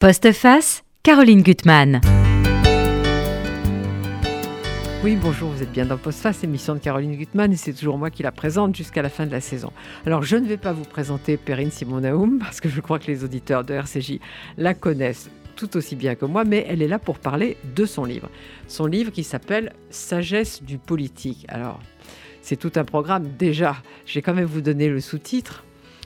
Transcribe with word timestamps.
Postface, 0.00 0.82
Caroline 1.02 1.42
Gutmann. 1.42 2.00
Oui, 5.04 5.18
bonjour, 5.20 5.50
vous 5.50 5.62
êtes 5.62 5.72
bien 5.72 5.84
dans 5.84 5.98
Postface, 5.98 6.42
émission 6.42 6.72
de 6.72 6.78
Caroline 6.78 7.14
Gutmann, 7.16 7.52
et 7.52 7.56
c'est 7.56 7.74
toujours 7.74 7.98
moi 7.98 8.08
qui 8.08 8.22
la 8.22 8.32
présente 8.32 8.74
jusqu'à 8.74 9.02
la 9.02 9.10
fin 9.10 9.26
de 9.26 9.30
la 9.30 9.42
saison. 9.42 9.70
Alors, 10.06 10.22
je 10.22 10.36
ne 10.36 10.46
vais 10.46 10.56
pas 10.56 10.72
vous 10.72 10.86
présenter 10.86 11.36
Perrine 11.36 11.70
Simon-Naoum, 11.70 12.38
parce 12.38 12.62
que 12.62 12.70
je 12.70 12.80
crois 12.80 12.98
que 12.98 13.08
les 13.08 13.24
auditeurs 13.24 13.62
de 13.62 13.74
RCJ 13.74 14.20
la 14.56 14.72
connaissent 14.72 15.28
tout 15.54 15.76
aussi 15.76 15.96
bien 15.96 16.14
que 16.14 16.24
moi, 16.24 16.44
mais 16.44 16.64
elle 16.66 16.80
est 16.80 16.88
là 16.88 16.98
pour 16.98 17.18
parler 17.18 17.58
de 17.76 17.84
son 17.84 18.06
livre. 18.06 18.30
Son 18.68 18.86
livre 18.86 19.12
qui 19.12 19.22
s'appelle 19.22 19.74
Sagesse 19.90 20.62
du 20.62 20.78
politique. 20.78 21.44
Alors, 21.48 21.78
c'est 22.40 22.56
tout 22.56 22.72
un 22.76 22.84
programme. 22.84 23.28
Déjà, 23.38 23.76
je 24.06 24.14
vais 24.14 24.22
quand 24.22 24.32
même 24.32 24.46
vous 24.46 24.62
donner 24.62 24.88
le 24.88 25.00
sous-titre 25.00 25.62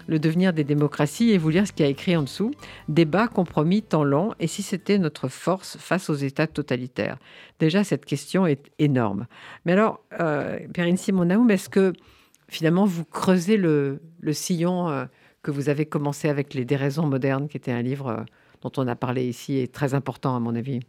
le 0.07 0.19
devenir 0.19 0.53
des 0.53 0.65
démocraties 0.65 1.31
et 1.31 1.39
vous 1.39 1.51
lire 1.51 1.67
ce 1.67 1.73
qu'il 1.73 1.85
y 1.85 1.89
a 1.89 1.91
écrit 1.91 2.17
en 2.17 2.23
dessous. 2.23 2.53
Débat, 2.89 3.29
compromis, 3.29 3.83
temps 3.83 4.05
long, 4.05 4.35
et 4.41 4.47
si 4.47 4.63
c'était 4.63 4.99
notre 4.99 5.29
force 5.29 5.77
face 5.79 6.11
aux 6.11 6.15
États 6.15 6.47
totalitaires? 6.47 7.19
Déjà, 7.59 7.85
cette 7.85 8.05
question 8.05 8.47
est 8.47 8.71
énorme. 8.79 9.27
Mais 9.65 9.73
alors, 9.73 10.01
euh, 10.21 10.59
Perrine 10.73 10.97
Simonaoum, 10.97 11.51
est-ce 11.51 11.69
que 11.69 11.93
finalement 12.49 12.85
vous 12.85 13.05
creusez 13.05 13.57
le, 13.57 14.01
sillon 14.33 14.89
euh, 14.89 15.05
que 15.43 15.51
vous 15.51 15.69
avez 15.69 15.87
commencé 15.87 16.29
avec 16.29 16.55
Les 16.55 16.65
déraisons 16.65 17.07
modernes, 17.07 17.49
qui 17.49 17.57
était 17.57 17.73
un 17.73 17.83
livre 17.83 18.09
euh, 18.09 18.23
dont 18.63 18.73
on 18.77 18.89
a 18.89 18.97
parlé 18.97 19.27
ici 19.27 19.59
et 19.59 19.69
très 19.69 19.95
important 19.95 20.37
à 20.37 20.41
mon 20.41 20.55
avis? 20.55 20.81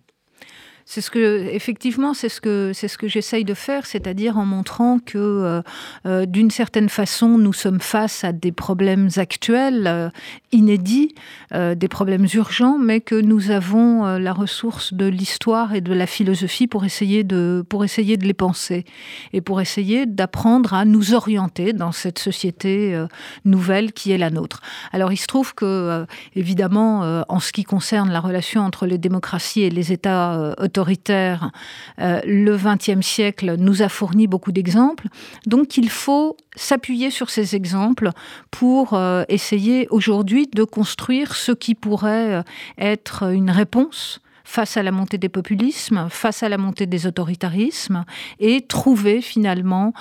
C'est 0.88 1.02
ce 1.02 1.10
que, 1.10 1.48
effectivement, 1.52 2.14
c'est 2.14 2.30
ce 2.30 2.40
que, 2.40 2.72
c'est 2.72 2.88
ce 2.88 3.00
que 3.00 3.08
j'essaye 3.08 3.44
de 3.44 3.56
faire, 3.56 3.88
c'est-à-dire 3.88 4.38
en 4.38 4.46
montrant 4.46 5.00
que, 5.00 5.18
euh, 5.18 5.62
euh, 6.06 6.28
d'une 6.28 6.52
certaine 6.52 6.90
façon, 6.90 7.40
nous 7.40 7.54
sommes 7.54 7.82
face 7.82 8.24
à 8.24 8.32
des 8.32 8.52
problèmes 8.52 9.10
actuels, 9.18 9.88
euh, 9.88 10.10
inédits, 10.52 11.16
des 11.52 11.88
problèmes 11.88 12.28
urgents, 12.34 12.78
mais 12.78 13.02
que 13.02 13.16
nous 13.16 13.50
avons 13.50 14.04
la 14.18 14.34
ressource 14.34 14.94
de 14.94 15.06
l'histoire 15.06 15.74
et 15.74 15.82
de 15.82 15.94
la 15.94 16.08
philosophie 16.08 16.68
pour 16.68 16.86
essayer 16.86 17.24
de, 17.24 17.64
pour 17.68 17.84
essayer 17.84 18.18
de 18.18 18.26
les 18.26 18.34
penser 18.34 18.84
et 19.32 19.42
pour 19.42 19.62
essayer 19.62 20.06
d'apprendre 20.06 20.74
à 20.74 20.86
nous 20.86 21.14
orienter 21.14 21.72
dans 21.72 21.92
cette 21.92 22.20
société 22.20 23.02
nouvelle 23.46 23.94
qui 23.94 24.12
est 24.12 24.18
la 24.18 24.30
nôtre. 24.30 24.62
Alors, 24.92 25.12
il 25.14 25.18
se 25.18 25.28
trouve 25.28 25.54
que, 25.56 26.06
évidemment, 26.36 27.24
en 27.30 27.40
ce 27.40 27.52
qui 27.52 27.64
concerne 27.64 28.12
la 28.12 28.20
relation 28.20 28.62
entre 28.62 28.86
les 28.86 28.98
démocraties 28.98 29.64
et 29.64 29.70
les 29.70 29.92
États 29.94 30.54
autoritaire, 30.76 31.52
euh, 32.00 32.20
le 32.26 32.58
XXe 32.58 33.06
siècle 33.06 33.56
nous 33.58 33.82
a 33.82 33.88
fourni 33.88 34.28
beaucoup 34.28 34.52
d'exemples. 34.52 35.08
Donc 35.46 35.78
il 35.78 35.90
faut 35.90 36.36
s'appuyer 36.56 37.12
sur 37.12 37.30
ces 37.30 37.56
exemples 37.56 38.10
pour 38.52 38.94
euh, 38.94 39.24
essayer 39.30 39.88
aujourd'hui 39.90 40.48
de 40.48 40.66
construire 40.66 41.34
ce 41.36 41.54
qui 41.54 41.76
pourrait 41.76 42.36
euh, 42.36 42.44
être 42.78 43.32
une 43.32 43.50
réponse 43.50 44.20
face 44.44 44.76
à 44.76 44.84
la 44.84 44.92
montée 44.92 45.18
des 45.18 45.30
populismes, 45.30 46.08
face 46.10 46.44
à 46.44 46.50
la 46.50 46.58
montée 46.58 46.86
des 46.86 47.08
autoritarismes, 47.08 48.04
et 48.40 48.62
trouver 48.62 49.22
finalement 49.22 49.92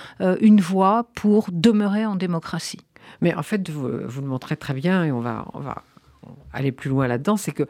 une 0.43 0.61
voie 0.61 1.09
pour 1.15 1.47
demeurer 1.51 2.05
en 2.05 2.15
démocratie. 2.15 2.81
Mais 3.23 3.35
en 3.35 3.43
fait, 3.43 3.71
vous, 3.71 3.89
vous 4.05 4.21
le 4.21 4.27
montrez 4.27 4.59
très 4.59 4.75
bien, 4.75 5.03
et 5.03 5.13
on 5.13 5.21
va, 5.21 5.47
on 5.55 5.61
va 5.61 5.83
aller 6.53 6.73
plus 6.73 6.91
loin 6.91 7.07
là-dedans, 7.07 7.39
c'est 7.39 7.53
que 7.53 7.67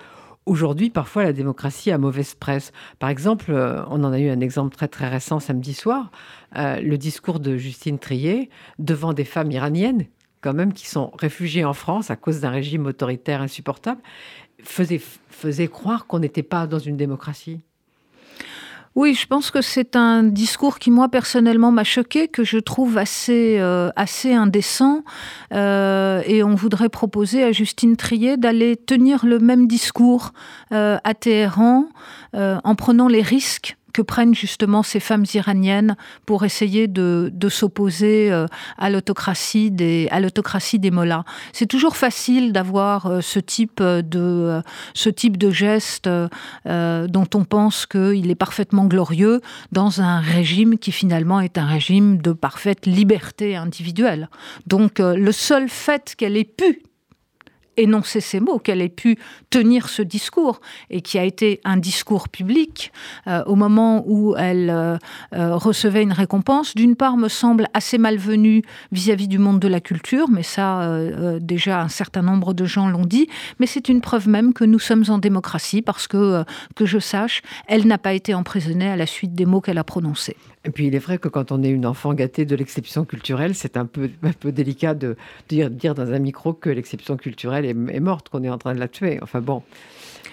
Aujourd'hui, 0.47 0.91
parfois, 0.91 1.25
la 1.25 1.33
démocratie 1.33 1.91
a 1.91 1.97
mauvaise 1.97 2.35
presse. 2.35 2.73
Par 2.99 3.09
exemple, 3.09 3.51
euh, 3.51 3.83
on 3.89 4.05
en 4.05 4.13
a 4.13 4.19
eu 4.19 4.29
un 4.29 4.41
exemple 4.41 4.77
très 4.77 4.89
très 4.89 5.09
récent 5.09 5.41
samedi 5.41 5.73
soir, 5.73 6.11
euh, 6.57 6.81
le 6.81 6.99
discours 6.99 7.41
de 7.41 7.57
Justine 7.57 7.99
Trier 7.99 8.51
devant 8.79 9.15
des 9.15 9.25
femmes 9.25 9.51
iraniennes, 9.51 10.05
quand 10.43 10.53
même, 10.53 10.75
qui 10.75 10.87
sont 10.87 11.11
réfugiées 11.19 11.65
en 11.65 11.73
France 11.73 12.11
à 12.11 12.17
cause 12.17 12.41
d'un 12.41 12.51
régime 12.51 12.85
autoritaire 12.85 13.41
insupportable, 13.41 14.03
faisait, 14.63 15.01
faisait 15.31 15.69
croire 15.69 16.07
qu'on 16.07 16.19
n'était 16.19 16.43
pas 16.43 16.67
dans 16.67 16.79
une 16.79 16.99
démocratie. 16.99 17.63
Oui, 18.95 19.15
je 19.15 19.27
pense 19.27 19.51
que 19.51 19.61
c'est 19.61 19.97
un 19.97 20.23
discours 20.23 20.79
qui, 20.79 20.93
moi, 20.93 21.09
personnellement, 21.09 21.73
m'a 21.73 21.83
choqué, 21.83 22.29
que 22.29 22.45
je 22.45 22.59
trouve 22.59 22.97
assez, 22.97 23.57
euh, 23.59 23.91
assez 23.97 24.33
indécent. 24.33 25.03
Euh, 25.53 26.23
et 26.27 26.45
on 26.45 26.55
voudrait 26.55 26.89
proposer 26.89 27.43
à 27.43 27.51
Justine 27.51 27.97
Trier 27.97 28.37
d'aller 28.37 28.77
tenir 28.77 29.27
le 29.27 29.41
même 29.41 29.67
discours 29.67 30.33
euh, 30.71 30.99
à 31.03 31.15
Téhéran 31.15 31.87
en 32.37 32.75
prenant 32.75 33.07
les 33.07 33.23
risques 33.23 33.77
que 33.95 34.03
prennent 34.03 34.35
justement 34.35 34.83
ces 34.83 35.01
femmes 35.01 35.25
iraniennes 35.33 35.97
pour 36.27 36.45
essayer 36.45 36.89
de, 36.89 37.31
s'opposer 37.49 38.33
euh, 38.33 38.47
à 38.77 38.91
l'autocratie 38.91 39.71
des 39.71 40.09
à 40.11 40.19
l'autocratie 40.19 40.79
des 40.79 40.91
mollahs. 40.91 41.25
C'est 41.53 41.67
toujours 41.67 41.97
facile 41.97 42.53
d'avoir 42.53 43.07
euh, 43.07 43.21
ce 43.21 43.39
type 43.39 43.81
de 43.81 44.03
euh, 44.15 44.63
ce 44.95 45.09
type 45.09 45.39
de 45.39 45.51
geste 45.51 46.09
dont 46.67 47.29
on 47.35 47.45
pense 47.45 47.87
qu'il 47.87 48.31
est 48.31 48.35
parfaitement 48.35 48.87
glorieux 48.87 49.41
dans 49.71 50.01
un 50.01 50.19
régime 50.21 50.79
qui 50.79 50.91
finalement 50.91 51.41
est 51.41 51.57
un 51.57 51.67
régime 51.67 52.21
de 52.21 52.33
parfaite 52.33 52.87
liberté 52.87 53.55
individuelle. 53.55 54.29
Donc 54.67 54.99
le 54.99 55.33
seul 55.33 55.69
fait 55.69 56.15
qu'elle 56.17 56.37
ait 56.37 56.45
pu 56.45 56.83
énoncer 57.77 58.21
ces 58.21 58.41
mots, 58.41 58.59
qu'elle 58.59 58.81
ait 58.81 58.89
pu 58.89 59.19
tenir 59.51 59.89
ce 59.89 60.03
discours 60.03 60.61
et 60.91 61.01
qui 61.01 61.19
a 61.19 61.25
été 61.25 61.61
un 61.65 61.77
discours 61.77 62.29
public 62.29 62.93
euh, 63.27 63.43
au 63.47 63.55
moment 63.55 64.05
où 64.07 64.35
elle 64.37 64.71
euh, 64.71 64.97
euh, 65.35 65.57
recevait 65.57 66.03
une 66.03 66.13
récompense, 66.13 66.75
d'une 66.75 66.97
part 66.97 67.17
me 67.17 67.29
semble 67.29 67.69
assez 67.75 67.99
malvenue 67.99 68.63
vis-à-vis 68.93 69.29
du 69.29 69.39
monde 69.39 69.61
de 69.61 69.69
la 69.69 69.81
culture, 69.81 70.29
mais 70.31 70.43
ça 70.43 70.65
déjà 71.41 71.83
un 71.83 71.89
certain 71.89 72.23
nombre 72.23 72.55
de 72.55 72.65
gens 72.65 72.89
l'ont 72.89 73.05
dit, 73.05 73.29
mais 73.59 73.67
c'est 73.67 73.89
une 73.89 74.01
preuve 74.01 74.29
même 74.29 74.53
que 74.53 74.65
nous 74.65 74.79
sommes 74.79 75.05
en 75.09 75.19
démocratie 75.19 75.83
parce 75.83 76.07
que, 76.07 76.45
que 76.75 76.87
je 76.87 76.99
sache, 76.99 77.43
elle 77.67 77.87
n'a 77.87 77.99
pas 77.99 78.13
été 78.13 78.35
emprisonnée 78.35 78.89
à 78.89 78.97
la 78.97 79.07
suite 79.07 79.35
des 79.35 79.47
mots 79.47 79.61
qu'elle 79.61 79.79
a 79.79 79.85
prononcés. 79.85 80.37
Et 80.67 80.71
puis 80.71 80.87
il 80.87 80.95
est 80.95 80.99
vrai 80.99 81.19
que 81.19 81.29
quand 81.29 81.53
on 81.53 81.63
est 81.63 81.69
une 81.69 81.85
enfant 81.85 82.15
gâtée 82.15 82.47
de 82.47 82.57
l'exception 82.57 83.05
culturelle, 83.05 83.55
c'est 83.55 83.77
un 83.77 83.85
peu, 83.85 84.11
un 84.23 84.33
peu 84.33 84.51
délicat 84.51 84.95
de 84.95 85.17
dire, 85.49 85.71
dire 85.71 85.95
dans 85.95 86.11
un 86.11 86.19
micro 86.19 86.55
que 86.55 86.71
l'exception 86.71 87.17
culturelle 87.17 87.64
est, 87.65 88.01
morte, 88.01 88.29
qu'on 88.29 88.45
est 88.45 88.51
en 88.51 88.59
train 88.59 88.75
de 88.75 88.81
la 88.81 88.89
tuer. 88.89 89.19
Enfin 89.23 89.41
bon. 89.41 89.63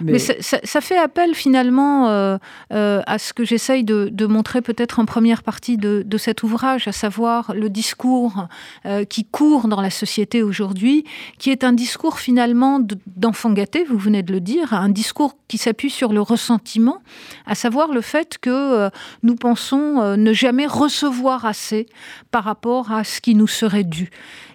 Mais, 0.04 0.20
ça, 0.20 0.82
fait 0.82 0.98
appel 0.98 1.36
finalement 1.36 2.10
euh, 2.10 2.38
euh, 2.74 3.02
à 3.06 3.20
ce 3.20 3.34
que 3.34 3.44
j'essaye 3.44 3.84
de, 3.84 4.26
montrer 4.26 4.62
peut-être 4.62 5.00
en 5.00 5.06
première 5.06 5.44
partie 5.44 5.78
de, 5.78 6.18
cet 6.18 6.44
ouvrage, 6.44 6.88
à 6.88 6.92
savoir 6.92 7.54
le 7.54 7.70
discours 7.70 8.48
euh, 8.86 9.04
qui 9.06 9.26
court 9.26 9.68
dans 9.68 9.82
la 9.82 9.90
société 9.90 10.44
aujourd'hui, 10.44 11.04
qui 11.38 11.50
est 11.50 11.64
un 11.64 11.74
discours 11.74 12.20
finalement 12.20 12.80
d'enfant 13.08 13.52
gâté, 13.52 13.84
vous 13.84 13.98
venez 13.98 14.24
de 14.24 14.32
le 14.32 14.40
dire, 14.40 14.74
un 14.74 14.90
discours 14.90 15.36
qui 15.48 15.58
s'appuie 15.58 15.90
sur 15.90 16.14
le 16.14 16.22
ressentiment, 16.22 17.02
à 17.46 17.56
savoir 17.56 17.92
le 17.92 18.02
fait 18.02 18.38
que 18.38 18.90
nous 19.24 19.36
pensons 19.36 20.16
ne 20.16 20.34
jamais 20.34 20.68
recevoir 20.68 21.46
assez 21.46 21.88
par 22.30 22.44
rapport 22.44 22.92
à 22.92 23.04
ce 23.04 23.20
qui 23.20 23.36
nous 23.36 23.48
serait 23.48 23.84
dû. 23.84 24.10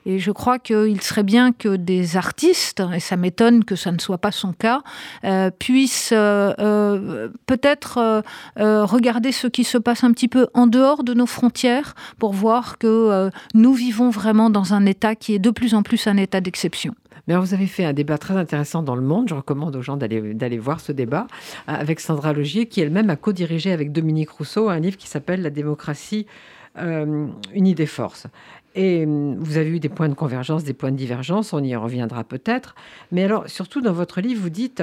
Et 0.07 0.21
je 0.21 0.31
crois 0.31 0.61
qu'il 0.61 1.03
serait 1.03 1.25
bien 1.25 1.51
que 1.51 1.75
des 1.75 2.17
artistes, 2.17 2.81
et 2.95 3.01
ça 3.01 3.17
m'étonne 3.17 3.65
que 3.65 3.75
ça 3.75 3.91
ne 3.91 3.99
soit 3.99 4.19
pas 4.19 4.31
son 4.31 4.53
cas, 4.53 4.83
euh, 5.25 5.51
puissent 5.51 6.13
euh, 6.13 6.55
euh, 6.61 7.29
peut-être 7.47 8.23
regarder 8.57 9.33
ce 9.33 9.49
qui 9.49 9.65
se 9.65 9.77
passe 9.77 10.05
un 10.05 10.13
petit 10.13 10.29
peu 10.29 10.47
en 10.55 10.69
dehors 10.69 11.03
de 11.03 11.13
nos 11.13 11.27
frontières 11.27 11.95
pour 12.19 12.33
voir 12.33 12.79
que 12.79 13.31
nous 13.55 13.75
vivons 13.75 14.11
vraiment 14.11 14.49
dans 14.49 14.75
un 14.75 14.87
état 14.87 15.17
qui 15.17 15.35
est 15.35 15.41
de 15.41 15.51
plus 15.51 15.75
en 15.75 15.83
plus 15.83 16.07
un 16.07 16.17
état 16.17 16.41
d'exception. 16.41 16.95
Mais 17.27 17.37
vous 17.37 17.55
avez 17.55 17.67
fait 17.67 17.85
un 17.85 17.93
débat 17.93 18.19
très 18.19 18.37
intéressant 18.37 18.85
dans 18.85 18.95
Le 18.95 19.03
Monde. 19.03 19.29
Je 19.29 19.35
recommande 19.35 19.75
aux 19.75 19.83
gens 19.83 19.97
d'aller 19.97 20.59
voir 20.59 20.79
ce 20.79 20.93
débat 20.93 21.27
avec 21.67 21.99
Sandra 21.99 22.33
Logier, 22.33 22.67
qui 22.67 22.81
elle-même 22.81 23.11
a 23.11 23.17
co-dirigé 23.17 23.73
avec 23.73 23.91
Dominique 23.91 24.31
Rousseau 24.31 24.69
un 24.69 24.79
livre 24.79 24.97
qui 24.97 25.09
s'appelle 25.09 25.43
La 25.43 25.51
démocratie 25.51 26.27
unie 27.55 27.75
des 27.75 27.87
forces. 27.87 28.29
Et 28.77 29.05
hum, 29.05 29.37
vous 29.39 29.57
avez 29.57 29.71
eu 29.71 29.81
des 29.81 29.89
points 29.89 30.09
de 30.09 30.15
convergence, 30.15 30.63
des 30.63 30.75
points 30.75 30.93
de 30.93 30.97
divergence, 30.97 31.53
on 31.53 31.65
y 31.65 31.75
reviendra 31.75 32.23
peut-être. 32.23 32.77
Mais 33.11 33.25
alors, 33.25 33.49
surtout 33.49 33.81
dans 33.81 33.93
votre 33.93 34.21
livre, 34.21 34.41
vous 34.41 34.51
dites, 34.51 34.83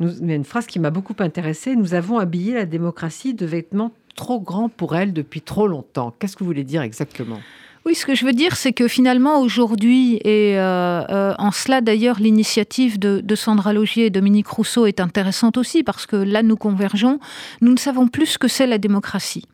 y 0.00 0.30
a 0.30 0.34
une 0.34 0.44
phrase 0.44 0.66
qui 0.66 0.78
m'a 0.78 0.90
beaucoup 0.90 1.16
intéressée, 1.18 1.74
nous 1.74 1.94
avons 1.94 2.18
habillé 2.18 2.54
la 2.54 2.66
démocratie 2.66 3.34
de 3.34 3.46
vêtements 3.46 3.92
trop 4.14 4.40
grands 4.40 4.68
pour 4.68 4.94
elle 4.94 5.12
depuis 5.12 5.40
trop 5.40 5.66
longtemps. 5.66 6.14
Qu'est-ce 6.18 6.36
que 6.36 6.40
vous 6.40 6.50
voulez 6.50 6.64
dire 6.64 6.82
exactement? 6.82 7.40
Oui, 7.84 7.96
ce 7.96 8.06
que 8.06 8.14
je 8.14 8.24
veux 8.24 8.32
dire, 8.32 8.56
c'est 8.56 8.72
que 8.72 8.86
finalement, 8.86 9.40
aujourd'hui, 9.40 10.16
et 10.18 10.56
euh, 10.56 11.02
euh, 11.08 11.34
en 11.38 11.50
cela 11.50 11.80
d'ailleurs, 11.80 12.20
l'initiative 12.20 12.96
de, 12.98 13.20
de, 13.20 13.34
Sandra 13.34 13.72
Logier 13.72 14.06
et 14.06 14.10
Dominique 14.10 14.46
Rousseau 14.46 14.86
est 14.86 15.00
intéressante 15.00 15.56
aussi, 15.56 15.82
parce 15.82 16.06
que 16.06 16.14
là, 16.14 16.44
nous 16.44 16.56
convergeons, 16.56 17.18
nous 17.60 17.72
ne 17.72 17.78
savons 17.78 18.06
plus 18.06 18.26
ce 18.26 18.38
que 18.38 18.46
c'est 18.46 18.68
la 18.68 18.78
démocratie. 18.78 19.46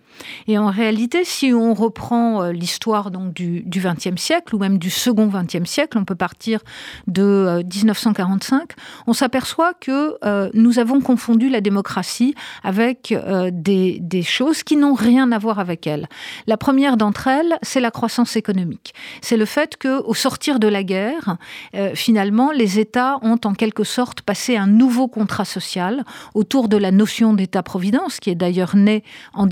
Et 0.46 0.58
en 0.58 0.68
réalité, 0.68 1.24
si 1.24 1.52
on 1.52 1.74
reprend 1.74 2.42
euh, 2.42 2.52
l'histoire 2.52 3.10
donc 3.10 3.32
du 3.32 3.64
XXe 3.66 4.20
siècle 4.20 4.54
ou 4.54 4.58
même 4.58 4.78
du 4.78 4.90
second 4.90 5.26
XXe 5.28 5.68
siècle, 5.68 5.98
on 5.98 6.04
peut 6.04 6.14
partir 6.14 6.60
de 7.06 7.62
1945, 7.62 8.72
on 9.06 9.12
s'aperçoit 9.12 9.74
que 9.74 10.18
nous 10.54 10.78
avons 10.78 11.00
confondu 11.00 11.48
la 11.48 11.60
démocratie 11.60 12.34
avec 12.62 13.14
des, 13.52 14.22
choses 14.22 14.62
qui 14.62 14.76
n'ont 14.76 14.94
rien 14.94 15.32
à 15.32 15.38
voir 15.38 15.58
avec 15.58 15.86
elle. 15.86 16.08
La 16.46 16.56
première 16.56 16.96
d'entre 16.96 17.28
elles, 17.28 17.58
c'est 17.62 17.80
la 17.80 17.90
croissance 17.90 18.36
économique. 18.36 18.94
C'est 19.20 19.36
le 19.36 19.44
fait 19.44 19.76
que, 19.76 20.02
au 20.02 20.14
sortir 20.14 20.58
de 20.58 20.68
la 20.68 20.82
guerre, 20.82 21.36
finalement, 21.94 22.50
les 22.50 22.78
États 22.78 23.18
ont 23.22 23.38
en 23.44 23.54
quelque 23.54 23.84
sorte 23.84 24.22
passé 24.22 24.56
un 24.56 24.66
nouveau 24.66 25.08
contrat 25.08 25.44
social 25.44 26.04
autour 26.34 26.68
de 26.68 26.76
la 26.76 26.90
notion 26.90 27.34
d'État-providence, 27.34 28.20
qui 28.20 28.30
est 28.30 28.34
d'ailleurs 28.34 28.76
né 28.76 29.02
en 29.32 29.46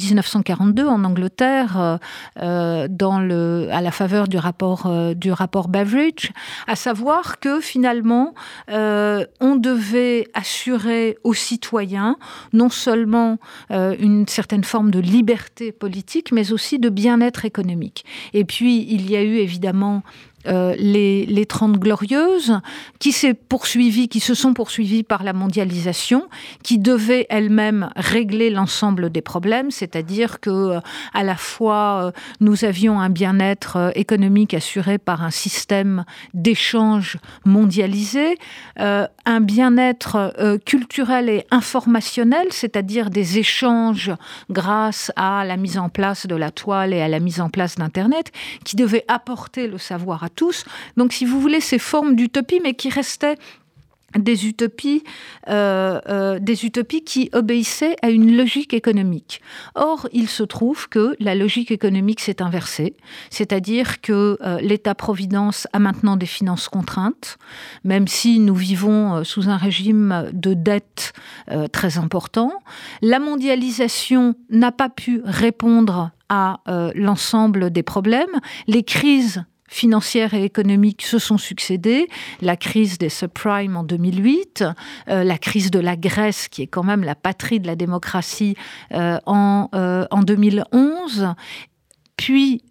1942 0.65 0.87
en 0.87 1.05
Angleterre, 1.05 1.77
euh, 1.79 1.99
euh, 2.43 3.69
à 3.71 3.81
la 3.81 3.91
faveur 3.91 4.29
du 4.29 4.39
rapport, 4.39 4.87
euh, 4.87 5.15
du 5.15 5.33
rapport 5.33 5.69
Beveridge, 5.69 6.31
à 6.67 6.77
savoir 6.77 7.41
que 7.41 7.61
finalement, 7.61 8.35
on 8.69 9.57
devait 9.57 10.29
assurer 10.35 11.19
aux 11.25 11.35
citoyens 11.35 12.17
non 12.53 12.69
seulement 12.69 13.39
une 13.71 14.27
certaine 14.29 14.65
forme 14.65 14.91
de 14.91 14.99
liberté 14.99 15.73
politique, 15.73 16.33
mais 16.33 16.53
aussi 16.53 16.79
de 16.79 16.89
bien-être 16.89 17.45
économique. 17.45 18.05
Et 18.33 18.45
puis, 18.45 18.87
il 18.89 19.11
y 19.11 19.17
a 19.17 19.23
eu 19.23 19.37
évidemment 19.37 20.03
euh, 20.47 20.75
les, 20.79 21.27
les 21.27 21.47
30 21.47 21.79
glorieuses, 21.79 22.61
qui 22.99 23.13
s'est 23.13 23.35
poursuivi, 23.35 24.09
qui 24.09 24.21
se 24.21 24.35
sont 24.35 24.55
poursuivies 24.55 25.03
par 25.03 25.25
la 25.25 25.33
mondialisation, 25.33 26.29
qui 26.63 26.79
devaient 26.79 27.27
elles-mêmes 27.31 27.91
régler 27.97 28.51
l'ensemble 28.51 29.11
des 29.11 29.23
problèmes, 29.23 29.71
c'est-à-dire 29.71 30.41
que 30.41 30.51
euh, 30.51 30.81
à 31.15 31.25
la 31.25 31.37
fois 31.37 32.07
euh, 32.07 32.11
nous 32.41 32.65
avions 32.65 33.01
un 33.01 33.11
bien-être 33.11 33.93
économique 33.95 34.55
assuré 34.55 34.99
par 34.99 35.23
un 35.23 35.31
système 35.31 36.05
d'échange 36.35 37.19
mondialisé, 37.45 38.39
un 38.77 39.41
bien-être 39.41 40.59
culturel 40.65 41.29
et 41.29 41.47
informationnel, 41.51 42.47
c'est-à-dire 42.51 43.11
des 43.11 43.39
échanges 43.39 44.13
grâce 44.51 45.13
à 45.17 45.45
la 45.45 45.57
mise 45.57 45.79
en 45.79 45.89
place 45.89 46.27
de 46.27 46.37
la 46.37 46.51
toile 46.51 46.93
et 46.93 47.01
à 47.01 47.09
la 47.09 47.21
mise 47.21 47.41
en 47.41 47.49
place 47.49 47.77
d'Internet, 47.77 48.33
qui 48.65 48.77
devaient 48.77 49.05
apporter 49.09 49.67
le 49.67 49.79
savoir 49.79 50.25
à 50.25 50.29
tous. 50.37 50.65
Donc, 50.97 51.13
si 51.13 51.25
vous 51.25 51.41
voulez, 51.41 51.61
ces 51.61 51.79
formes 51.79 52.15
d'utopie, 52.15 52.61
mais 52.63 52.75
qui 52.75 52.91
restaient 52.91 53.37
des 54.19 54.47
utopies, 54.47 55.03
euh, 55.49 56.01
euh, 56.09 56.39
des 56.39 56.65
utopies 56.65 57.03
qui 57.03 57.29
obéissaient 57.33 57.97
à 58.03 58.11
une 58.11 58.37
logique 58.37 58.73
économique. 58.73 59.41
Or, 59.75 60.09
il 60.13 60.29
se 60.29 60.43
trouve 60.43 60.89
que 60.89 61.17
la 61.21 61.35
logique 61.35 61.71
économique 61.71 62.21
s'est 62.21 62.43
inversée, 62.43 62.95
c'est-à-dire 63.31 64.01
que 64.01 64.39
euh, 64.41 64.59
l'État-providence 64.61 65.67
a 65.73 65.79
maintenant 65.79 66.17
des 66.17 66.27
finances 66.27 66.69
contraintes, 66.69 67.39
même 67.85 68.09
si 68.09 68.39
nous 68.39 68.55
vivons 68.55 69.25
sous 69.25 69.49
un 69.49 69.57
régime 69.57 70.31
de 70.33 70.55
dette 70.55 71.13
très 71.73 71.99
important. 71.99 72.53
La 73.03 73.19
mondialisation 73.19 74.35
n'a 74.51 74.73
pas 74.73 74.89
pu 74.89 75.21
répondre 75.25 76.11
à 76.29 76.61
l'ensemble 76.95 77.71
des 77.71 77.83
problèmes. 77.83 78.41
Les 78.67 78.83
crises 78.83 79.45
financières 79.69 80.35
et 80.35 80.45
économiques 80.45 81.03
se 81.03 81.19
sont 81.19 81.39
succédées. 81.39 82.09
La 82.41 82.57
crise 82.57 82.99
des 82.99 83.09
subprimes 83.09 83.77
en 83.77 83.83
2008, 83.83 84.65
euh, 85.09 85.25
la 85.25 85.39
crise 85.39 85.71
de 85.71 85.79
la 85.79 85.97
Grèce, 85.97 86.49
qui 86.49 86.63
est 86.63 86.67
quand 86.67 86.85
même 86.85 87.03
la 87.03 87.15
patrie 87.15 87.61
de 87.61 87.67
la 87.67 87.77
démocratie, 87.77 88.57
euh, 88.93 89.19
en, 89.27 89.69
euh, 89.75 90.07
en 90.11 90.23
2011, 90.23 91.35
puis 92.17 92.63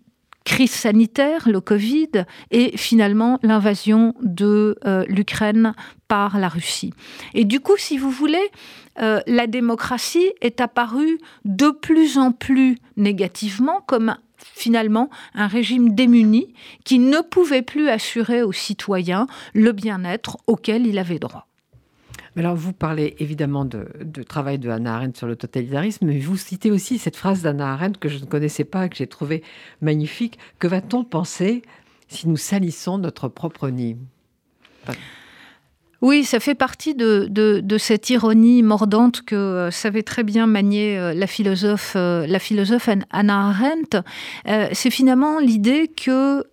crise 0.44 0.72
sanitaire, 0.72 1.50
le 1.50 1.60
Covid, 1.60 2.26
et 2.52 2.78
finalement 2.78 3.40
l'invasion 3.42 4.14
de 4.22 4.78
l'Ukraine 5.08 5.74
par 6.08 6.38
la 6.38 6.50
Russie. 6.50 6.94
Et 7.34 7.46
du 7.46 7.60
coup, 7.62 7.78
si 7.78 7.98
vous 7.98 8.12
voulez, 8.12 8.52
la 8.96 9.48
démocratie 9.48 10.32
est 10.42 10.62
apparue 10.62 11.18
de 11.46 11.72
plus 11.72 12.20
en 12.20 12.32
plus 12.32 12.78
négativement 12.96 13.82
comme 13.88 14.18
finalement 14.54 15.10
un 15.34 15.48
régime 15.48 15.96
démuni 15.96 16.54
qui 16.84 17.00
ne 17.00 17.22
pouvait 17.22 17.62
plus 17.62 17.90
assurer 17.90 18.44
aux 18.44 18.52
citoyens 18.52 19.28
le 19.54 19.72
bien-être 19.72 20.38
auquel 20.48 20.86
il 20.88 20.98
avait 20.98 21.20
droit. 21.20 21.48
Alors, 22.38 22.56
vous 22.56 22.74
parlez 22.74 23.16
évidemment 23.20 23.64
de, 23.64 23.88
travail 24.24 24.60
de 24.60 24.70
Hannah 24.70 24.96
Arendt 24.96 25.18
sur 25.18 25.28
le 25.28 25.38
totalitarisme, 25.38 26.06
mais 26.06 26.20
vous 26.20 26.36
citez 26.36 26.70
aussi 26.70 26.98
cette 26.98 27.16
phrase 27.16 27.42
d'Hannah 27.42 27.74
Arendt 27.74 27.98
que 27.98 28.10
je 28.10 28.18
ne 28.18 28.26
connaissais 28.26 28.66
pas, 28.66 28.90
que 28.90 28.98
j'ai 28.98 29.08
trouvée 29.08 29.42
magnifique. 29.82 30.38
Que 30.60 30.68
va-t-on 30.68 31.06
penser 31.06 31.62
si 32.10 32.28
nous 32.28 32.36
salissons 32.36 32.98
notre 32.98 33.30
propre 33.30 33.70
nid? 33.70 33.98
Oui, 36.02 36.26
ça 36.26 36.40
fait 36.40 36.56
partie 36.56 36.94
de, 36.94 37.78
cette 37.78 38.10
ironie 38.10 38.64
mordante 38.64 39.22
que 39.22 39.36
euh, 39.36 39.72
savait 39.72 40.04
très 40.04 40.24
bien 40.24 40.46
manier 40.46 40.98
euh, 40.98 41.14
la 41.14 41.28
philosophe, 41.28 41.94
euh, 41.96 42.28
la 42.28 42.40
philosophe 42.40 42.90
Anna 43.12 43.50
Arendt. 43.50 44.00
C'est 44.74 44.90
finalement 44.90 45.40
l'idée 45.40 45.88
que 45.88 46.44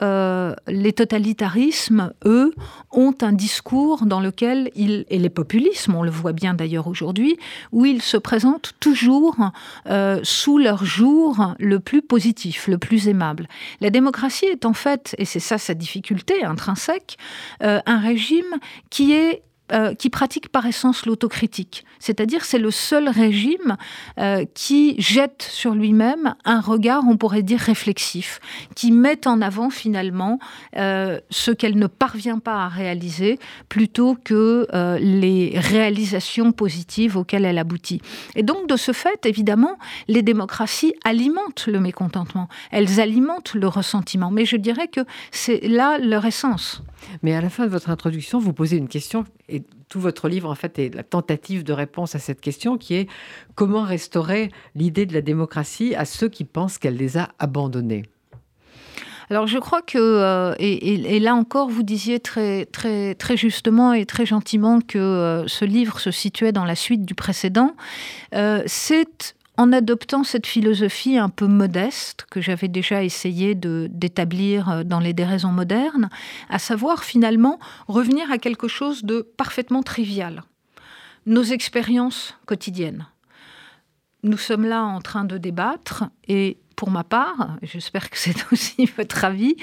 les 0.69 0.93
totalitarismes, 0.93 2.13
eux, 2.25 2.53
ont 2.91 3.15
un 3.21 3.33
discours 3.33 4.05
dans 4.07 4.21
lequel 4.21 4.71
ils, 4.75 5.05
et 5.09 5.19
les 5.19 5.31
populismes, 5.31 5.95
on 5.95 6.03
le 6.03 6.11
voit 6.11 6.33
bien 6.33 6.55
d'ailleurs 6.55 6.87
aujourd'hui, 6.87 7.37
où 7.73 7.85
ils 7.85 8.03
se 8.03 8.17
présentent 8.17 8.73
toujours 8.81 9.37
sous 10.23 10.59
leur 10.59 10.85
jour 10.85 11.55
le 11.59 11.81
plus 11.81 12.03
positif, 12.03 12.69
le 12.69 12.79
plus 12.79 13.09
aimable. 13.09 13.49
La 13.81 13.91
démocratie 13.91 14.47
est 14.47 14.65
en 14.65 14.73
fait, 14.73 15.15
et 15.19 15.25
c'est 15.25 15.41
ça 15.41 15.59
sa 15.59 15.75
difficulté 15.75 16.45
intrinsèque, 16.45 17.17
un 17.61 17.99
régime 17.99 18.59
qui 18.91 19.13
est 19.13 19.42
euh, 19.73 19.95
qui 19.95 20.11
pratique 20.11 20.51
par 20.51 20.67
essence 20.67 21.07
l'autocritique. 21.07 21.87
C'est-à-dire 21.99 22.45
c'est 22.45 22.59
le 22.59 22.71
seul 22.71 23.09
régime 23.09 23.79
euh, 24.19 24.45
qui 24.53 25.01
jette 25.01 25.49
sur 25.49 25.73
lui-même 25.75 26.35
un 26.45 26.61
regard, 26.61 27.05
on 27.09 27.17
pourrait 27.17 27.43
dire, 27.43 27.61
réflexif, 27.61 28.41
qui 28.75 28.91
met 28.91 29.27
en 29.27 29.41
avant 29.41 29.71
finalement 29.71 30.39
euh, 30.77 31.21
ce 31.31 31.53
qu'elle 31.53 31.79
ne 31.79 31.87
parvient 31.87 32.39
pas 32.39 32.65
à 32.65 32.69
réaliser 32.69 33.39
plutôt 33.71 34.15
que 34.23 34.67
les 35.01 35.55
réalisations 35.57 36.53
positives 36.53 37.17
auxquelles 37.17 37.45
elle 37.45 37.59
aboutit. 37.59 38.03
Et 38.35 38.43
donc 38.43 38.69
de 38.69 38.77
ce 38.77 38.93
fait, 38.93 39.25
évidemment, 39.25 39.79
les 40.07 40.23
démocraties 40.23 40.93
alimentent 41.05 41.67
le 41.67 41.81
mécontentement, 41.81 42.49
elles 42.73 43.01
alimentent 43.01 43.55
le 43.55 43.69
ressentiment. 43.69 44.31
Mais 44.31 44.45
je 44.45 44.57
dirais 44.57 44.89
que 44.89 45.01
c'est 45.31 45.67
là 45.67 45.99
leur 45.99 46.27
essence. 46.27 46.83
Mais 47.23 47.35
à 47.35 47.41
la 47.41 47.51
fin 47.51 47.67
de 47.67 47.71
votre 47.71 47.91
introduction, 47.91 48.39
vous 48.39 48.53
posez 48.53 48.77
une 48.77 48.89
question, 48.89 49.25
et 49.49 49.63
tout 49.89 50.01
votre 50.01 50.29
livre, 50.29 50.51
en 50.51 50.55
fait, 50.55 50.79
est 50.79 50.95
la 50.95 51.03
tentative 51.03 51.65
de 51.65 51.73
réponse 51.73 52.15
à 52.15 52.19
cette 52.19 52.41
question, 52.41 52.79
qui 52.79 52.95
est 52.95 53.09
comment 53.55 53.83
restaurer 53.83 54.51
l'idée 54.75 55.07
de 55.07 55.15
la 55.15 55.21
démocratie 55.21 55.95
à 55.95 56.05
ceux 56.05 56.29
qui 56.29 56.45
pensent 56.45 56.79
qu'elle 56.79 56.97
les 56.97 57.19
a 57.19 57.31
abandonnés? 57.39 58.05
Alors 59.31 59.47
je 59.47 59.59
crois 59.59 59.81
que, 59.81 59.97
euh, 59.99 60.55
et, 60.59 61.19
là 61.19 61.35
encore, 61.35 61.71
vous 61.71 61.83
disiez 61.83 62.21
très, 62.21 62.67
très, 62.67 63.15
très 63.15 63.37
justement 63.37 63.95
et 63.95 64.05
très 64.05 64.27
gentiment 64.27 64.81
que 64.81 64.99
euh, 64.99 65.47
ce 65.47 65.65
livre 65.65 66.01
se 66.01 66.11
situait 66.11 66.53
dans 66.53 66.67
la 66.67 66.75
suite 66.75 67.07
du 67.07 67.15
précédent. 67.15 67.75
Euh, 68.35 68.63
c'est 68.67 69.35
en 69.57 69.73
adoptant 69.73 70.25
cette 70.25 70.47
philosophie 70.47 71.19
un 71.19 71.29
peu 71.29 71.47
modeste 71.47 72.27
que 72.31 72.41
j'avais 72.41 72.69
déjà 72.69 73.05
essayé 73.05 73.55
d'établir 73.55 74.69
euh, 74.69 74.83
dans 74.83 75.01
les 75.01 75.13
déraisons 75.13 75.53
modernes, 75.53 76.09
à 76.49 76.59
savoir 76.59 77.05
finalement 77.05 77.59
revenir 77.89 78.31
à 78.31 78.39
quelque 78.39 78.69
chose 78.69 79.05
de 79.05 79.21
parfaitement 79.37 79.83
trivial, 79.83 80.43
nos 81.27 81.43
expériences 81.43 82.35
quotidiennes. 82.47 83.07
Nous 84.23 84.39
sommes 84.39 84.65
là 84.65 84.85
en 84.85 85.01
train 85.01 85.25
de 85.25 85.37
débattre 85.37 86.05
et 86.29 86.59
pour 86.77 86.91
ma 86.91 87.05
part, 87.05 87.57
j'espère 87.63 88.09
que 88.11 88.19
c'est 88.19 88.35
aussi 88.53 88.87
votre 88.97 89.25
avis, 89.25 89.57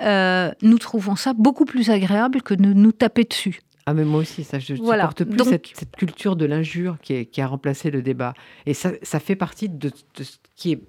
euh, 0.00 0.50
nous 0.62 0.78
trouvons 0.78 1.16
ça 1.16 1.32
beaucoup 1.32 1.64
plus 1.64 1.90
agréable 1.90 2.42
que 2.42 2.54
de 2.54 2.72
nous 2.72 2.92
taper 2.92 3.24
dessus. 3.24 3.60
Ah 3.86 3.94
mais 3.94 4.04
moi 4.04 4.20
aussi, 4.20 4.44
ça, 4.44 4.58
je 4.58 4.74
ne 4.74 4.78
supporte 4.78 5.24
plus 5.24 5.44
cette, 5.44 5.96
culture 5.96 6.36
de 6.36 6.44
l'injure 6.44 6.98
qui, 7.00 7.40
a 7.40 7.46
remplacé 7.46 7.90
le 7.90 8.02
débat. 8.02 8.34
Et 8.66 8.74
ça, 8.74 8.92
fait 9.20 9.36
partie 9.36 9.68
de, 9.68 9.90
ce 10.16 10.36
qui 10.54 10.72
est 10.72 10.82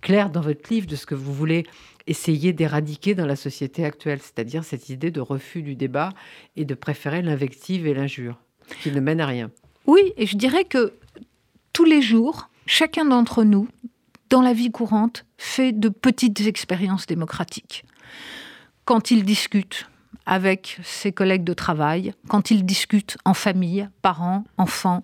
clair 0.00 0.30
dans 0.30 0.40
votre 0.40 0.72
livre, 0.72 0.86
de 0.86 0.96
ce 0.96 1.04
que 1.04 1.14
vous 1.14 1.34
voulez 1.34 1.66
essayer 2.06 2.52
d'éradiquer 2.52 3.14
dans 3.14 3.26
la 3.26 3.36
société 3.36 3.84
actuelle, 3.84 4.20
c'est-à-dire 4.22 4.64
cette 4.64 4.88
idée 4.88 5.10
de 5.10 5.20
refus 5.20 5.62
du 5.62 5.76
débat 5.76 6.10
et 6.56 6.64
de 6.64 6.74
préférer 6.74 7.20
l'invective 7.20 7.86
et 7.86 7.92
l'injure, 7.92 8.38
qui 8.82 8.90
ne 8.90 9.00
mène 9.00 9.20
à 9.20 9.26
rien. 9.26 9.50
Oui, 9.86 10.12
et 10.16 10.26
je 10.26 10.36
dirais 10.36 10.64
que 10.64 10.94
tous 11.72 11.84
les 11.84 12.00
jours, 12.00 12.48
chacun 12.66 13.04
d'entre 13.04 13.44
nous, 13.44 13.68
dans 14.30 14.40
la 14.40 14.54
vie 14.54 14.70
courante, 14.70 15.26
fait 15.36 15.72
de 15.72 15.88
petites 15.88 16.40
expériences 16.46 17.06
démocratiques. 17.06 17.84
Quand 18.86 19.10
il 19.10 19.24
discute, 19.24 19.89
avec 20.30 20.78
ses 20.84 21.10
collègues 21.10 21.42
de 21.42 21.52
travail, 21.54 22.14
quand 22.28 22.52
il 22.52 22.64
discute 22.64 23.18
en 23.24 23.34
famille, 23.34 23.88
parents, 24.00 24.44
enfants, 24.58 25.02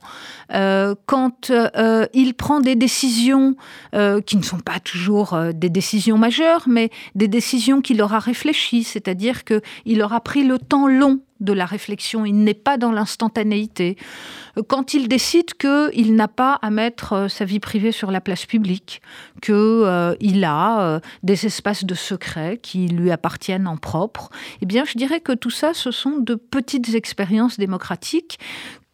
euh, 0.55 0.95
quand 1.07 1.51
euh, 1.51 2.07
il 2.15 2.35
prend 2.35 2.61
des 2.61 2.77
décisions 2.77 3.57
euh, 3.97 4.21
qui 4.21 4.37
ne 4.37 4.43
sont 4.43 4.61
pas 4.61 4.79
toujours 4.79 5.37
des 5.53 5.69
décisions 5.69 6.17
majeures, 6.17 6.69
mais 6.69 6.91
des 7.17 7.27
décisions 7.27 7.81
qu'il 7.81 8.01
aura 8.03 8.21
réfléchies, 8.21 8.85
c'est-à-dire 8.85 9.43
qu'il 9.43 10.01
aura 10.01 10.21
pris 10.21 10.45
le 10.45 10.61
temps 10.61 10.87
long 10.87 11.19
de 11.41 11.53
la 11.53 11.67
réflexion, 11.67 12.25
il 12.25 12.45
n'est 12.45 12.55
pas 12.55 12.77
dans 12.77 12.93
l'instantanéité. 12.93 13.97
Quand 14.69 14.95
il 14.95 15.09
décide 15.09 15.55
qu'il 15.55 16.15
n'a 16.15 16.29
pas 16.29 16.59
à 16.63 16.71
mettre 16.71 17.13
euh, 17.13 17.29
sa 17.29 17.45
vie 17.45 17.61
privée 17.61 17.93
sur 17.93 18.11
la 18.11 18.21
place 18.21 18.47
publique, 18.47 19.03
qu'il 19.43 19.55
euh, 19.55 20.15
a 20.45 20.81
euh, 20.81 21.01
des 21.23 21.47
espaces 21.47 21.85
de 21.85 21.95
secret 21.95 22.59
qui 22.63 22.89
lui 22.89 23.11
appartiennent 23.11 23.67
en 23.67 23.77
propre, 23.77 24.31
eh 24.63 24.67
bien, 24.67 24.85
je 24.85 24.97
dirais 24.97 25.21
que 25.21 25.33
tout 25.33 25.51
ça, 25.51 25.75
ce 25.75 25.91
sont 25.91 26.19
de 26.19 26.35
petites 26.35 26.95
expériences 26.95 27.59
démocratiques 27.59 28.39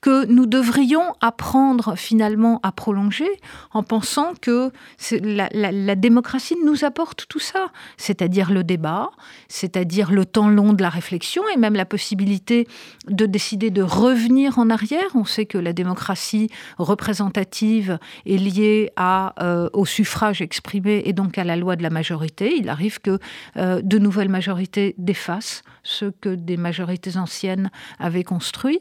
que 0.02 0.26
nous 0.26 0.46
devrions 0.46 1.14
apprendre 1.20 1.96
finalement 1.96 2.58
à 2.64 2.72
prolonger 2.72 3.30
en 3.72 3.84
pensant 3.84 4.34
que 4.40 4.70
la, 5.12 5.94
démocratie 5.94 6.56
nous 6.64 6.84
apporte 6.84 7.26
tout 7.28 7.38
ça, 7.38 7.70
c'est-à-dire 7.96 8.50
le 8.50 8.64
débat, 8.64 9.10
c'est-à-dire 9.48 10.10
le 10.10 10.26
temps 10.26 10.48
long 10.48 10.72
de 10.72 10.82
la 10.82 10.90
réflexion 10.90 11.44
et 11.54 11.56
même 11.56 11.74
la 11.74 11.84
possibilité 11.84 12.66
de 13.06 13.26
décider 13.26 13.70
de 13.70 13.82
revenir 13.82 14.58
en 14.58 14.70
arrière. 14.70 15.08
On 15.14 15.24
sait 15.24 15.46
que 15.46 15.56
la 15.56 15.72
démocratie 15.72 16.50
représentative 16.78 18.00
est 18.26 18.36
liée 18.36 18.90
euh, 18.98 19.70
au 19.72 19.86
suffrage 19.86 20.42
exprimé 20.42 21.02
et 21.04 21.12
donc 21.12 21.38
à 21.38 21.44
la 21.44 21.54
loi 21.54 21.76
de 21.76 21.82
la 21.84 21.90
majorité. 21.90 22.56
Il 22.56 22.68
arrive 22.68 22.98
que 23.00 23.20
euh, 23.56 23.80
de 23.80 23.98
nouvelles 23.98 24.28
majorités 24.28 24.96
défassent 24.98 25.62
ce 25.84 26.06
que 26.06 26.34
des 26.34 26.56
majorités 26.56 27.16
anciennes 27.16 27.70
avaient 28.00 28.24
construit. 28.24 28.80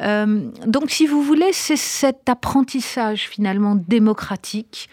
Euh, 0.00 0.50
donc, 0.66 0.90
si 0.90 1.06
vous 1.06 1.22
voulez, 1.22 1.52
c'est 1.52 1.76
cet 1.76 2.28
apprentissage 2.28 3.28
finalement 3.28 3.76
démocratique 3.76 4.88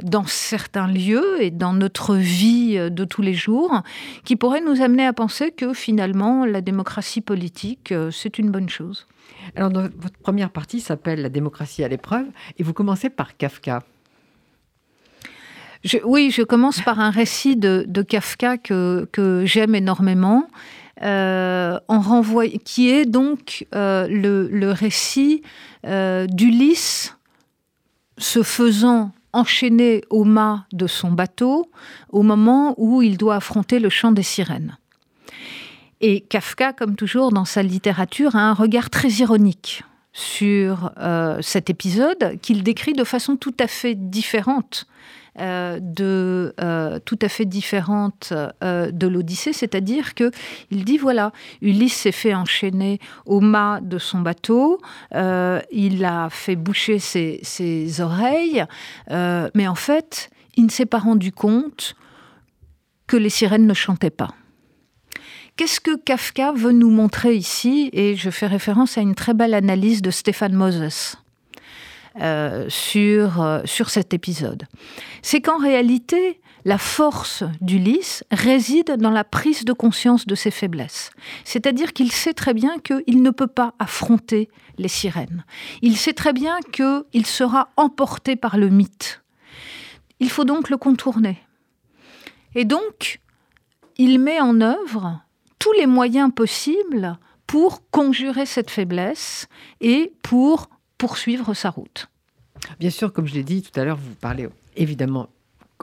dans 0.00 0.24
certains 0.24 0.86
lieux 0.86 1.42
et 1.42 1.50
dans 1.50 1.72
notre 1.74 2.16
vie 2.16 2.76
de 2.90 3.04
tous 3.04 3.22
les 3.22 3.34
jours, 3.34 3.82
qui 4.24 4.36
pourrait 4.36 4.62
nous 4.62 4.80
amener 4.80 5.06
à 5.06 5.12
penser 5.12 5.50
que 5.50 5.74
finalement 5.74 6.46
la 6.46 6.60
démocratie 6.60 7.20
politique, 7.20 7.92
euh, 7.92 8.10
c'est 8.10 8.38
une 8.38 8.50
bonne 8.50 8.68
chose. 8.68 9.06
Alors, 9.56 9.70
votre 9.70 10.18
première 10.22 10.50
partie 10.50 10.80
s'appelle 10.80 11.20
La 11.20 11.28
démocratie 11.28 11.84
à 11.84 11.88
l'épreuve, 11.88 12.26
et 12.58 12.62
vous 12.62 12.72
commencez 12.72 13.10
par 13.10 13.36
Kafka. 13.36 13.82
oui, 16.04 16.30
je 16.30 16.42
commence 16.42 16.80
par 16.80 17.00
un 17.00 17.10
récit 17.10 17.56
de, 17.56 18.02
Kafka 18.02 18.56
que, 18.56 19.08
que 19.12 19.44
j'aime 19.44 19.74
énormément 19.74 20.48
euh, 21.02 21.78
qui 22.64 22.90
est 22.90 23.04
donc 23.04 23.66
euh, 23.74 24.06
le, 24.08 24.70
récit 24.70 25.42
euh, 25.86 26.26
d'Ulysse 26.26 27.16
se 28.18 28.42
faisant 28.42 29.12
enchaîner 29.32 30.02
au 30.10 30.24
mât 30.24 30.66
de 30.72 30.86
son 30.86 31.10
bateau 31.10 31.70
au 32.10 32.22
moment 32.22 32.74
où 32.76 33.02
il 33.02 33.16
doit 33.16 33.36
affronter 33.36 33.78
le 33.78 33.88
chant 33.88 34.12
des 34.12 34.22
sirènes. 34.22 34.76
Et 36.00 36.20
Kafka, 36.20 36.72
comme 36.72 36.96
toujours 36.96 37.32
dans 37.32 37.44
sa 37.44 37.62
littérature, 37.62 38.36
a 38.36 38.40
un 38.40 38.54
regard 38.54 38.90
très 38.90 39.08
ironique 39.08 39.84
sur 40.12 40.92
cet 41.40 41.70
épisode 41.70 42.38
qu'il 42.42 42.62
décrit 42.62 42.92
de 42.92 43.04
façon 43.04 43.36
tout 43.36 43.54
à 43.58 43.66
fait 43.66 43.94
différente 43.94 44.86
euh, 45.38 45.80
euh, 46.00 46.52
euh, 46.60 47.00
de 48.90 49.06
l'Odyssée, 49.06 49.54
c'est-à-dire 49.54 50.14
que 50.14 50.30
il 50.70 50.84
dit 50.84 50.98
voilà, 50.98 51.32
Ulysse 51.62 51.94
s'est 51.94 52.12
fait 52.12 52.34
enchaîner 52.34 52.98
au 53.24 53.40
mât 53.40 53.80
de 53.80 53.96
son 53.96 54.20
bateau, 54.20 54.78
il 55.14 56.04
a 56.04 56.28
fait 56.30 56.56
boucher 56.56 56.98
ses, 56.98 57.40
ses 57.42 58.00
oreilles, 58.00 58.64
mais 59.10 59.66
en 59.66 59.74
fait, 59.74 60.30
il 60.56 60.64
ne 60.64 60.70
s'est 60.70 60.86
pas 60.86 60.98
rendu 60.98 61.32
compte 61.32 61.94
que 63.06 63.16
les 63.16 63.30
sirènes 63.30 63.66
ne 63.66 63.74
chantaient 63.74 64.10
pas. 64.10 64.34
Qu'est-ce 65.56 65.80
que 65.80 65.96
Kafka 65.96 66.52
veut 66.52 66.72
nous 66.72 66.90
montrer 66.90 67.34
ici? 67.34 67.90
Et 67.92 68.16
je 68.16 68.30
fais 68.30 68.46
référence 68.46 68.96
à 68.96 69.02
une 69.02 69.14
très 69.14 69.34
belle 69.34 69.54
analyse 69.54 70.00
de 70.00 70.10
Stéphane 70.10 70.54
Moses 70.54 71.16
euh, 72.20 72.66
sur, 72.68 73.42
euh, 73.42 73.60
sur 73.64 73.90
cet 73.90 74.14
épisode. 74.14 74.64
C'est 75.20 75.42
qu'en 75.42 75.58
réalité, 75.58 76.40
la 76.64 76.78
force 76.78 77.44
d'Ulysse 77.60 78.24
réside 78.30 78.96
dans 78.98 79.10
la 79.10 79.24
prise 79.24 79.64
de 79.64 79.72
conscience 79.72 80.26
de 80.26 80.34
ses 80.34 80.50
faiblesses. 80.50 81.10
C'est-à-dire 81.44 81.92
qu'il 81.92 82.12
sait 82.12 82.34
très 82.34 82.54
bien 82.54 82.78
qu'il 82.78 83.22
ne 83.22 83.30
peut 83.30 83.46
pas 83.46 83.74
affronter 83.78 84.48
les 84.78 84.88
sirènes. 84.88 85.44
Il 85.82 85.96
sait 85.96 86.12
très 86.12 86.32
bien 86.32 86.58
qu'il 86.72 87.26
sera 87.26 87.68
emporté 87.76 88.36
par 88.36 88.56
le 88.56 88.68
mythe. 88.68 89.22
Il 90.20 90.30
faut 90.30 90.44
donc 90.44 90.70
le 90.70 90.76
contourner. 90.76 91.38
Et 92.54 92.64
donc, 92.64 93.20
il 93.98 94.18
met 94.18 94.40
en 94.40 94.60
œuvre 94.60 95.20
tous 95.62 95.72
les 95.74 95.86
moyens 95.86 96.32
possibles 96.34 97.16
pour 97.46 97.88
conjurer 97.90 98.46
cette 98.46 98.68
faiblesse 98.68 99.46
et 99.80 100.12
pour 100.22 100.68
poursuivre 100.98 101.54
sa 101.54 101.70
route. 101.70 102.08
Bien 102.80 102.90
sûr, 102.90 103.12
comme 103.12 103.28
je 103.28 103.34
l'ai 103.34 103.44
dit 103.44 103.62
tout 103.62 103.78
à 103.78 103.84
l'heure, 103.84 103.96
vous 103.96 104.16
parlez 104.20 104.48
évidemment 104.74 105.28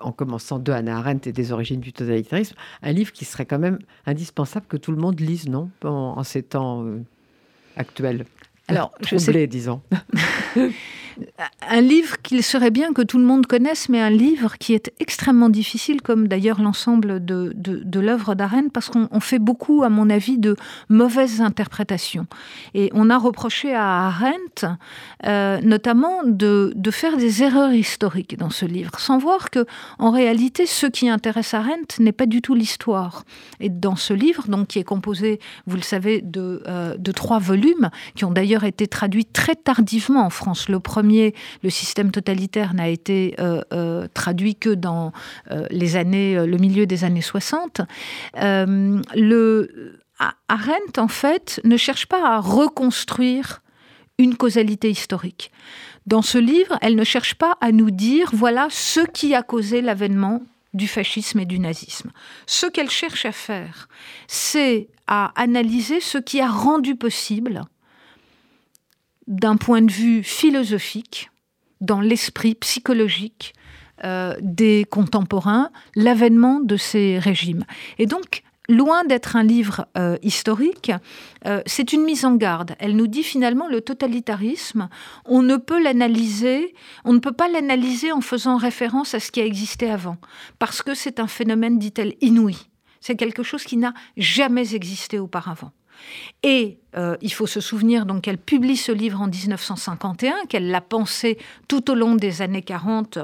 en 0.01 0.11
commençant 0.11 0.59
de 0.59 0.73
Hannah 0.73 0.97
Arendt 0.97 1.29
et 1.29 1.31
des 1.31 1.53
origines 1.53 1.79
du 1.79 1.93
totalitarisme, 1.93 2.57
un 2.81 2.91
livre 2.91 3.13
qui 3.13 3.23
serait 3.23 3.45
quand 3.45 3.59
même 3.59 3.79
indispensable 4.05 4.65
que 4.67 4.75
tout 4.75 4.91
le 4.91 4.97
monde 4.97 5.17
lise, 5.21 5.47
non 5.47 5.69
en, 5.85 6.23
ces 6.23 6.43
temps 6.43 6.85
euh, 6.85 7.01
actuels. 7.77 8.25
Alors, 8.67 8.91
je 9.01 9.15
sais... 9.15 9.47
disons. 9.47 9.81
un 11.67 11.81
livre 11.81 12.21
qu'il 12.21 12.43
serait 12.43 12.71
bien 12.71 12.93
que 12.93 13.01
tout 13.01 13.17
le 13.17 13.23
monde 13.23 13.45
connaisse, 13.45 13.89
mais 13.89 14.01
un 14.01 14.09
livre 14.09 14.57
qui 14.57 14.73
est 14.73 14.91
extrêmement 14.99 15.49
difficile, 15.49 16.01
comme 16.01 16.27
d'ailleurs 16.27 16.61
l'ensemble 16.61 17.23
de, 17.23 17.99
l'œuvre 17.99 18.35
d'Arendt, 18.35 18.69
parce 18.73 18.89
qu'on 18.89 19.19
fait 19.19 19.39
beaucoup, 19.39 19.83
à 19.83 19.89
mon 19.89 20.09
avis, 20.09 20.37
de 20.37 20.55
mauvaises 20.89 21.41
interprétations. 21.41 22.27
Et 22.73 22.89
on 22.93 23.09
a 23.09 23.17
reproché 23.17 23.73
à 23.73 24.07
Arendt, 24.07 24.65
euh, 25.25 25.59
notamment, 25.61 26.21
de, 26.23 26.73
faire 26.91 27.17
des 27.17 27.43
erreurs 27.43 27.73
historiques 27.73 28.37
dans 28.37 28.49
ce 28.49 28.65
livre, 28.65 28.99
sans 28.99 29.17
voir 29.19 29.51
que, 29.51 29.65
en 29.99 30.11
réalité, 30.11 30.65
ce 30.65 30.87
qui 30.87 31.07
intéresse 31.07 31.53
Arendt 31.53 32.01
n'est 32.01 32.11
pas 32.11 32.25
du 32.25 32.41
tout 32.41 32.55
l'histoire. 32.55 33.23
Et 33.59 33.69
dans 33.69 33.95
ce 33.95 34.13
livre, 34.13 34.47
donc, 34.47 34.67
qui 34.67 34.79
est 34.79 34.83
composé, 34.83 35.39
vous 35.67 35.75
le 35.75 35.83
savez, 35.83 36.21
de, 36.21 36.63
euh, 36.67 36.97
de 36.97 37.11
trois 37.11 37.39
volumes, 37.39 37.89
qui 38.15 38.25
ont 38.25 38.31
d'ailleurs 38.31 38.63
été 38.63 38.87
traduits 38.87 39.25
très 39.25 39.55
tardivement 39.55 40.25
en 40.25 40.29
France. 40.29 40.67
Le 40.67 40.79
premier 40.79 41.08
le 41.63 41.69
système 41.69 42.11
totalitaire 42.11 42.73
n'a 42.73 42.87
été 42.87 43.35
euh, 43.39 43.61
euh, 43.73 44.07
traduit 44.13 44.55
que 44.55 44.69
dans 44.69 45.11
euh, 45.51 45.65
les 45.71 45.95
années, 45.95 46.35
le 46.45 46.57
milieu 46.57 46.85
des 46.85 47.03
années 47.03 47.21
60. 47.21 47.81
le 48.35 49.99
Arendt, 50.49 50.99
en 50.99 51.07
fait, 51.07 51.61
ne 51.63 51.77
cherche 51.77 52.05
pas 52.05 52.35
à 52.35 52.39
reconstruire 52.39 53.61
une 54.17 54.35
causalité 54.35 54.89
historique. 54.89 55.51
Dans 56.05 56.21
ce 56.21 56.37
livre, 56.37 56.77
elle 56.81 56.95
ne 56.95 57.05
cherche 57.05 57.35
pas 57.35 57.57
à 57.61 57.71
nous 57.71 57.89
dire 57.89 58.29
voilà 58.33 58.67
ce 58.69 58.99
qui 58.99 59.33
a 59.33 59.43
causé 59.43 59.81
l'avènement 59.81 60.41
du 60.73 60.87
fascisme 60.87 61.39
et 61.39 61.45
du 61.45 61.59
nazisme. 61.59 62.11
Ce 62.45 62.65
qu'elle 62.65 62.89
cherche 62.89 63.25
à 63.25 63.31
faire, 63.31 63.87
c'est 64.27 64.89
à 65.07 65.31
analyser 65.41 65.99
ce 65.99 66.17
qui 66.17 66.41
a 66.41 66.49
rendu 66.49 66.95
possible 66.95 67.63
d'un 69.29 69.55
point 69.55 69.81
de 69.81 69.91
vue 69.91 70.23
philosophique, 70.23 71.29
dans 71.79 72.01
l'esprit 72.01 72.55
psychologique 72.55 73.53
euh, 74.03 74.35
des 74.41 74.85
contemporains, 74.89 75.69
l'avènement 75.95 76.59
de 76.59 76.75
ces 76.75 77.19
régimes. 77.19 77.63
Et 77.99 78.05
donc, 78.05 78.43
loin 78.67 79.03
d'être 79.03 79.35
un 79.35 79.43
livre 79.43 79.87
euh, 79.97 80.17
historique, 80.21 80.91
euh, 81.45 81.61
c'est 81.65 81.93
une 81.93 82.03
mise 82.03 82.25
en 82.25 82.35
garde. 82.35 82.75
Elle 82.79 82.95
nous 82.95 83.07
dit 83.07 83.23
finalement 83.23 83.67
le 83.67 83.81
totalitarisme, 83.81 84.89
on 85.25 85.41
ne 85.41 85.57
peut 85.57 85.81
l'analyser, 85.81 86.73
on 87.05 87.13
ne 87.13 87.19
peut 87.19 87.31
pas 87.31 87.49
l'analyser 87.49 88.11
en 88.11 88.21
faisant 88.21 88.57
référence 88.57 89.13
à 89.13 89.19
ce 89.19 89.31
qui 89.31 89.41
a 89.41 89.45
existé 89.45 89.89
avant, 89.89 90.17
parce 90.57 90.81
que 90.81 90.93
c'est 90.93 91.19
un 91.19 91.27
phénomène, 91.27 91.77
dit-elle, 91.77 92.15
inouï. 92.21 92.57
C'est 93.01 93.15
quelque 93.15 93.43
chose 93.43 93.63
qui 93.63 93.77
n'a 93.77 93.93
jamais 94.17 94.75
existé 94.75 95.19
auparavant. 95.19 95.71
Et 96.43 96.79
euh, 96.95 97.17
il 97.21 97.33
faut 97.33 97.47
se 97.47 97.61
souvenir 97.61 98.05
donc 98.05 98.23
qu'elle 98.23 98.37
publie 98.37 98.77
ce 98.77 98.91
livre 98.91 99.21
en 99.21 99.27
1951, 99.27 100.45
qu'elle 100.47 100.69
l'a 100.69 100.81
pensé 100.81 101.37
tout 101.67 101.91
au 101.91 101.95
long 101.95 102.15
des 102.15 102.41
années 102.41 102.61
40 102.61 103.19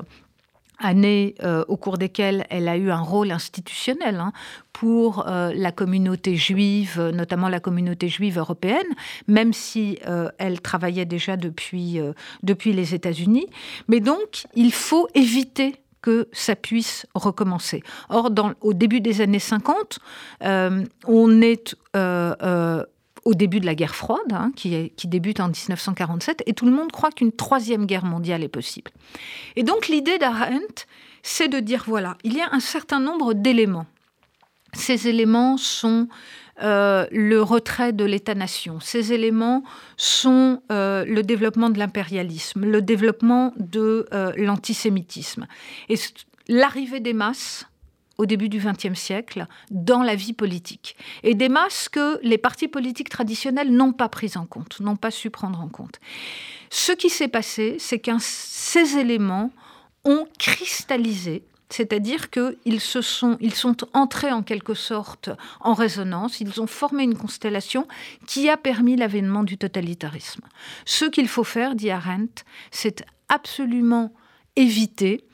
années 0.79 1.35
euh, 1.41 1.63
au 1.69 1.77
cours 1.77 1.97
desquelles 1.97 2.45
elle 2.49 2.67
a 2.67 2.75
eu 2.75 2.91
un 2.91 2.99
rôle 2.99 3.31
institutionnel 3.31 4.17
hein, 4.19 4.33
pour 4.73 5.25
euh, 5.25 5.53
la 5.55 5.71
communauté 5.71 6.35
juive, 6.35 7.11
notamment 7.13 7.47
la 7.47 7.61
communauté 7.61 8.09
juive 8.09 8.37
européenne, 8.37 8.83
même 9.27 9.53
si 9.53 9.97
elle 10.37 10.59
travaillait 10.59 11.05
déjà 11.05 11.37
depuis, 11.37 11.99
depuis 12.43 12.73
les 12.73 12.93
États-Unis. 12.93 13.47
Mais 13.87 14.01
donc, 14.01 14.47
il 14.53 14.73
faut 14.73 15.07
éviter 15.15 15.75
que 16.05 16.27
ça 16.31 16.55
puisse 16.55 17.07
recommencer. 17.15 17.81
Or, 18.09 18.29
au 18.61 18.73
début 18.73 19.01
des 19.01 19.21
années 19.21 19.39
50, 19.39 19.97
on 21.07 21.41
est 21.41 21.75
au 23.25 23.33
début 23.33 23.59
de 23.59 23.65
la 23.65 23.73
guerre 23.73 23.95
froide, 23.95 24.31
hein, 24.31 24.51
qui, 24.55 24.91
débute 25.07 25.39
en 25.39 25.47
1947, 25.47 26.43
et 26.45 26.53
tout 26.53 26.65
le 26.65 26.71
monde 26.71 26.91
croit 26.91 27.09
qu'une 27.09 27.31
troisième 27.31 27.87
guerre 27.87 28.05
mondiale 28.05 28.43
est 28.43 28.49
possible. 28.49 28.91
Et 29.55 29.63
donc 29.63 29.87
l'idée 29.87 30.19
d'Arendt, 30.19 30.85
c'est 31.23 31.47
de 31.47 31.59
dire, 31.59 31.85
voilà, 31.87 32.17
il 32.23 32.35
y 32.35 32.41
a 32.41 32.49
un 32.51 32.59
certain 32.59 32.99
nombre 32.99 33.33
d'éléments. 33.33 33.87
Ces 34.73 35.07
éléments 35.07 35.57
sont 35.57 36.07
euh, 36.61 37.05
le 37.11 37.41
retrait 37.41 37.91
de 37.91 38.05
l'État-nation. 38.05 38.79
Ces 38.79 39.11
éléments 39.11 39.63
sont 39.97 40.61
euh, 40.71 41.03
le 41.05 41.21
développement 41.21 41.69
de 41.69 41.77
l'impérialisme, 41.77 42.65
le 42.65 42.81
développement 42.81 43.53
de 43.57 44.07
euh, 44.13 44.31
l'antisémitisme 44.37 45.47
et 45.89 45.95
l'arrivée 46.47 47.01
des 47.01 47.11
masses 47.13 47.65
au 48.17 48.25
début 48.25 48.47
du 48.47 48.59
XXe 48.59 48.97
siècle 48.97 49.47
dans 49.69 50.01
la 50.01 50.15
vie 50.15 50.31
politique. 50.31 50.95
Et 51.23 51.35
des 51.35 51.49
masses 51.49 51.89
que 51.89 52.19
les 52.23 52.37
partis 52.37 52.69
politiques 52.69 53.09
traditionnels 53.09 53.71
n'ont 53.71 53.91
pas 53.91 54.07
prises 54.07 54.37
en 54.37 54.45
compte, 54.45 54.79
n'ont 54.79 54.95
pas 54.95 55.11
su 55.11 55.29
prendre 55.29 55.59
en 55.59 55.67
compte. 55.67 55.99
Ce 56.69 56.93
qui 56.93 57.09
s'est 57.09 57.27
passé, 57.27 57.75
c'est 57.79 57.99
que 57.99 58.11
ces 58.19 58.97
éléments 58.97 59.51
ont 60.05 60.25
cristallisé 60.39 61.43
c'est-à-dire 61.69 62.29
qu'ils 62.29 62.79
se 62.79 63.01
sont, 63.01 63.37
ils 63.41 63.53
sont 63.53 63.77
entrés 63.93 64.31
en 64.31 64.43
quelque 64.43 64.73
sorte 64.73 65.29
en 65.59 65.73
résonance, 65.73 66.39
ils 66.39 66.61
ont 66.61 66.67
formé 66.67 67.03
une 67.03 67.17
constellation 67.17 67.87
qui 68.27 68.49
a 68.49 68.57
permis 68.57 68.95
l'avènement 68.95 69.43
du 69.43 69.57
totalitarisme. 69.57 70.41
Ce 70.85 71.05
qu'il 71.05 71.27
faut 71.27 71.43
faire, 71.43 71.75
dit 71.75 71.89
Arendt, 71.89 72.43
c'est 72.71 73.03
absolument 73.29 74.13
éviter 74.55 75.25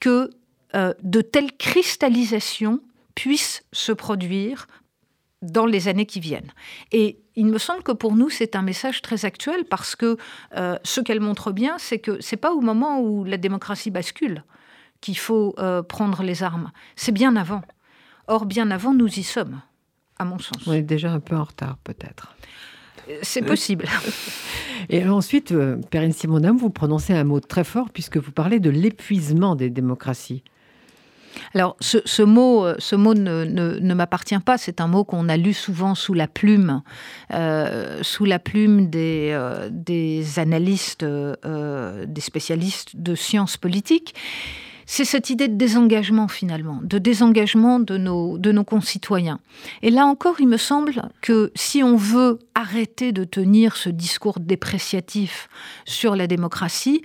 que 0.00 0.30
euh, 0.74 0.92
de 1.02 1.22
telles 1.22 1.56
cristallisations 1.56 2.80
puissent 3.14 3.64
se 3.72 3.92
produire 3.92 4.68
dans 5.40 5.66
les 5.66 5.88
années 5.88 6.06
qui 6.06 6.20
viennent. 6.20 6.52
Et 6.92 7.18
il 7.36 7.46
me 7.46 7.58
semble 7.58 7.82
que 7.82 7.92
pour 7.92 8.14
nous, 8.14 8.28
c'est 8.28 8.56
un 8.56 8.62
message 8.62 9.02
très 9.02 9.24
actuel 9.24 9.64
parce 9.64 9.96
que 9.96 10.16
euh, 10.56 10.76
ce 10.82 11.00
qu'elle 11.00 11.20
montre 11.20 11.52
bien, 11.52 11.78
c'est 11.78 11.98
que 11.98 12.20
c'est 12.20 12.36
pas 12.36 12.52
au 12.52 12.60
moment 12.60 13.00
où 13.00 13.24
la 13.24 13.36
démocratie 13.36 13.90
bascule 13.90 14.44
qu'il 15.00 15.18
faut 15.18 15.54
euh, 15.58 15.82
prendre 15.82 16.22
les 16.22 16.42
armes. 16.42 16.70
C'est 16.96 17.12
bien 17.12 17.36
avant. 17.36 17.62
Or, 18.26 18.46
bien 18.46 18.70
avant, 18.70 18.92
nous 18.92 19.18
y 19.18 19.22
sommes, 19.22 19.60
à 20.18 20.24
mon 20.24 20.38
sens. 20.38 20.66
On 20.66 20.72
est 20.72 20.82
déjà 20.82 21.12
un 21.12 21.20
peu 21.20 21.36
en 21.36 21.44
retard, 21.44 21.78
peut-être. 21.84 22.36
C'est 23.22 23.42
possible. 23.42 23.86
Et 24.90 25.06
ensuite, 25.08 25.54
Perrine 25.90 26.12
Simonam, 26.12 26.58
vous 26.58 26.68
prononcez 26.68 27.14
un 27.14 27.24
mot 27.24 27.40
très 27.40 27.64
fort 27.64 27.88
puisque 27.90 28.18
vous 28.18 28.32
parlez 28.32 28.60
de 28.60 28.68
l'épuisement 28.68 29.56
des 29.56 29.70
démocraties. 29.70 30.42
Alors, 31.54 31.76
ce, 31.80 32.22
mot, 32.22 32.64
euh, 32.64 32.74
ce 32.78 32.96
mot 32.96 33.14
ne, 33.14 33.94
m'appartient 33.94 34.38
pas. 34.38 34.58
C'est 34.58 34.80
un 34.80 34.86
mot 34.86 35.04
qu'on 35.04 35.28
a 35.28 35.36
lu 35.36 35.52
souvent 35.52 35.94
sous 35.94 36.14
la 36.14 36.26
plume, 36.26 36.82
euh, 37.32 38.00
sous 38.02 38.24
la 38.24 38.38
plume 38.38 38.88
des, 38.88 39.30
euh, 39.32 39.68
des 39.70 40.38
analystes, 40.38 41.04
des 41.04 42.20
spécialistes 42.20 42.96
de 42.96 43.14
sciences 43.14 43.56
politiques. 43.56 44.14
C'est 44.90 45.04
cette 45.04 45.28
idée 45.28 45.48
de 45.48 45.54
désengagement 45.56 46.28
finalement, 46.28 46.80
de 46.82 46.96
désengagement 46.96 47.78
de 47.78 47.98
nos, 47.98 48.64
concitoyens. 48.64 49.38
Et 49.82 49.90
là 49.90 50.06
encore, 50.06 50.40
il 50.40 50.48
me 50.48 50.56
semble 50.56 51.10
que 51.20 51.52
si 51.54 51.82
on 51.82 51.94
veut 51.94 52.38
arrêter 52.54 53.12
de 53.12 53.24
tenir 53.24 53.76
ce 53.76 53.90
discours 53.90 54.40
dépréciatif 54.40 55.50
sur 55.84 56.16
la 56.16 56.26
démocratie, 56.26 57.02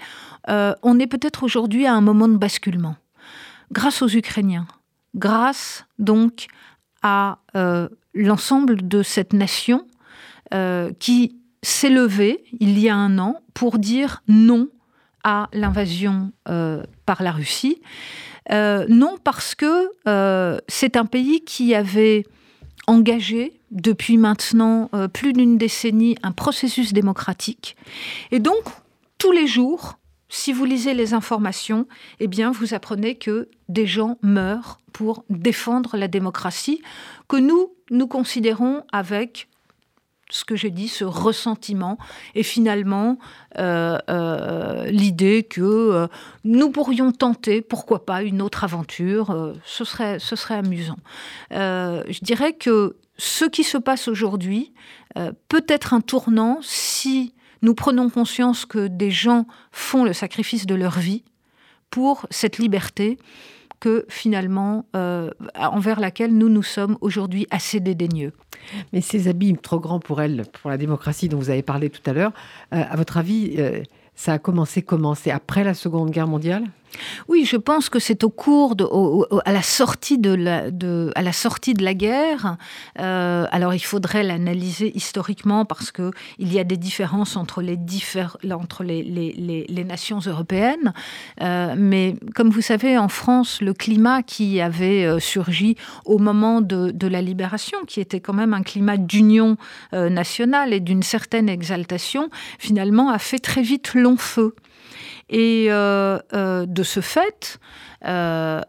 on 0.47 0.97
est 0.97 1.07
peut-être 1.07 1.43
aujourd'hui 1.43 1.85
à 1.85 1.93
un 1.93 1.99
moment 1.99 2.29
de 2.29 2.37
basculement 2.37 2.95
grâce 3.73 4.01
aux 4.01 4.07
Ukrainiens, 4.07 4.65
grâce 5.13 5.85
donc 5.99 6.47
à 7.01 7.39
euh, 7.57 7.89
l'ensemble 8.13 8.87
de 8.87 9.03
cette 9.03 9.33
nation 9.33 9.85
euh, 10.53 10.93
qui 10.99 11.35
s'est 11.61 11.89
levée 11.89 12.45
il 12.61 12.79
y 12.79 12.87
a 12.87 12.95
un 12.95 13.19
an 13.19 13.41
pour 13.53 13.77
dire 13.77 14.23
non 14.29 14.69
à 15.25 15.49
l'invasion 15.51 16.31
euh, 16.47 16.83
par 17.05 17.23
la 17.23 17.31
Russie. 17.31 17.81
non 18.49 19.17
parce 19.23 19.55
que 19.55 19.89
c'est 20.67 20.97
un 20.97 21.05
pays 21.05 21.41
qui 21.41 21.73
avait 21.75 22.25
engagé 22.87 23.59
depuis 23.71 24.17
maintenant 24.17 24.89
plus 25.13 25.33
d'une 25.33 25.57
décennie 25.57 26.17
un 26.23 26.31
processus 26.31 26.93
démocratique. 26.93 27.75
Et 28.31 28.39
donc, 28.39 28.63
tous 29.17 29.31
les 29.31 29.47
jours, 29.47 29.97
si 30.27 30.51
vous 30.51 30.65
lisez 30.65 30.93
les 30.93 31.13
informations, 31.13 31.87
eh 32.19 32.27
bien, 32.27 32.51
vous 32.51 32.73
apprenez 32.73 33.15
que 33.15 33.49
des 33.69 33.87
gens 33.87 34.17
meurent 34.21 34.79
pour 34.91 35.23
défendre 35.29 35.95
la 35.95 36.07
démocratie, 36.07 36.81
que 37.27 37.37
nous, 37.37 37.71
nous 37.89 38.07
considérons 38.07 38.83
avec 38.91 39.47
ce 40.33 40.43
que 40.45 40.55
j'ai 40.55 40.71
dit, 40.71 40.87
ce 40.87 41.05
ressentiment, 41.05 41.99
et 42.33 42.41
finalement 42.41 43.19
euh, 43.59 43.99
euh, 44.09 44.85
l'idée 44.87 45.43
que 45.43 45.61
euh, 45.61 46.07
nous 46.43 46.71
pourrions 46.71 47.11
tenter, 47.11 47.61
pourquoi 47.61 48.03
pas, 48.03 48.23
une 48.23 48.41
autre 48.41 48.63
aventure, 48.63 49.53
ce, 49.63 49.85
serait, 49.85 50.17
ce 50.17 50.35
serait 50.35 50.55
amusant. 50.55 50.97
je 51.51 52.23
dirais 52.23 52.53
que 52.53 52.97
ce 53.17 53.45
qui 53.45 53.63
se 53.63 53.77
passe 53.77 54.07
aujourd'hui 54.07 54.73
peut 55.49 55.65
être 55.67 55.93
un 55.93 56.01
tournant 56.01 56.57
si 56.63 57.35
nous 57.61 57.75
prenons 57.75 58.09
conscience 58.09 58.65
que 58.65 58.87
des 58.87 59.11
gens 59.11 59.45
font 59.71 60.03
le 60.03 60.13
sacrifice 60.13 60.65
de 60.65 60.73
leur 60.73 60.97
vie 60.97 61.23
pour 61.91 62.25
cette 62.31 62.57
liberté 62.57 63.19
que 63.83 64.05
finalement, 64.07 64.85
euh, 64.95 65.29
envers 65.59 65.99
laquelle 65.99 66.33
nous 66.33 66.47
nous 66.47 66.63
sommes 66.63 66.97
aujourd'hui 67.01 67.47
assez 67.51 67.81
dédaigneux. 67.81 68.31
Mais 68.93 69.01
ces 69.01 69.27
abîmes 69.27 69.57
trop 69.57 69.81
grands 69.81 69.99
pour 69.99 70.21
elle, 70.21 70.45
pour 70.53 70.69
la 70.69 70.77
démocratie 70.77 71.27
dont 71.27 71.37
vous 71.37 71.49
avez 71.49 71.63
parlé 71.63 71.89
tout 71.89 71.99
à 72.09 72.13
l'heure, 72.13 72.31
euh, 72.73 72.81
à 72.89 72.95
votre 72.95 73.17
avis, 73.17 73.55
euh, 73.57 73.83
ça 74.15 74.31
a 74.31 74.39
commencé 74.39 74.83
comment? 74.83 75.15
C'est 75.15 75.31
après 75.31 75.65
la 75.65 75.73
Seconde 75.73 76.11
Guerre 76.11 76.27
mondiale? 76.27 76.63
Oui, 77.27 77.45
je 77.45 77.57
pense 77.57 77.89
que 77.89 77.99
c'est 77.99 78.23
au 78.23 78.29
cours 78.29 78.75
de, 78.75 78.85
à 79.45 79.51
la 79.51 79.61
sortie 79.61 80.17
de 80.17 80.33
la, 80.33 80.63
à 81.15 81.21
la 81.21 81.33
sortie 81.33 81.73
de 81.73 81.83
la 81.83 81.93
guerre. 81.93 82.57
Euh, 82.99 83.45
alors 83.51 83.73
il 83.73 83.83
faudrait 83.83 84.23
l'analyser 84.23 84.91
historiquement 84.95 85.65
parce 85.65 85.91
que 85.91 86.11
il 86.39 86.53
y 86.53 86.59
a 86.59 86.63
des 86.63 86.77
différences 86.77 87.35
entre 87.35 87.61
les, 87.61 87.77
entre 88.51 88.83
les, 88.83 89.03
les, 89.03 89.83
nations 89.83 90.19
européennes. 90.25 90.93
Euh, 91.41 91.75
mais 91.77 92.15
comme 92.35 92.49
vous 92.49 92.61
savez, 92.61 92.97
en 92.97 93.09
France, 93.09 93.61
le 93.61 93.73
climat 93.73 94.23
qui 94.23 94.61
avait 94.61 95.05
euh, 95.05 95.19
surgi 95.19 95.75
au 96.05 96.17
moment 96.17 96.61
de, 96.61 96.91
de, 96.91 97.07
la 97.07 97.21
libération, 97.21 97.77
qui 97.85 97.99
était 97.99 98.21
quand 98.21 98.33
même 98.33 98.53
un 98.53 98.63
climat 98.63 98.97
d'union 98.97 99.57
nationale 99.91 100.73
et 100.73 100.79
d'une 100.79 101.03
certaine 101.03 101.49
exaltation, 101.49 102.29
finalement 102.59 103.09
a 103.09 103.19
fait 103.19 103.39
très 103.39 103.61
vite 103.61 103.93
long 103.93 104.17
feu. 104.17 104.55
Et 105.33 105.65
euh, 105.69 106.19
euh, 106.33 106.67
de 106.67 106.83
ce 106.83 106.99
fait, 106.99 107.59
euh, 108.05 108.61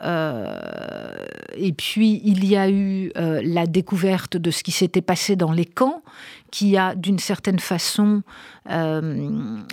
et 1.54 1.74
puis 1.74 2.22
il 2.24 2.46
y 2.46 2.56
a 2.56 2.70
eu 2.70 3.12
la 3.14 3.66
découverte 3.66 4.38
de 4.38 4.50
ce 4.50 4.62
qui 4.62 4.72
s'était 4.72 5.02
passé 5.02 5.36
dans 5.36 5.52
les 5.52 5.66
camps, 5.66 6.02
qui 6.50 6.78
a 6.78 6.94
d'une 6.94 7.18
certaine 7.18 7.58
façon 7.58 8.22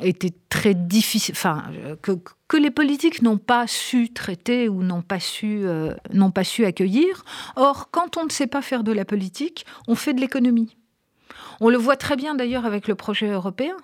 été 0.04 0.34
très 0.50 0.74
difficile, 0.74 1.34
enfin 1.38 1.64
que, 2.02 2.12
que 2.50 2.58
les 2.58 2.72
politiques 2.72 3.22
n'ont 3.22 3.38
pas 3.38 3.68
su 3.68 4.12
traiter 4.12 4.68
ou 4.68 4.84
n'ont 4.84 5.02
pas 5.02 5.22
su 5.22 5.64
n'ont 6.12 6.32
pas 6.32 6.44
su 6.44 6.66
accueillir. 6.66 7.24
Or, 7.56 7.90
quand 7.90 8.18
on 8.18 8.26
ne 8.26 8.30
sait 8.30 8.48
pas 8.48 8.62
faire 8.62 8.84
de 8.84 8.92
la 8.92 9.06
politique, 9.06 9.66
on 9.88 9.96
fait 9.96 10.14
de 10.14 10.20
l'économie. 10.20 10.76
On 11.62 11.70
le 11.70 11.78
voit 11.78 11.96
très 11.96 12.18
bien 12.18 12.36
d'ailleurs 12.36 12.66
avec 12.66 12.90
le 12.90 12.96
projet 12.96 13.30
européen. 13.30 13.78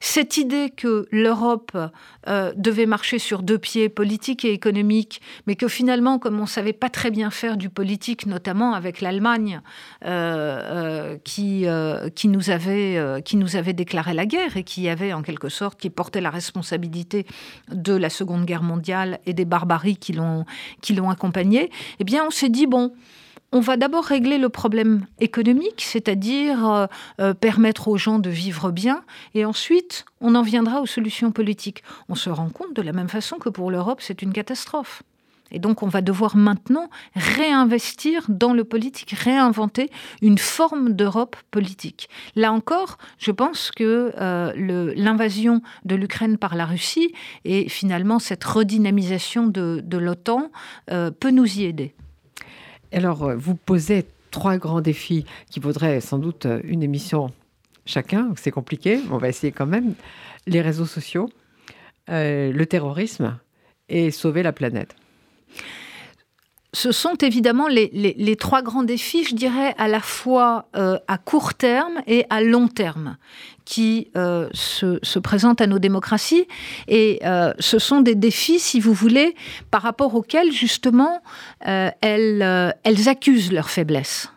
Cette 0.00 0.36
idée 0.36 0.70
que 0.70 1.06
l'Europe 1.10 1.76
euh, 2.28 2.52
devait 2.56 2.86
marcher 2.86 3.18
sur 3.18 3.42
deux 3.42 3.58
pieds, 3.58 3.88
politique 3.88 4.44
et 4.44 4.52
économique, 4.52 5.20
mais 5.46 5.56
que 5.56 5.68
finalement, 5.68 6.18
comme 6.18 6.38
on 6.38 6.42
ne 6.42 6.48
savait 6.48 6.72
pas 6.72 6.88
très 6.88 7.10
bien 7.10 7.30
faire 7.30 7.56
du 7.56 7.70
politique, 7.70 8.26
notamment 8.26 8.74
avec 8.74 9.00
l'Allemagne, 9.00 9.60
euh, 10.04 10.60
euh, 11.10 11.18
qui, 11.24 11.66
qui, 12.14 12.28
nous 12.28 12.50
avait, 12.50 13.22
qui 13.24 13.36
nous 13.36 13.56
avait 13.56 13.72
déclaré 13.72 14.14
la 14.14 14.26
guerre 14.26 14.56
et 14.56 14.64
qui 14.64 14.88
avait 14.88 15.12
en 15.12 15.22
quelque 15.22 15.48
sorte, 15.48 15.80
qui 15.80 15.90
portait 15.90 16.20
la 16.20 16.30
responsabilité 16.30 17.26
de 17.70 17.94
la 17.94 18.10
Seconde 18.10 18.44
Guerre 18.44 18.62
mondiale 18.62 19.20
et 19.26 19.32
des 19.32 19.44
barbaries 19.44 19.96
qui 19.96 20.12
l'ont 20.12 20.44
accompagnée, 21.10 21.70
eh 21.98 22.04
bien 22.04 22.24
on 22.26 22.30
s'est 22.30 22.48
dit, 22.48 22.66
bon, 22.66 22.92
on 23.52 23.60
va 23.60 23.76
d'abord 23.76 24.04
régler 24.04 24.38
le 24.38 24.48
problème 24.48 25.06
économique, 25.18 25.82
c'est-à-dire 25.82 26.70
euh, 26.70 26.86
euh, 27.20 27.34
permettre 27.34 27.88
aux 27.88 27.96
gens 27.96 28.18
de 28.18 28.30
vivre 28.30 28.70
bien, 28.70 29.02
et 29.34 29.44
ensuite 29.44 30.04
on 30.20 30.34
en 30.34 30.42
viendra 30.42 30.80
aux 30.80 30.86
solutions 30.86 31.32
politiques. 31.32 31.82
On 32.08 32.14
se 32.14 32.30
rend 32.30 32.50
compte 32.50 32.74
de 32.74 32.82
la 32.82 32.92
même 32.92 33.08
façon 33.08 33.38
que 33.38 33.48
pour 33.48 33.70
l'Europe, 33.70 34.00
c'est 34.02 34.22
une 34.22 34.32
catastrophe. 34.32 35.02
Et 35.52 35.58
donc 35.58 35.82
on 35.82 35.88
va 35.88 36.00
devoir 36.00 36.36
maintenant 36.36 36.90
réinvestir 37.16 38.24
dans 38.28 38.52
le 38.52 38.62
politique, 38.62 39.10
réinventer 39.10 39.90
une 40.22 40.38
forme 40.38 40.92
d'Europe 40.92 41.34
politique. 41.50 42.08
Là 42.36 42.52
encore, 42.52 42.98
je 43.18 43.32
pense 43.32 43.72
que 43.72 44.12
euh, 44.16 44.92
l'invasion 44.94 45.60
de 45.84 45.96
l'Ukraine 45.96 46.38
par 46.38 46.54
la 46.54 46.66
Russie 46.66 47.12
et 47.44 47.68
finalement 47.68 48.20
cette 48.20 48.44
redynamisation 48.44 49.48
de, 49.48 49.82
l'OTAN 49.90 50.52
peut 50.86 51.30
nous 51.32 51.58
y 51.58 51.64
aider. 51.64 51.96
Alors, 52.92 53.24
euh, 53.24 53.36
vous 53.36 53.54
posez 53.54 54.06
trois 54.30 54.56
grands 54.58 54.80
défis 54.80 55.24
qui 55.50 55.60
vaudraient 55.60 56.00
sans 56.00 56.18
doute 56.18 56.46
une 56.64 56.82
émission 56.82 57.30
chacun. 57.86 58.32
C'est 58.36 58.50
compliqué, 58.50 59.00
on 59.10 59.18
va 59.18 59.28
essayer 59.28 59.52
quand 59.52 59.66
même. 59.66 59.94
Les 60.46 60.60
réseaux 60.60 60.86
sociaux, 60.86 61.28
le 62.08 62.64
terrorisme 62.64 63.38
et 63.88 64.10
sauver 64.10 64.42
la 64.42 64.52
planète 64.52 64.94
ce 66.72 66.92
sont 66.92 67.14
évidemment 67.20 67.66
les, 67.68 68.36
trois 68.36 68.62
grands 68.62 68.82
défis, 68.82 69.24
je 69.24 69.34
dirais, 69.34 69.74
à 69.76 69.88
la 69.88 70.00
fois 70.00 70.68
euh, 70.76 70.98
à 71.08 71.18
court 71.18 71.54
terme 71.54 72.00
et 72.06 72.24
à 72.30 72.42
long 72.42 72.68
terme, 72.68 73.16
qui 73.64 74.08
euh, 74.16 74.48
se, 74.52 75.18
présentent 75.18 75.60
à 75.60 75.66
nos 75.66 75.78
démocraties. 75.78 76.46
Et 76.86 77.20
euh, 77.24 77.52
ce 77.58 77.78
sont 77.78 78.00
des 78.00 78.14
défis, 78.14 78.60
si 78.60 78.78
vous 78.78 78.94
voulez, 78.94 79.34
par 79.70 79.82
rapport 79.82 80.14
auxquels, 80.14 80.52
justement, 80.52 81.22
elles, 81.60 82.74
elles 82.84 83.08
accusent 83.08 83.52
leur 83.52 83.68
faiblesse. 83.68 84.28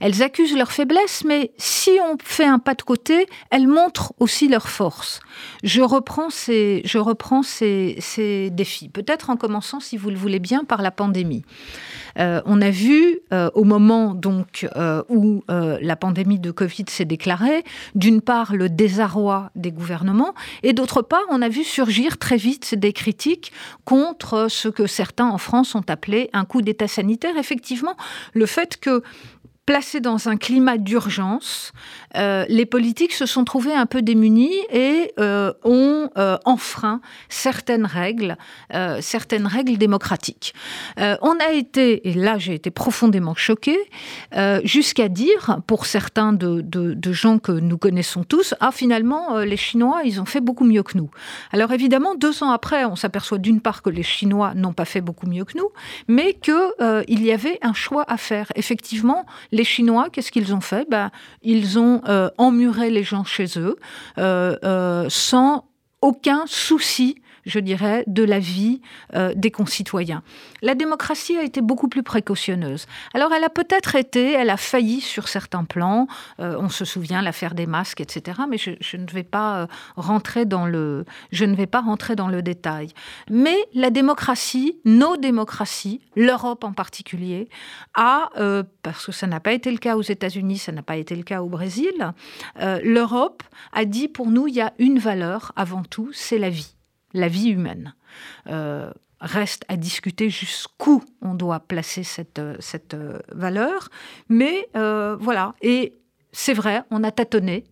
Elles 0.00 0.22
accusent 0.22 0.56
leur 0.56 0.72
faiblesse, 0.72 1.24
mais 1.24 1.52
si 1.58 1.98
on 2.10 2.16
fait 2.22 2.44
un 2.44 2.58
pas 2.58 2.74
de 2.74 2.82
côté, 2.82 3.26
elles 3.50 3.68
montrent 3.68 4.12
aussi 4.18 4.48
leur 4.48 4.68
force. 4.68 5.20
Je 5.62 5.80
reprends 5.82 6.30
ces, 6.30 6.82
défis, 8.52 8.88
peut-être 8.88 9.30
en 9.30 9.36
commençant, 9.36 9.80
si 9.80 9.96
vous 9.96 10.10
le 10.10 10.16
voulez 10.16 10.38
bien, 10.38 10.64
par 10.64 10.82
la 10.82 10.90
pandémie. 10.90 11.44
Euh, 12.18 12.40
on 12.46 12.60
a 12.60 12.70
vu 12.70 13.20
euh, 13.32 13.50
au 13.54 13.64
moment 13.64 14.14
donc 14.14 14.66
euh, 14.76 15.02
où 15.08 15.44
la 15.48 15.96
pandémie 15.96 16.38
de 16.38 16.50
Covid 16.50 16.84
s'est 16.88 17.04
déclarée, 17.04 17.64
d'une 17.94 18.20
part 18.20 18.54
le 18.54 18.68
désarroi 18.68 19.50
des 19.54 19.70
gouvernements 19.72 20.34
et 20.62 20.72
d'autre 20.72 21.02
part 21.02 21.22
on 21.30 21.42
a 21.42 21.48
vu 21.48 21.64
surgir 21.64 22.18
très 22.18 22.36
vite 22.36 22.74
des 22.74 22.92
critiques 22.92 23.52
contre 23.84 24.48
ce 24.48 24.68
que 24.68 24.86
certains 24.86 25.26
en 25.26 25.38
France 25.38 25.74
ont 25.74 25.84
appelé 25.88 26.30
un 26.32 26.44
coup 26.44 26.62
d'État 26.62 26.88
sanitaire. 26.88 27.36
Effectivement, 27.36 27.96
le 28.32 28.46
fait 28.46 28.78
que 28.78 29.02
placés 29.68 30.00
dans 30.00 30.30
un 30.30 30.38
climat 30.38 30.78
d'urgence, 30.78 31.72
euh, 32.16 32.46
les 32.48 32.64
politiques 32.64 33.12
se 33.12 33.26
sont 33.26 33.44
trouvés 33.44 33.74
un 33.74 33.84
peu 33.84 34.00
démunis 34.00 34.56
et 34.72 35.12
euh, 35.20 35.52
ont 35.62 36.08
euh, 36.16 36.38
enfreint 36.46 37.02
certaines 37.28 37.84
règles, 37.84 38.38
certaines 39.00 39.46
règles 39.46 39.76
démocratiques. 39.76 40.54
on 40.96 41.36
a 41.38 41.52
été, 41.52 42.08
et 42.08 42.14
là 42.14 42.38
j'ai 42.38 42.54
été 42.54 42.70
profondément 42.70 43.34
choquée, 43.34 43.78
jusqu'à 44.64 45.08
dire, 45.08 45.60
pour 45.66 45.84
certains 45.84 46.32
de, 46.32 47.12
gens 47.12 47.38
que 47.38 47.52
nous 47.52 47.76
connaissons 47.76 48.24
tous, 48.24 48.54
ah 48.60 48.72
finalement 48.72 49.38
les 49.40 49.56
Chinois, 49.56 50.00
ils 50.04 50.20
ont 50.20 50.24
fait 50.24 50.40
beaucoup 50.40 50.64
mieux 50.64 50.82
que 50.82 50.96
nous. 50.96 51.10
Alors 51.52 51.72
évidemment, 51.72 52.14
deux 52.14 52.42
ans 52.42 52.50
après, 52.50 52.84
on 52.86 52.96
s'aperçoit 52.96 53.38
d'une 53.38 53.60
part 53.60 53.82
que 53.82 53.90
les 53.90 54.02
Chinois 54.02 54.52
n'ont 54.54 54.72
pas 54.72 54.86
fait 54.86 55.02
beaucoup 55.02 55.26
mieux 55.26 55.44
que 55.44 55.58
nous, 55.58 55.70
mais 56.08 56.34
qu'il 56.34 57.22
y 57.26 57.32
avait 57.32 57.58
un 57.62 57.74
choix 57.74 58.04
à 58.08 58.16
faire. 58.16 58.46
Effectivement, 58.54 59.26
les 59.58 59.64
Chinois, 59.64 60.08
qu'est-ce 60.10 60.30
qu'ils 60.30 60.54
ont 60.54 60.60
fait? 60.60 60.88
Ben, 60.88 61.10
Ils 61.42 61.78
ont 61.78 62.00
euh, 62.08 62.30
emmuré 62.38 62.90
les 62.90 63.02
gens 63.02 63.24
chez 63.24 63.58
eux 63.58 63.76
euh, 64.16 64.56
euh, 64.64 65.06
sans 65.10 65.64
aucun 66.00 66.44
souci 66.46 67.16
je 67.48 67.58
dirais, 67.58 68.04
de 68.06 68.22
la 68.22 68.38
vie 68.38 68.80
euh, 69.14 69.32
des 69.34 69.50
concitoyens. 69.50 70.22
La 70.62 70.74
démocratie 70.74 71.36
a 71.36 71.42
été 71.42 71.60
beaucoup 71.60 71.88
plus 71.88 72.02
précautionneuse. 72.02 72.86
Alors 73.14 73.32
elle 73.32 73.42
a 73.42 73.48
peut-être 73.48 73.96
été, 73.96 74.32
elle 74.32 74.50
a 74.50 74.56
failli 74.56 75.00
sur 75.00 75.28
certains 75.28 75.64
plans, 75.64 76.06
euh, 76.40 76.56
on 76.60 76.68
se 76.68 76.84
souvient 76.84 77.22
l'affaire 77.22 77.54
des 77.54 77.66
masques, 77.66 78.00
etc. 78.00 78.42
Mais 78.48 78.58
je, 78.58 78.96
ne 78.96 79.06
vais 79.10 79.22
pas 79.22 79.62
euh, 79.62 79.66
rentrer 79.96 80.44
dans 80.44 80.66
le, 80.66 81.06
je 81.32 81.46
ne 81.46 81.56
vais 81.56 81.66
pas 81.66 81.80
rentrer 81.80 82.16
dans 82.16 82.28
le 82.28 82.42
détail. 82.42 82.88
Mais 83.30 83.56
la 83.74 83.90
démocratie, 83.90 84.78
nos 84.84 85.16
démocraties, 85.16 86.02
l'Europe 86.14 86.64
en 86.64 86.72
particulier, 86.72 87.48
a, 87.94 88.28
parce 88.82 89.06
que 89.06 89.12
ça 89.12 89.26
n'a 89.26 89.40
pas 89.40 89.52
été 89.52 89.70
le 89.70 89.78
cas 89.78 89.96
aux 89.96 90.02
États-Unis, 90.02 90.58
ça 90.58 90.72
n'a 90.72 90.82
pas 90.82 90.96
été 90.96 91.16
le 91.16 91.22
cas 91.22 91.42
au 91.42 91.48
Brésil, 91.48 92.12
l'Europe 92.82 93.42
a 93.72 93.84
dit 93.84 94.08
pour 94.08 94.30
nous 94.30 94.46
il 94.46 94.54
y 94.54 94.60
a 94.60 94.72
une 94.78 94.98
valeur 94.98 95.52
avant 95.56 95.82
tout, 95.82 96.10
c'est 96.12 96.38
la 96.38 96.50
vie 96.50 96.77
la 97.12 97.28
vie 97.28 97.48
humaine. 97.48 97.94
Euh, 98.48 98.90
reste 99.20 99.64
à 99.68 99.76
discuter 99.76 100.30
jusqu'où 100.30 101.02
on 101.22 101.34
doit 101.34 101.60
placer 101.60 102.04
cette, 102.04 102.40
cette 102.60 102.94
euh, 102.94 103.18
valeur. 103.32 103.88
Mais 104.28 104.68
euh, 104.76 105.16
voilà, 105.18 105.54
et 105.60 105.94
c'est 106.32 106.54
vrai, 106.54 106.82
on 106.90 107.02
a 107.02 107.10
tâtonné, 107.10 107.64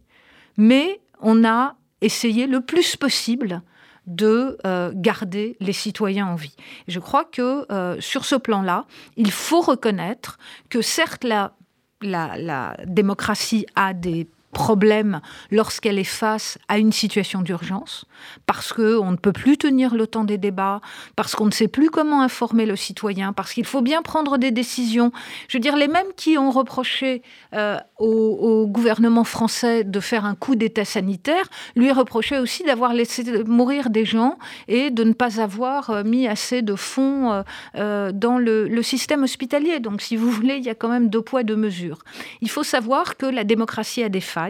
mais 0.57 1.01
on 1.21 1.45
a 1.45 1.77
essayé 2.01 2.47
le 2.47 2.61
plus 2.61 2.97
possible 2.97 3.63
de 4.07 4.57
garder 4.95 5.57
les 5.59 5.73
citoyens 5.73 6.29
en 6.29 6.37
vie. 6.37 6.55
Je 6.87 7.01
crois 7.01 7.25
que 7.25 7.67
sur 7.99 8.25
ce 8.25 8.37
plan-là, 8.37 8.87
il 9.17 9.33
faut 9.33 9.61
reconnaître 9.61 10.39
que 10.69 10.81
certes 10.81 11.25
la, 11.25 11.57
la, 12.03 12.39
la 12.39 12.77
démocratie 12.87 13.67
a 13.75 13.95
des 13.95 14.29
problème 14.57 15.21
lorsqu'elle 15.51 15.99
est 15.99 16.05
face 16.05 16.59
à 16.69 16.79
une 16.79 16.91
situation 16.91 17.43
d'urgence, 17.43 18.07
parce 18.47 18.73
qu'on 18.73 19.11
ne 19.11 19.17
peut 19.17 19.35
plus 19.35 19.59
tenir 19.59 19.95
le 19.95 20.07
temps 20.07 20.25
des 20.25 20.39
débats, 20.39 20.81
parce 21.15 21.35
qu'on 21.35 21.45
ne 21.45 21.51
sait 21.51 21.69
plus 21.69 21.91
comment 21.91 22.23
informer 22.23 22.65
le 22.65 22.75
citoyen, 22.75 23.35
parce 23.35 23.53
qu'il 23.53 23.67
faut 23.67 23.83
bien 23.83 24.01
prendre 24.01 24.39
des 24.39 24.51
décisions. 24.51 25.13
Je 25.49 25.59
veux 25.59 25.61
dire, 25.61 25.77
les 25.77 25.89
mêmes 25.89 26.13
qui 26.17 26.39
ont 26.39 26.51
reproché 26.51 27.23
euh, 27.53 27.77
au, 27.99 28.67
gouvernement 28.67 29.25
français 29.25 29.85
de 29.85 30.01
faire 30.01 30.25
un 30.25 30.35
coup 30.35 30.57
d'État 30.57 30.87
sanitaire, 30.87 31.45
lui 31.77 31.93
reprochaient 31.93 32.39
aussi 32.39 32.65
d'avoir 32.65 32.95
laissé 32.95 33.23
mourir 33.45 33.91
des 33.91 34.07
gens 34.07 34.39
et 34.69 34.91
de 34.91 35.05
ne 35.05 35.13
pas 35.13 35.39
avoir 35.41 35.91
euh, 35.91 36.03
mis 36.03 36.27
assez 36.27 36.63
de 36.63 36.77
fonds 36.77 37.45
euh, 37.75 38.11
dans 38.13 38.39
le, 38.39 38.69
le 38.69 38.83
système 38.83 39.23
hospitalier. 39.23 39.81
Donc, 39.81 40.01
si 40.01 40.17
vous 40.17 40.31
voulez, 40.31 40.57
il 40.57 40.65
y 40.65 40.71
a 40.71 40.75
quand 40.75 40.89
même 40.89 41.11
deux 41.11 41.21
poids, 41.21 41.43
deux 41.43 41.57
mesures. 41.57 41.99
Il 42.41 42.49
faut 42.49 42.65
savoir 42.65 43.19
que 43.19 43.27
la 43.27 43.45
démocratie 43.45 44.03
a 44.03 44.09
des 44.09 44.23
failles 44.23 44.46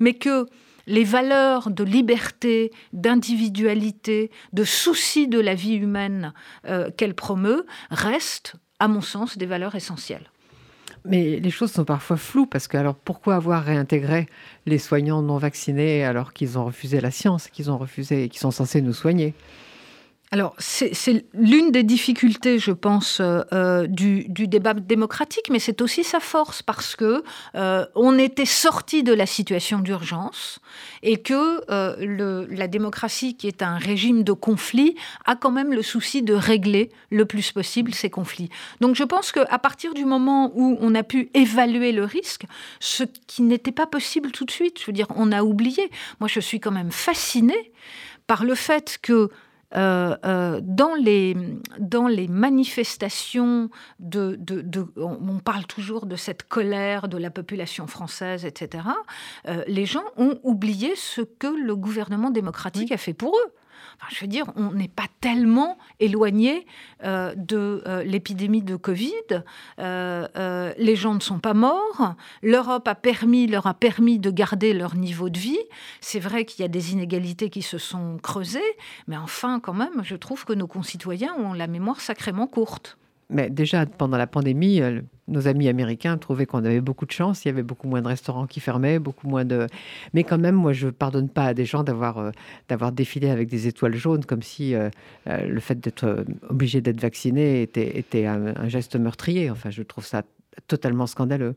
mais 0.00 0.14
que 0.14 0.46
les 0.86 1.04
valeurs 1.04 1.70
de 1.70 1.84
liberté, 1.84 2.70
d'individualité, 2.92 4.30
de 4.52 4.64
souci 4.64 5.26
de 5.28 5.40
la 5.40 5.54
vie 5.54 5.74
humaine 5.74 6.32
euh, 6.66 6.90
qu'elle 6.96 7.14
promeut 7.14 7.66
restent, 7.90 8.54
à 8.78 8.88
mon 8.88 9.00
sens, 9.00 9.36
des 9.36 9.46
valeurs 9.46 9.74
essentielles. 9.74 10.30
Mais 11.04 11.38
les 11.38 11.50
choses 11.50 11.72
sont 11.72 11.84
parfois 11.84 12.16
floues 12.16 12.46
parce 12.46 12.66
que 12.66 12.76
alors 12.76 12.96
pourquoi 12.96 13.36
avoir 13.36 13.64
réintégré 13.64 14.28
les 14.66 14.78
soignants 14.78 15.22
non 15.22 15.38
vaccinés 15.38 16.04
alors 16.04 16.32
qu'ils 16.32 16.58
ont 16.58 16.64
refusé 16.64 17.00
la 17.00 17.12
science, 17.12 17.48
qu'ils 17.48 17.70
ont 17.70 17.78
refusé, 17.78 18.28
qu'ils 18.28 18.40
sont 18.40 18.50
censés 18.50 18.82
nous 18.82 18.92
soigner? 18.92 19.34
Alors, 20.32 20.56
c'est 20.58 21.24
l'une 21.34 21.70
des 21.70 21.84
difficultés, 21.84 22.58
je 22.58 22.72
pense, 22.72 23.20
euh, 23.20 23.42
euh, 23.52 23.86
du, 23.86 24.26
débat 24.28 24.74
démocratique, 24.74 25.50
mais 25.50 25.60
c'est 25.60 25.80
aussi 25.80 26.02
sa 26.02 26.18
force 26.18 26.62
parce 26.62 26.96
que 26.96 27.22
euh, 27.54 27.86
on 27.94 28.18
était 28.18 28.44
sorti 28.44 29.04
de 29.04 29.12
la 29.12 29.26
situation 29.26 29.78
d'urgence 29.78 30.58
et 31.04 31.18
que 31.18 31.62
la 32.50 32.66
démocratie, 32.66 33.36
qui 33.36 33.46
est 33.46 33.62
un 33.62 33.78
régime 33.78 34.24
de 34.24 34.32
conflit, 34.32 34.96
a 35.26 35.36
quand 35.36 35.52
même 35.52 35.72
le 35.72 35.82
souci 35.82 36.22
de 36.22 36.34
régler 36.34 36.90
le 37.10 37.24
plus 37.24 37.52
possible 37.52 37.94
ces 37.94 38.10
conflits. 38.10 38.50
Donc, 38.80 38.96
je 38.96 39.04
pense 39.04 39.30
qu'à 39.30 39.58
partir 39.58 39.94
du 39.94 40.04
moment 40.04 40.50
où 40.56 40.76
on 40.80 40.94
a 40.96 41.04
pu 41.04 41.30
évaluer 41.34 41.92
le 41.92 42.04
risque, 42.04 42.46
ce 42.80 43.04
qui 43.28 43.42
n'était 43.42 43.72
pas 43.72 43.86
possible 43.86 44.32
tout 44.32 44.44
de 44.44 44.50
suite, 44.50 44.80
je 44.80 44.86
veux 44.86 44.92
dire, 44.92 45.06
on 45.14 45.30
a 45.30 45.44
oublié. 45.44 45.88
Moi, 46.18 46.28
je 46.28 46.40
suis 46.40 46.58
quand 46.58 46.72
même 46.72 46.90
fascinée 46.90 47.72
par 48.26 48.44
le 48.44 48.56
fait 48.56 48.98
que 49.00 49.30
euh, 49.74 50.16
euh, 50.24 50.60
dans, 50.62 50.94
les, 50.94 51.36
dans 51.78 52.06
les 52.06 52.28
manifestations, 52.28 53.68
de, 53.98 54.38
on, 54.96 55.38
parle 55.38 55.66
toujours 55.66 56.06
de 56.06 56.16
cette 56.16 56.44
colère 56.44 57.08
de 57.08 57.18
la 57.18 57.30
population 57.30 57.86
française, 57.86 58.44
etc., 58.44 58.84
euh, 59.48 59.64
les 59.66 59.84
gens 59.84 60.04
ont 60.16 60.38
oublié 60.44 60.94
ce 60.94 61.20
que 61.20 61.48
le 61.48 61.74
gouvernement 61.74 62.30
démocratique 62.30 62.92
a 62.92 62.96
fait 62.96 63.14
pour 63.14 63.36
eux 63.36 63.52
je 64.10 64.20
veux 64.20 64.26
dire, 64.26 64.46
on 64.56 64.72
n'est 64.72 64.88
pas 64.88 65.06
tellement 65.20 65.78
éloigné 66.00 66.66
euh, 67.04 67.34
de 67.36 67.82
euh, 67.86 68.02
l'épidémie 68.04 68.62
de 68.62 68.76
Covid. 68.76 69.42
Euh, 69.78 70.72
les 70.78 70.96
gens 70.96 71.14
ne 71.14 71.20
sont 71.20 71.38
pas 71.38 71.54
morts. 71.54 72.14
L'Europe 72.42 72.88
a 72.88 72.94
permis, 72.94 73.46
leur 73.46 73.66
a 73.66 73.74
permis 73.74 74.18
de 74.18 74.30
garder 74.30 74.72
leur 74.72 74.94
niveau 74.94 75.28
de 75.28 75.38
vie. 75.38 75.58
C'est 76.00 76.20
vrai 76.20 76.44
qu'il 76.44 76.62
y 76.62 76.64
a 76.64 76.68
des 76.68 76.92
inégalités 76.92 77.50
qui 77.50 77.62
se 77.62 77.78
sont 77.78 78.18
creusées, 78.22 78.60
mais 79.06 79.16
enfin, 79.16 79.60
quand 79.60 79.74
même, 79.74 80.02
je 80.02 80.16
trouve 80.16 80.44
que 80.44 80.52
nos 80.52 80.66
concitoyens 80.66 81.34
ont 81.38 81.52
la 81.52 81.66
mémoire 81.66 82.00
sacrément 82.00 82.46
courte. 82.46 82.98
Mais 83.28 83.50
déjà, 83.50 83.86
pendant 83.86 84.16
la 84.16 84.28
pandémie, 84.28 84.80
euh, 84.80 85.00
nos 85.26 85.48
amis 85.48 85.68
américains 85.68 86.16
trouvaient 86.16 86.46
qu'on 86.46 86.64
avait 86.64 86.80
beaucoup 86.80 87.06
de 87.06 87.10
chance. 87.10 87.44
Il 87.44 87.48
y 87.48 87.50
avait 87.50 87.64
beaucoup 87.64 87.88
moins 87.88 88.00
de 88.00 88.06
restaurants 88.06 88.46
qui 88.46 88.60
fermaient, 88.60 89.00
beaucoup 89.00 89.26
moins 89.26 89.44
de. 89.44 89.66
Mais 90.14 90.22
quand 90.22 90.38
même, 90.38 90.54
moi, 90.54 90.72
je 90.72 90.86
ne 90.86 90.90
pardonne 90.92 91.28
pas 91.28 91.46
à 91.46 91.54
des 91.54 91.64
gens 91.64 91.82
d'avoir 91.82 92.18
euh, 92.18 92.30
d'avoir 92.68 92.92
défilé 92.92 93.28
avec 93.28 93.48
des 93.48 93.66
étoiles 93.66 93.96
jaunes, 93.96 94.24
comme 94.24 94.42
si 94.42 94.74
euh, 94.74 94.90
le 95.26 95.60
fait 95.60 95.80
d'être 95.80 96.24
obligé 96.48 96.80
d'être 96.80 97.00
vacciné 97.00 97.62
était, 97.62 97.98
était 97.98 98.26
un, 98.26 98.54
un, 98.56 98.68
geste 98.68 98.94
meurtrier. 98.96 99.50
Enfin, 99.50 99.70
je 99.70 99.82
trouve 99.82 100.06
ça 100.06 100.22
totalement 100.68 101.06
scandaleux. 101.06 101.54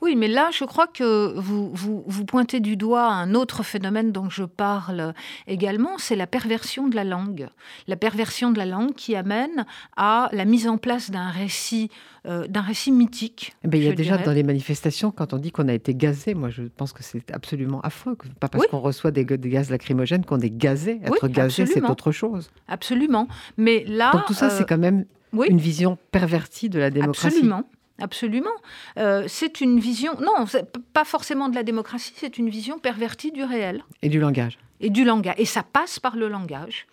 Oui, 0.00 0.16
mais 0.16 0.28
là, 0.28 0.50
je 0.52 0.64
crois 0.64 0.86
que 0.86 1.38
vous, 1.38 1.72
vous, 1.74 2.24
pointez 2.24 2.60
du 2.60 2.76
doigt 2.76 3.06
un 3.06 3.34
autre 3.34 3.62
phénomène 3.62 4.12
dont 4.12 4.28
je 4.28 4.44
parle 4.44 5.14
également, 5.46 5.98
c'est 5.98 6.16
la 6.16 6.26
perversion 6.26 6.88
de 6.88 6.96
la 6.96 7.04
langue. 7.04 7.48
La 7.86 7.96
perversion 7.96 8.50
de 8.50 8.58
la 8.58 8.66
langue 8.66 8.94
qui 8.94 9.16
amène 9.16 9.64
à 9.96 10.28
la 10.32 10.44
mise 10.44 10.68
en 10.68 10.78
place 10.78 11.10
d'un 11.10 11.30
récit, 11.30 11.90
euh, 12.26 12.46
d'un 12.46 12.60
récit 12.60 12.92
mythique. 12.92 13.54
Eh 13.64 13.68
ben, 13.68 13.80
il 13.80 13.84
y 13.84 13.88
a 13.88 13.94
déjà 13.94 14.18
dans 14.18 14.32
les 14.32 14.42
manifestations, 14.42 15.10
quand 15.10 15.32
on 15.32 15.38
dit 15.38 15.52
qu'on 15.52 15.68
a 15.68 15.74
été 15.74 15.94
gazé, 15.94 16.34
moi 16.34 16.50
je 16.50 16.62
pense 16.64 16.92
que 16.92 17.02
c'est 17.02 17.30
absolument 17.32 17.80
affreux. 17.80 18.16
Pas 18.40 18.48
parce 18.48 18.66
qu'on 18.66 18.80
reçoit 18.80 19.10
des, 19.10 19.24
gaz 19.24 19.70
lacrymogènes 19.70 20.24
qu'on 20.24 20.40
est 20.40 20.54
gazé. 20.54 21.00
Être 21.04 21.28
gazé, 21.28 21.66
c'est 21.66 21.82
autre 21.82 22.12
chose. 22.12 22.50
Absolument. 22.68 23.28
Mais 23.56 23.84
là. 23.86 24.12
Donc 24.12 24.26
tout 24.26 24.34
ça, 24.34 24.50
c'est 24.50 24.62
euh, 24.62 24.66
quand 24.66 24.78
même 24.78 25.06
une 25.48 25.58
vision 25.58 25.98
pervertie 26.12 26.68
de 26.68 26.78
la 26.78 26.90
démocratie. 26.90 27.26
Absolument. 27.26 27.64
Absolument. 28.00 28.50
Euh, 28.98 29.24
c'est 29.28 29.60
une 29.60 29.78
vision, 29.78 30.14
non, 30.20 30.44
pas 30.92 31.04
forcément 31.04 31.48
de 31.48 31.54
la 31.54 31.62
démocratie, 31.62 32.12
c'est 32.16 32.38
une 32.38 32.50
vision 32.50 32.78
pervertie 32.78 33.30
du 33.30 33.44
réel. 33.44 33.84
Et 34.02 34.08
du 34.08 34.18
langage. 34.18 34.58
Et 34.80 34.90
du 34.90 35.04
langage. 35.04 35.34
Et 35.38 35.44
ça 35.44 35.62
passe 35.62 36.00
par 36.00 36.16
le 36.16 36.28
langage. 36.28 36.86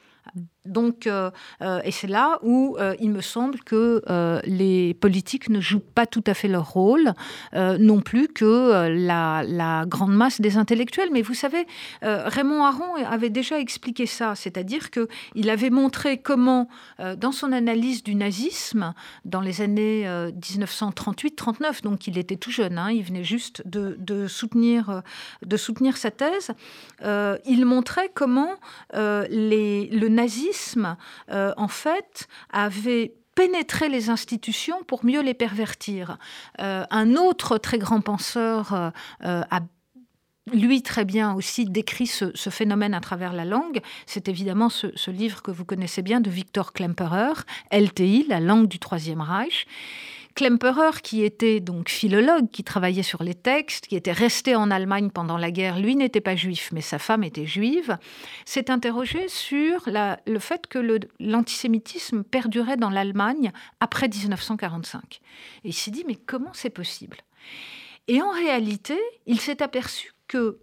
Donc, 0.66 1.08
euh, 1.08 1.32
euh, 1.64 1.82
et 1.84 1.90
c'est 1.90 2.08
là 2.08 2.38
où 2.44 2.78
euh, 2.80 2.96
il 3.00 3.10
me 3.10 3.22
semble 3.22 3.60
que 3.62 4.02
les 4.46 4.94
politiques 4.94 5.50
ne 5.50 5.60
jouent 5.60 5.80
pas 5.80 6.06
tout 6.06 6.24
à 6.28 6.34
fait 6.34 6.48
leur 6.48 6.72
rôle, 6.72 7.14
non 7.54 8.02
plus 8.02 8.28
que 8.28 8.88
la, 8.88 9.86
grande 9.88 10.14
masse 10.14 10.42
des 10.42 10.58
intellectuels. 10.58 11.10
Mais 11.12 11.22
vous 11.22 11.34
savez, 11.34 11.66
Raymond 12.02 12.64
Aron 12.64 12.96
avait 13.06 13.30
déjà 13.30 13.60
expliqué 13.60 14.06
ça, 14.06 14.36
c'est-à-dire 14.36 14.90
qu'il 14.92 15.50
avait 15.50 15.70
montré 15.70 16.18
comment, 16.18 16.68
dans 17.18 17.32
son 17.32 17.52
analyse 17.52 18.04
du 18.04 18.16
nazisme, 18.16 18.94
dans 19.26 19.42
les 19.42 19.62
années 19.62 20.06
1938-39, 20.06 21.82
donc 21.84 22.08
il 22.08 22.18
était 22.18 22.38
tout 22.38 22.52
jeune, 22.52 22.78
hein, 22.78 22.92
il 22.92 23.04
venait 23.04 23.24
juste 23.24 23.64
de, 23.66 24.28
soutenir, 24.28 25.02
sa 25.96 26.12
thèse, 26.12 26.52
il 27.04 27.66
montrait 27.66 28.12
comment 28.14 28.52
le 28.94 30.08
nazisme, 30.08 30.51
euh, 31.30 31.54
en 31.58 31.68
fait, 31.68 32.28
avait 32.52 33.14
pénétré 33.36 33.90
les 33.90 34.10
institutions 34.10 34.84
pour 34.84 35.06
mieux 35.06 35.22
les 35.22 35.34
pervertir. 35.34 36.18
Euh, 36.60 36.84
un 36.90 37.16
autre 37.16 37.58
très 37.58 37.80
grand 37.80 38.02
penseur 38.02 38.74
euh, 38.74 38.92
a 39.50 39.62
lui 40.52 40.82
très 40.82 41.06
bien 41.06 41.34
aussi 41.36 41.66
décrit 41.66 42.08
ce, 42.08 42.32
phénomène 42.50 42.94
à 42.94 43.00
travers 43.00 43.32
la 43.32 43.46
langue. 43.46 43.80
C'est 44.06 44.28
évidemment 44.28 44.70
ce, 44.70 44.88
ce, 44.96 45.12
livre 45.12 45.42
que 45.42 45.52
vous 45.52 45.66
connaissez 45.66 46.02
bien 46.02 46.20
de 46.20 46.30
Victor 46.30 46.74
Klemperer, 46.74 47.34
LTI, 47.72 48.26
la 48.28 48.40
langue 48.40 48.68
du 48.68 48.80
Troisième 48.80 49.22
Reich. 49.22 49.68
Klemperer, 50.36 51.02
qui 51.02 51.24
était 51.24 51.60
donc 51.60 51.90
philologue, 51.90 52.50
qui 52.50 52.64
travaillait 52.64 53.04
sur 53.04 53.24
les 53.24 53.36
textes, 53.36 53.88
qui 53.88 53.96
était 53.96 54.12
resté 54.12 54.56
en 54.56 54.72
Allemagne 54.72 55.10
pendant 55.10 55.38
la 55.38 55.52
guerre, 55.52 55.80
lui 55.80 55.96
n'était 55.96 56.22
pas 56.22 56.36
juif, 56.36 56.70
mais 56.72 56.82
sa 56.82 57.00
femme 57.00 57.24
était 57.24 57.46
juive, 57.46 57.98
s'est 58.46 58.72
interrogé 58.72 59.28
sur 59.28 59.88
le 59.88 60.40
fait 60.40 60.68
que 60.68 61.00
l'antisémitisme 61.20 62.24
perdurait 62.24 62.78
dans 62.78 62.90
l'Allemagne 62.90 63.52
après 63.80 64.08
1945. 64.08 65.22
Et 65.64 65.70
il 65.70 65.74
s'est 65.74 65.92
dit, 65.92 66.04
mais 66.08 66.16
comment 66.16 66.54
c'est 66.54 66.70
possible? 66.70 67.18
Et 68.08 68.22
en 68.22 68.32
réalité, 68.32 69.00
il 69.26 69.40
s'est 69.40 69.62
aperçu 69.62 70.14
que 70.28 70.60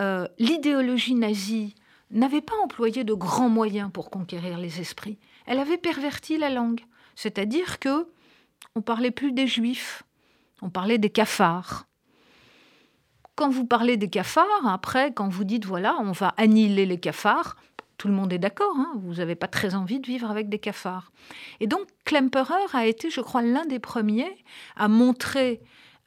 euh, 0.00 0.26
l'idéologie 0.38 1.14
nazie 1.14 1.74
n'avait 2.10 2.40
pas 2.40 2.56
employé 2.62 3.04
de 3.04 3.14
grands 3.14 3.48
moyens 3.48 3.90
pour 3.92 4.10
conquérir 4.10 4.58
les 4.58 4.80
esprits. 4.80 5.18
Elle 5.46 5.58
avait 5.58 5.78
perverti 5.78 6.38
la 6.38 6.50
langue. 6.50 6.80
C'est-à-dire 7.14 7.78
que 7.78 8.06
on 8.74 8.82
parlait 8.82 9.10
plus 9.10 9.32
des 9.32 9.46
juifs, 9.46 10.02
on 10.60 10.70
parlait 10.70 10.98
des 10.98 11.10
cafards. 11.10 11.86
Quand 13.34 13.48
vous 13.48 13.66
parlez 13.66 13.96
des 13.96 14.10
cafards, 14.10 14.66
après, 14.66 15.12
quand 15.12 15.28
vous 15.28 15.44
dites 15.44 15.64
voilà, 15.64 15.96
on 16.00 16.12
va 16.12 16.28
annihiler 16.36 16.86
les 16.86 16.98
cafards, 16.98 17.56
tout 17.96 18.08
le 18.08 18.14
monde 18.14 18.32
est 18.32 18.38
d'accord, 18.38 18.74
hein, 18.76 18.92
vous 18.96 19.14
n'avez 19.14 19.36
pas 19.36 19.46
très 19.46 19.74
envie 19.74 20.00
de 20.00 20.06
vivre 20.06 20.30
avec 20.30 20.48
des 20.48 20.58
cafards. 20.58 21.12
Et 21.60 21.66
donc 21.66 21.86
Klemperer 22.04 22.54
a 22.72 22.86
été, 22.86 23.10
je 23.10 23.20
crois, 23.20 23.42
l'un 23.42 23.64
des 23.64 23.78
premiers 23.78 24.44
à 24.76 24.88
montrer 24.88 25.60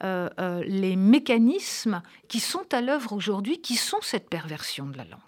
euh, 0.04 0.30
euh, 0.39 0.62
les 0.68 0.98
mécanismes 0.98 2.02
qui 2.28 2.41
sont 2.41 2.65
à 2.74 2.82
l'œuvre 2.82 3.13
aujourd'hui, 3.13 3.62
qui 3.62 3.76
sont 3.76 4.00
cette 4.02 4.30
perversion 4.30 4.88
de 4.88 4.98
la 4.98 5.06
langue. 5.06 5.22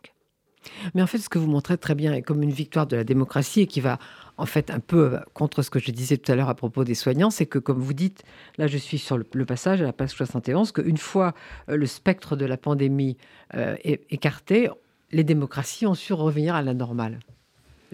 Mais 0.93 1.01
en 1.01 1.07
fait, 1.07 1.19
ce 1.19 1.29
que 1.29 1.39
vous 1.39 1.47
montrez 1.47 1.77
très 1.77 1.95
bien 1.95 2.13
est 2.13 2.21
comme 2.21 2.43
une 2.43 2.51
victoire 2.51 2.85
de 2.85 2.97
la 2.97 3.05
démocratie 3.05 3.61
et 3.61 3.67
qui 3.67 3.79
va 3.79 3.97
en 4.37 4.45
fait 4.45 4.69
un 4.69 4.79
peu 4.79 5.15
euh, 5.15 5.19
contre 5.33 5.61
ce 5.61 5.69
que 5.69 5.79
je 5.79 5.91
disais 5.91 6.17
tout 6.17 6.31
à 6.31 6.35
l'heure 6.35 6.49
à 6.49 6.55
propos 6.55 6.83
des 6.83 6.95
soignants, 6.95 7.29
c'est 7.29 7.45
que 7.45 7.59
comme 7.59 7.79
vous 7.79 7.93
dites, 7.93 8.23
là 8.57 8.67
je 8.67 8.77
suis 8.77 8.97
sur 8.97 9.17
le, 9.17 9.45
passage 9.45 9.81
à 9.81 9.85
la 9.85 9.93
page 9.93 10.11
71, 10.11 10.71
qu'une 10.71 10.97
fois 10.97 11.33
euh, 11.69 11.75
le 11.75 11.85
spectre 11.85 12.35
de 12.35 12.45
la 12.45 12.57
pandémie 12.57 13.17
euh, 13.55 13.75
écarté, 13.83 14.69
les 15.11 15.23
démocraties 15.23 15.87
ont 15.87 15.95
su 15.95 16.13
revenir 16.13 16.55
à 16.55 16.61
la 16.61 16.73
normale. 16.73 17.19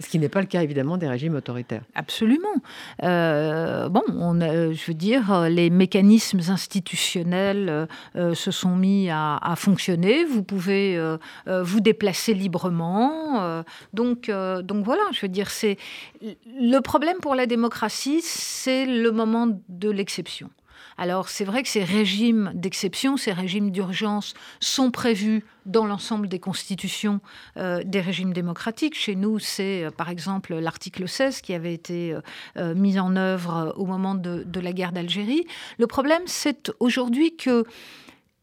Ce 0.00 0.08
qui 0.08 0.18
n'est 0.18 0.28
pas 0.28 0.40
le 0.40 0.46
cas 0.46 0.62
évidemment 0.62 0.96
des 0.96 1.06
régimes 1.06 1.36
autoritaires. 1.36 1.82
Absolument. 1.94 2.54
Euh, 3.02 3.88
bon, 3.88 4.02
on 4.08 4.40
je 4.40 4.86
veux 4.86 4.94
dire, 4.94 5.48
les 5.48 5.70
mécanismes 5.70 6.40
institutionnels 6.48 7.86
euh, 8.16 8.34
se 8.34 8.50
sont 8.50 8.74
mis 8.74 9.08
à, 9.10 9.54
fonctionner. 9.56 10.24
Vous 10.24 10.42
pouvez 10.42 10.96
euh, 10.96 11.16
vous 11.46 11.80
déplacer 11.80 12.34
librement. 12.34 13.62
donc, 13.92 14.30
donc 14.30 14.84
voilà, 14.84 15.02
je 15.12 15.20
veux 15.22 15.28
dire, 15.28 15.50
c'est 15.50 15.76
le 16.20 16.80
problème 16.80 17.18
pour 17.20 17.34
la 17.34 17.46
démocratie, 17.46 18.20
c'est 18.22 18.86
le 18.86 19.10
moment 19.12 19.48
de 19.68 19.90
l'exception. 19.90 20.50
Alors 20.96 21.28
c'est 21.28 21.44
vrai 21.44 21.62
que 21.62 21.68
ces 21.68 21.84
régimes 21.84 22.52
d'exception, 22.54 23.16
ces 23.16 23.32
régimes 23.32 23.70
d'urgence 23.70 24.34
sont 24.60 24.90
prévus 24.90 25.44
dans 25.66 25.86
l'ensemble 25.86 26.28
des 26.28 26.38
constitutions 26.38 27.20
euh, 27.56 27.82
des 27.84 28.00
régimes 28.00 28.32
démocratiques. 28.32 28.94
Chez 28.94 29.16
nous, 29.16 29.38
c'est 29.38 29.84
euh, 29.84 29.90
par 29.90 30.08
exemple 30.08 30.54
l'article 30.54 31.08
16 31.08 31.40
qui 31.40 31.54
avait 31.54 31.74
été 31.74 32.16
euh, 32.56 32.74
mis 32.74 32.98
en 32.98 33.16
œuvre 33.16 33.74
au 33.76 33.86
moment 33.86 34.14
de, 34.14 34.44
la 34.60 34.72
guerre 34.72 34.92
d'Algérie. 34.92 35.46
Le 35.78 35.86
problème, 35.86 36.22
c'est 36.26 36.72
aujourd'hui 36.80 37.36
que 37.36 37.64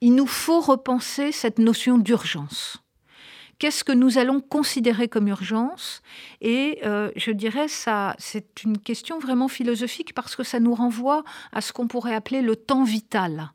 il 0.02 0.16
nous 0.16 0.28
faut 0.28 0.62
repenser 0.62 1.32
cette 1.32 1.60
notion 1.60 1.98
d'urgence 2.00 2.81
qu'est-ce 3.62 3.84
que 3.84 3.92
nous 3.92 4.18
allons 4.18 4.42
considérer 4.42 5.08
comme 5.08 5.28
urgence 5.28 6.02
Et 6.42 6.80
euh, 6.84 7.12
je 7.16 7.30
dirais 7.30 7.68
ça, 7.68 8.16
c'est 8.18 8.64
une 8.64 8.80
question 8.80 9.20
vraiment 9.20 9.48
philosophique 9.48 10.16
parce 10.16 10.36
que 10.36 10.42
ça 10.44 10.60
nous 10.60 10.74
renvoie 10.74 11.24
à 11.52 11.62
ce 11.62 11.72
qu'on 11.72 11.88
pourrait 11.88 12.16
appeler 12.16 12.42
le 12.42 12.56
temps 12.56 12.84
vital. 12.84 13.52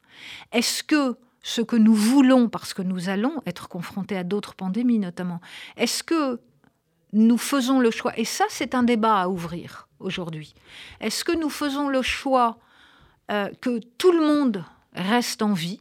Est-ce 0.52 0.84
que 0.84 1.16
ce 1.42 1.60
que 1.60 1.74
nous 1.74 1.94
voulons, 1.94 2.48
parce 2.48 2.72
que 2.72 2.82
nous 2.82 3.08
allons 3.08 3.42
être 3.46 3.68
confrontés 3.68 4.16
à 4.16 4.22
d'autres 4.22 4.54
pandémies 4.54 5.00
notamment, 5.00 5.40
est-ce 5.76 6.04
que 6.04 6.40
nous 7.12 7.38
faisons 7.38 7.80
le 7.80 7.90
choix? 7.90 8.16
Et 8.16 8.24
ça, 8.24 8.44
c'est 8.48 8.76
un 8.76 8.84
débat 8.84 9.22
à 9.22 9.28
ouvrir 9.28 9.88
aujourd'hui. 9.98 10.54
Est-ce 11.00 11.24
que 11.24 11.36
nous 11.36 11.50
faisons 11.50 11.88
le 11.88 12.02
choix 12.02 12.58
euh, 13.32 13.50
que 13.60 13.80
tout 13.98 14.12
le 14.12 14.24
monde 14.24 14.64
reste 14.94 15.42
en 15.42 15.52
vie? 15.52 15.80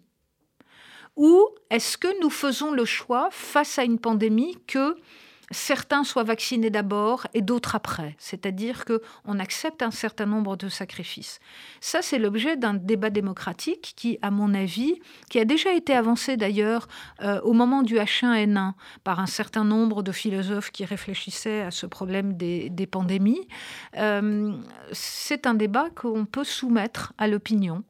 Ou 1.16 1.48
est-ce 1.70 1.98
que 1.98 2.22
nous 2.22 2.30
faisons 2.30 2.72
le 2.72 2.86
choix, 2.86 3.30
face 3.32 3.80
à 3.80 3.84
une 3.84 4.00
pandémie, 4.00 4.58
que 4.68 4.96
certains 5.52 6.04
soient 6.04 6.24
vaccinés 6.24 6.70
d'abord 6.70 7.28
et 7.34 7.42
d'autres 7.42 7.76
après, 7.76 8.16
c'est-à-dire 8.18 8.86
que 8.86 9.02
on 9.26 9.40
accepte 9.40 9.82
un 9.82 9.92
certain 9.92 10.26
nombre 10.26 10.56
de 10.56 10.70
sacrifices. 10.70 11.40
Ça, 11.82 12.02
c'est 12.02 12.18
l'objet 12.18 12.58
d'un 12.58 12.74
débat 12.74 13.10
démocratique 13.10 13.94
qui, 13.96 14.18
à 14.22 14.32
mon 14.32 14.54
avis, 14.54 14.96
qui 15.30 15.40
a 15.40 15.46
déjà 15.46 15.74
été 15.74 15.94
avancé 15.94 16.38
d'ailleurs 16.38 16.88
euh, 17.22 17.40
au 17.42 17.54
moment 17.54 17.84
du 17.84 17.96
H1N1 17.96 18.74
par 19.04 19.20
un 19.20 19.28
certain 19.28 19.64
nombre 19.64 20.04
de 20.04 20.12
philosophes 20.12 20.72
qui 20.72 20.86
réfléchissaient 20.86 21.62
à 21.62 21.72
ce 21.72 21.86
problème 21.86 22.34
des, 22.36 22.88
pandémies. 22.90 23.48
Euh, 23.98 24.54
c'est 24.92 25.48
un 25.48 25.56
débat 25.56 25.90
qu'on 25.90 26.26
peut 26.26 26.44
soumettre 26.44 27.14
à 27.18 27.28
l'opinion. 27.28 27.84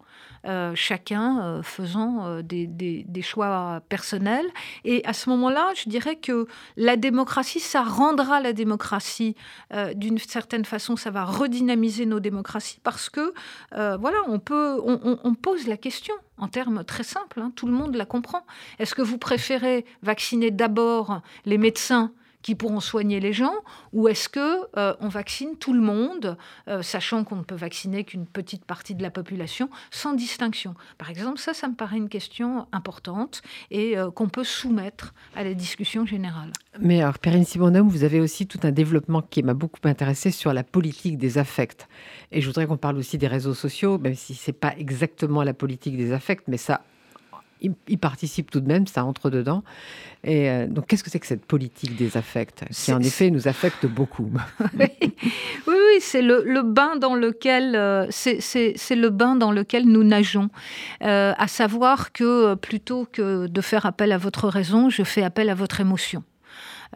Euh, 0.46 0.74
chacun 0.76 1.42
euh, 1.42 1.64
faisant 1.64 2.28
euh, 2.28 2.42
des, 2.44 3.22
choix 3.24 3.82
personnels. 3.90 4.46
Et 4.84 5.04
à 5.06 5.14
ce 5.14 5.30
moment-là, 5.32 5.72
je 5.76 5.90
dirais 5.90 6.18
que 6.18 6.46
la 6.78 6.98
démocratie, 6.98 7.60
ça 7.60 7.82
rendra 7.82 8.40
la 8.40 8.54
démocratie 8.54 9.36
d'une 9.96 10.20
certaine 10.20 10.66
façon, 10.66 10.96
ça 10.96 11.10
va 11.10 11.24
redynamiser 11.24 12.06
nos 12.06 12.20
démocraties 12.20 12.80
parce 12.84 13.10
que, 13.10 13.34
voilà, 13.72 14.18
on, 14.28 14.40
peut, 14.40 14.80
on, 14.84 15.34
pose 15.34 15.68
la 15.68 15.78
question 15.78 16.14
en 16.38 16.48
termes 16.48 16.84
très 16.84 17.04
simples, 17.04 17.40
hein, 17.42 17.52
tout 17.56 17.66
le 17.66 17.74
monde 17.74 17.96
la 17.96 18.06
comprend. 18.06 18.46
Est-ce 18.80 18.94
que 18.94 19.02
vous 19.02 19.18
préférez 19.18 19.86
vacciner 20.04 20.52
d'abord 20.52 21.22
les 21.46 21.58
médecins 21.58 22.12
qui 22.46 22.54
pourront 22.54 22.80
soigner 22.80 23.20
les 23.20 23.34
gens 23.34 23.56
ou 23.92 24.08
est-ce 24.08 24.30
que 24.30 24.68
on 25.04 25.08
vaccine 25.08 25.58
tout 25.58 25.74
le 25.74 25.82
monde, 25.82 26.38
sachant 26.82 27.24
qu'on 27.24 27.38
ne 27.38 27.44
peut 27.44 27.56
vacciner 27.56 28.04
qu'une 28.04 28.28
petite 28.28 28.66
partie 28.66 28.94
de 28.94 29.02
la 29.02 29.10
population, 29.10 29.68
sans 29.90 30.14
distinction? 30.14 30.76
Par 31.00 31.10
exemple, 31.10 31.40
ça, 31.40 31.56
ça 31.56 31.68
me 31.68 31.74
paraît 31.74 31.98
une 31.98 32.08
question 32.08 32.68
importante 32.72 33.42
et 33.72 33.96
qu'on 34.14 34.30
peut 34.30 34.44
soumettre 34.44 35.16
à 35.36 35.44
la 35.44 35.56
discussion 35.56 36.06
générale. 36.06 36.52
Mais 36.80 37.02
alors, 37.02 37.18
Perrine 37.18 37.46
Simonhomme, 37.46 37.90
vous 37.90 38.04
avez 38.04 38.20
aussi 38.20 38.46
tout 38.46 38.60
un 38.62 38.72
développement 38.72 39.24
qui 39.24 39.42
m'a 39.42 39.56
beaucoup 39.56 39.80
intéressé 39.86 40.30
sur 40.30 40.54
la 40.54 40.64
politique 40.64 41.18
des 41.18 41.40
affects. 41.40 41.88
Et 42.32 42.42
je 42.42 42.46
voudrais 42.46 42.68
qu'on 42.68 42.78
parle 42.78 42.98
aussi 42.98 43.18
des 43.18 43.28
réseaux 43.28 43.56
sociaux, 43.56 43.98
même 43.98 44.14
si 44.14 44.36
ce 44.36 44.52
n'est 44.52 44.58
pas 44.58 44.76
exactement 44.78 45.42
la 45.42 45.56
politique 45.56 45.98
des 45.98 46.12
affects, 46.12 46.48
mais 46.48 46.58
ça 46.58 46.84
y 47.88 47.98
participe 47.98 48.52
tout 48.52 48.60
de 48.60 48.68
même, 48.68 48.88
ça 48.88 49.06
entre 49.06 49.30
dedans. 49.30 49.64
Et 50.24 50.50
euh, 50.50 50.68
donc, 50.68 50.88
qu'est-ce 50.88 51.04
que 51.04 51.12
c'est 51.12 51.20
que 51.20 51.28
cette 51.28 51.46
politique 51.46 51.96
des 51.96 52.18
affects 52.18 52.66
qui, 52.72 52.92
en 52.92 53.00
effet, 53.00 53.30
nous 53.30 53.48
affecte 53.48 53.86
beaucoup 53.86 54.32
Oui, 54.80 54.88
oui, 55.68 55.76
c'est 56.00 56.24
le, 56.24 56.64
bain 56.64 56.96
dans 56.96 57.14
lequel 57.14 57.76
euh, 57.76 58.08
c'est 58.10 58.96
le 58.96 59.10
bain 59.10 59.36
dans 59.36 59.52
lequel 59.52 59.86
nous 59.86 60.04
nageons. 60.04 60.50
Euh, 61.04 61.34
à 61.38 61.48
savoir 61.48 62.12
que 62.12 62.56
plutôt 62.56 63.08
que 63.12 63.46
de 63.46 63.62
faire 63.62 63.86
appel 63.86 64.12
à 64.12 64.18
votre 64.18 64.48
raison, 64.48 64.90
je 64.90 65.04
fais 65.04 65.24
appel 65.24 65.50
à 65.50 65.56
votre 65.56 65.80
émotion. 65.80 66.24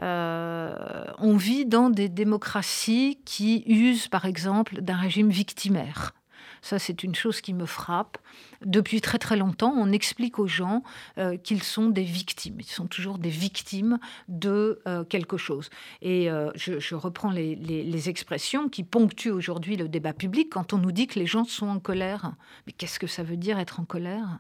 on 0.01 1.35
vit 1.37 1.65
dans 1.65 1.91
des 1.91 2.09
démocraties 2.09 3.19
qui 3.25 3.63
usent, 3.67 4.07
par 4.07 4.25
exemple, 4.25 4.81
d'un 4.81 4.97
régime 4.97 5.29
victimaire. 5.29 6.13
Ça, 6.61 6.79
c'est 6.79 7.03
une 7.03 7.15
chose 7.15 7.41
qui 7.41 7.53
me 7.53 7.65
frappe. 7.65 8.17
Depuis 8.65 9.01
très 9.01 9.17
très 9.17 9.37
longtemps, 9.37 9.73
on 9.75 9.91
explique 9.91 10.39
aux 10.39 10.47
gens 10.47 10.83
euh, 11.17 11.37
qu'ils 11.37 11.63
sont 11.63 11.89
des 11.89 12.03
victimes. 12.03 12.55
Ils 12.59 12.65
sont 12.65 12.87
toujours 12.87 13.17
des 13.17 13.29
victimes 13.29 13.99
de 14.27 14.81
euh, 14.87 15.03
quelque 15.03 15.37
chose. 15.37 15.69
Et 16.01 16.29
euh, 16.29 16.51
je, 16.55 16.95
reprends 16.95 17.31
les, 17.31 18.09
expressions 18.09 18.69
qui 18.69 18.83
ponctuent 18.83 19.31
aujourd'hui 19.31 19.75
le 19.75 19.89
débat 19.89 20.13
public 20.13 20.49
quand 20.49 20.73
on 20.73 20.77
nous 20.77 20.91
dit 20.91 21.07
que 21.07 21.19
les 21.19 21.25
gens 21.25 21.43
sont 21.43 21.67
en 21.67 21.79
colère. 21.79 22.33
Mais 22.65 22.73
qu'est-ce 22.73 22.99
que 22.99 23.07
ça 23.07 23.23
veut 23.23 23.37
dire 23.37 23.59
être 23.59 23.79
en 23.79 23.85
colère? 23.85 24.39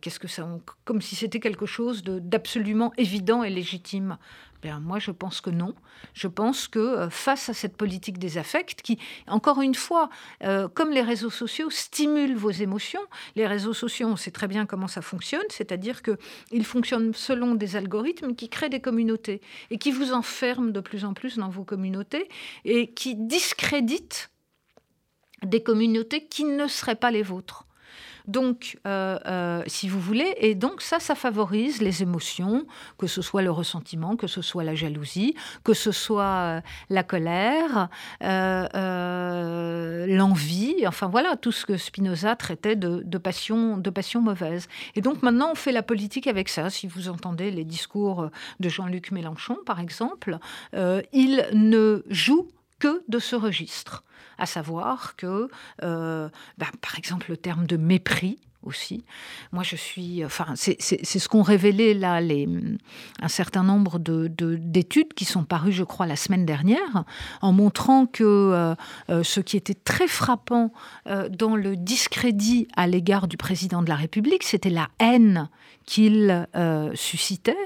Qu'est-ce 0.00 0.20
que 0.20 0.28
ça, 0.28 0.48
comme 0.84 1.00
si 1.00 1.16
c'était 1.16 1.40
quelque 1.40 1.66
chose 1.66 2.04
d'absolument 2.04 2.92
évident 2.98 3.42
et 3.42 3.50
légitime. 3.50 4.16
Ben, 4.62 4.78
moi, 4.78 5.00
je 5.00 5.10
pense 5.10 5.40
que 5.40 5.50
non. 5.50 5.74
Je 6.14 6.28
pense 6.28 6.68
que 6.68 6.78
euh, 6.78 7.10
face 7.10 7.48
à 7.48 7.54
cette 7.54 7.76
politique 7.76 8.18
des 8.18 8.38
affects, 8.38 8.80
qui, 8.82 8.98
encore 9.26 9.60
une 9.60 9.74
fois, 9.74 10.08
euh, 10.44 10.68
comme 10.68 10.90
les 10.90 11.02
réseaux 11.02 11.30
sociaux, 11.30 11.68
stimulent 11.68 12.36
vos 12.36 12.50
émotions, 12.50 13.00
les 13.34 13.48
réseaux 13.48 13.72
sociaux, 13.72 14.06
on 14.06 14.16
sait 14.16 14.30
très 14.30 14.46
bien 14.46 14.64
comment 14.64 14.86
ça 14.86 15.02
fonctionne, 15.02 15.42
c'est-à-dire 15.48 16.00
qu'ils 16.02 16.64
fonctionnent 16.64 17.12
selon 17.12 17.56
des 17.56 17.74
algorithmes 17.74 18.36
qui 18.36 18.48
créent 18.48 18.68
des 18.68 18.80
communautés 18.80 19.40
et 19.70 19.78
qui 19.78 19.90
vous 19.90 20.12
enferment 20.12 20.70
de 20.70 20.80
plus 20.80 21.04
en 21.04 21.12
plus 21.12 21.38
dans 21.38 21.48
vos 21.48 21.64
communautés 21.64 22.28
et 22.64 22.92
qui 22.92 23.16
discréditent 23.16 24.30
des 25.42 25.62
communautés 25.62 26.26
qui 26.26 26.44
ne 26.44 26.68
seraient 26.68 26.94
pas 26.94 27.10
les 27.10 27.22
vôtres. 27.22 27.66
Donc, 28.26 28.78
euh, 28.86 29.18
euh, 29.26 29.62
si 29.66 29.88
vous 29.88 30.00
voulez, 30.00 30.34
et 30.38 30.54
donc 30.54 30.80
ça, 30.82 31.00
ça 31.00 31.14
favorise 31.14 31.80
les 31.80 32.02
émotions, 32.02 32.66
que 32.98 33.06
ce 33.06 33.22
soit 33.22 33.42
le 33.42 33.50
ressentiment, 33.50 34.16
que 34.16 34.26
ce 34.26 34.42
soit 34.42 34.64
la 34.64 34.74
jalousie, 34.74 35.34
que 35.64 35.74
ce 35.74 35.92
soit 35.92 36.24
euh, 36.24 36.60
la 36.90 37.02
colère, 37.02 37.88
l'envie, 40.08 40.86
enfin 40.86 41.08
voilà, 41.08 41.36
tout 41.36 41.52
ce 41.52 41.66
que 41.66 41.76
Spinoza 41.76 42.36
traitait 42.36 42.76
de, 42.76 43.02
de, 43.04 43.18
passion, 43.18 43.76
de 43.76 43.90
passion 43.90 44.20
mauvaise. 44.20 44.68
Et 44.94 45.00
donc 45.00 45.22
maintenant, 45.22 45.50
on 45.52 45.54
fait 45.54 45.72
la 45.72 45.82
politique 45.82 46.26
avec 46.26 46.48
ça. 46.48 46.70
Si 46.70 46.86
vous 46.86 47.08
entendez 47.08 47.50
les 47.50 47.64
discours 47.64 48.30
de 48.60 48.68
Jean-Luc 48.68 49.10
Mélenchon, 49.10 49.58
par 49.66 49.80
exemple, 49.80 50.38
il 51.12 51.46
ne 51.52 52.02
joue 52.08 52.48
que 52.82 53.04
de 53.06 53.20
ce 53.20 53.36
registre. 53.36 54.02
À 54.38 54.46
savoir 54.46 55.14
que, 55.14 55.48
euh, 55.84 56.28
bah, 56.58 56.66
par 56.80 56.98
exemple, 56.98 57.26
le 57.30 57.36
terme 57.36 57.64
de 57.64 57.76
mépris 57.76 58.40
aussi. 58.62 59.04
Moi, 59.52 59.62
je 59.62 59.76
suis. 59.76 60.24
Enfin, 60.24 60.46
c'est 60.54 60.80
ce 60.80 61.28
qu'ont 61.28 61.42
révélé 61.42 61.94
là 61.94 62.20
les, 62.20 62.48
un 63.20 63.28
certain 63.28 63.62
nombre 63.62 63.98
d'études 63.98 64.34
de, 64.36 64.56
d'études 64.56 65.14
qui 65.14 65.24
sont 65.24 65.44
parues, 65.44 65.72
je 65.72 65.84
crois, 65.84 66.06
la 66.06 66.16
semaine 66.16 66.46
dernière, 66.46 67.04
en 67.40 67.52
montrant 67.52 68.06
que 68.06 68.24
euh, 68.24 68.74
euh, 69.10 69.22
ce 69.22 69.40
qui 69.40 69.56
était 69.56 69.74
très 69.74 70.08
frappant 70.08 70.72
dans 71.30 71.56
le 71.56 71.76
discrédit 71.76 72.68
à 72.76 72.86
l'égard 72.86 73.28
du 73.28 73.36
président 73.36 73.82
de 73.82 73.88
la 73.88 73.96
République, 73.96 74.42
c'était 74.42 74.70
la 74.70 74.88
haine 74.98 75.48
qu'il 75.86 76.46
euh, 76.54 76.90
suscitait 76.94 77.56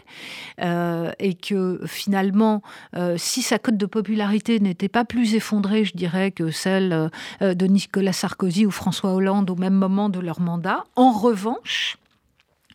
euh, 0.61 1.11
et 1.18 1.35
que 1.35 1.80
finalement, 1.87 2.62
euh, 2.96 3.16
si 3.18 3.42
sa 3.42 3.59
cote 3.59 3.76
de 3.76 3.87
popularité 3.87 4.61
n'était 4.61 4.88
pas 4.88 5.04
plus 5.04 5.35
effondrée, 5.35 5.85
je 5.85 5.96
dirais, 5.96 6.30
que 6.30 6.50
celle 6.50 7.11
de 7.40 7.66
Nicolas 7.66 8.12
Sarkozy 8.12 8.66
ou 8.66 8.70
François 8.70 9.12
Hollande 9.12 9.50
au 9.50 9.56
même 9.56 9.74
moment 9.74 10.09
de 10.09 10.20
leur 10.20 10.40
mandat, 10.40 10.85
en 10.94 11.12
revanche, 11.12 11.99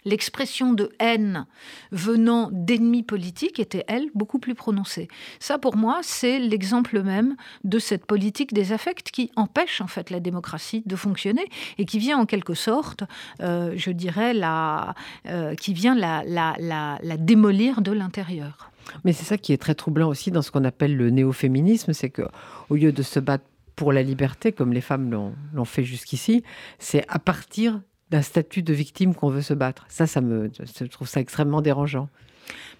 L'expression 0.03 0.73
de 0.73 0.91
haine 0.99 1.45
venant 1.91 2.49
d'ennemis 2.51 3.03
politiques 3.03 3.59
était, 3.59 3.85
elle, 3.87 4.09
beaucoup 4.15 4.39
plus 4.39 4.55
prononcée. 4.55 5.07
Ça, 5.39 5.59
pour 5.59 5.77
moi, 5.77 5.99
c'est 6.01 6.39
l'exemple 6.39 7.03
même 7.03 7.35
de 7.63 7.77
cette 7.77 8.07
politique 8.07 8.51
des 8.53 8.73
affects 8.73 9.11
qui 9.11 9.29
empêche, 9.35 9.79
en 9.79 9.87
fait, 9.87 10.09
la 10.09 10.19
démocratie 10.19 10.81
de 10.87 10.95
fonctionner 10.95 11.45
et 11.77 11.85
qui 11.85 11.99
vient, 11.99 12.17
en 12.17 12.25
quelque 12.25 12.55
sorte, 12.55 13.03
euh, 13.41 13.73
je 13.75 13.91
dirais, 13.91 14.33
la, 14.33 14.95
euh, 15.27 15.53
qui 15.53 15.73
vient 15.73 15.93
la, 15.93 16.97
démolir 17.17 17.81
de 17.81 17.91
l'intérieur. 17.91 18.71
Mais 19.05 19.13
c'est 19.13 19.25
ça 19.25 19.37
qui 19.37 19.53
est 19.53 19.61
très 19.61 19.75
troublant 19.75 20.09
aussi 20.09 20.31
dans 20.31 20.41
ce 20.41 20.49
qu'on 20.49 20.65
appelle 20.65 20.97
le 20.97 21.11
néo-féminisme, 21.11 21.93
c'est 21.93 22.09
que 22.09 22.23
au 22.69 22.75
lieu 22.75 22.91
de 22.91 23.03
se 23.03 23.19
battre 23.19 23.45
pour 23.75 23.93
la 23.93 24.01
liberté, 24.01 24.51
comme 24.51 24.73
les 24.73 24.81
femmes 24.81 25.33
l'ont 25.53 25.65
fait 25.65 25.83
jusqu'ici, 25.83 26.43
c'est 26.79 27.05
à 27.07 27.19
partir 27.19 27.79
d'un 28.11 28.21
statut 28.21 28.61
de 28.61 28.73
victime 28.73 29.15
qu'on 29.15 29.29
veut 29.29 29.41
se 29.41 29.53
battre. 29.53 29.85
Ça, 29.87 30.05
ça 30.05 30.21
me, 30.21 30.51
trouve 30.89 31.07
ça 31.07 31.21
extrêmement 31.21 31.61
dérangeant. 31.61 32.09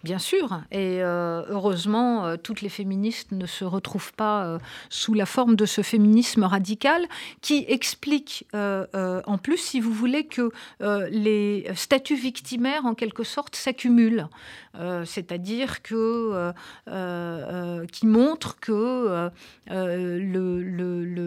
Bien 0.04 0.18
sûr, 0.18 0.62
et 0.72 1.04
euh, 1.04 1.44
heureusement, 1.48 2.26
euh, 2.26 2.36
toutes 2.36 2.62
les 2.62 2.70
féministes 2.70 3.32
ne 3.32 3.46
se 3.46 3.64
retrouvent 3.64 4.14
pas 4.14 4.46
euh, 4.46 4.58
sous 4.90 5.14
la 5.14 5.28
forme 5.28 5.56
de 5.56 5.68
ce 5.68 5.84
féminisme 5.84 6.44
radical 6.44 7.06
qui 7.42 7.66
explique, 7.68 8.48
en 8.54 9.38
plus, 9.38 9.58
si 9.58 9.80
vous 9.80 9.94
voulez, 9.94 10.26
que 10.26 10.52
les 11.10 11.68
statuts 11.76 12.16
victimaires, 12.16 12.86
en 12.86 12.96
quelque 12.96 13.24
sorte, 13.24 13.56
s'accumulent. 13.56 14.28
C'est-à-dire 15.06 15.82
que 15.82 16.52
qui 17.92 18.08
montre 18.08 18.60
que 18.60 19.30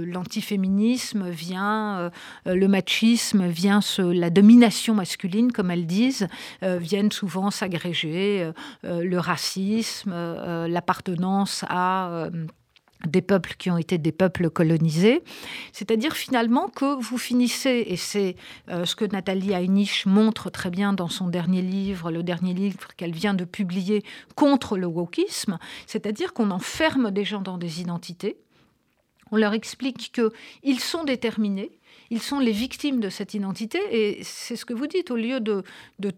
l'antiféminisme 0.05 1.29
vient, 1.29 2.11
le 2.47 2.67
machisme 2.67 3.47
vient, 3.47 3.81
la 3.99 4.31
domination 4.31 4.95
masculine, 4.95 5.53
comme 5.53 5.71
elles 5.71 5.87
disent, 5.87 6.29
viennent 6.63 7.13
souvent 7.13 7.51
s'agréger 7.51 8.53
le 8.83 9.18
racisme, 9.18 10.12
euh, 10.12 10.68
l'appartenance 10.68 11.64
à 11.68 12.09
euh, 12.09 12.31
des 13.07 13.22
peuples 13.22 13.55
qui 13.59 13.70
ont 13.70 13.77
été 13.77 13.98
des 13.98 14.12
peuples 14.12 14.48
colonisés. 14.48 15.22
C'est-à-dire 15.72 16.14
finalement 16.14 16.68
que 16.68 17.00
vous 17.03 17.18
finissez, 17.18 17.85
et 17.87 17.96
c'est 17.96 18.37
ce 18.68 18.96
que 18.96 19.05
Nathalie 19.05 19.53
Heinrich 19.53 20.07
montre 20.07 20.48
très 20.48 20.70
bien 20.70 20.94
dans 20.94 21.09
son 21.09 21.29
dernier 21.29 21.61
livre, 21.61 22.11
le 22.11 22.22
dernier 22.22 22.55
livre 22.55 22.88
qu'elle 22.96 23.12
vient 23.12 23.35
de 23.35 23.44
publier 23.44 24.03
contre 24.37 24.79
le 24.79 24.87
wokisme, 24.87 25.59
c'est-à-dire 25.87 26.33
qu'on 26.33 26.50
enferme 26.50 27.11
des 27.11 27.24
gens 27.24 27.42
dans 27.42 27.59
des 27.59 27.83
identités, 27.83 28.38
on 29.31 29.37
leur 29.37 29.53
explique 29.53 30.12
qu'ils 30.12 30.81
sont 30.81 31.05
déterminés, 31.05 31.79
ils 32.11 32.21
sont 32.21 32.38
les 32.38 32.53
victimes 32.53 33.01
de 33.01 33.09
cette 33.09 33.35
identité. 33.35 33.79
Et 33.90 34.23
c'est 34.23 34.57
ce 34.57 34.64
que 34.64 34.75
vous 34.75 34.87
dites, 34.87 35.11
au 35.11 35.17
lieu 35.17 35.40
de, 35.40 35.62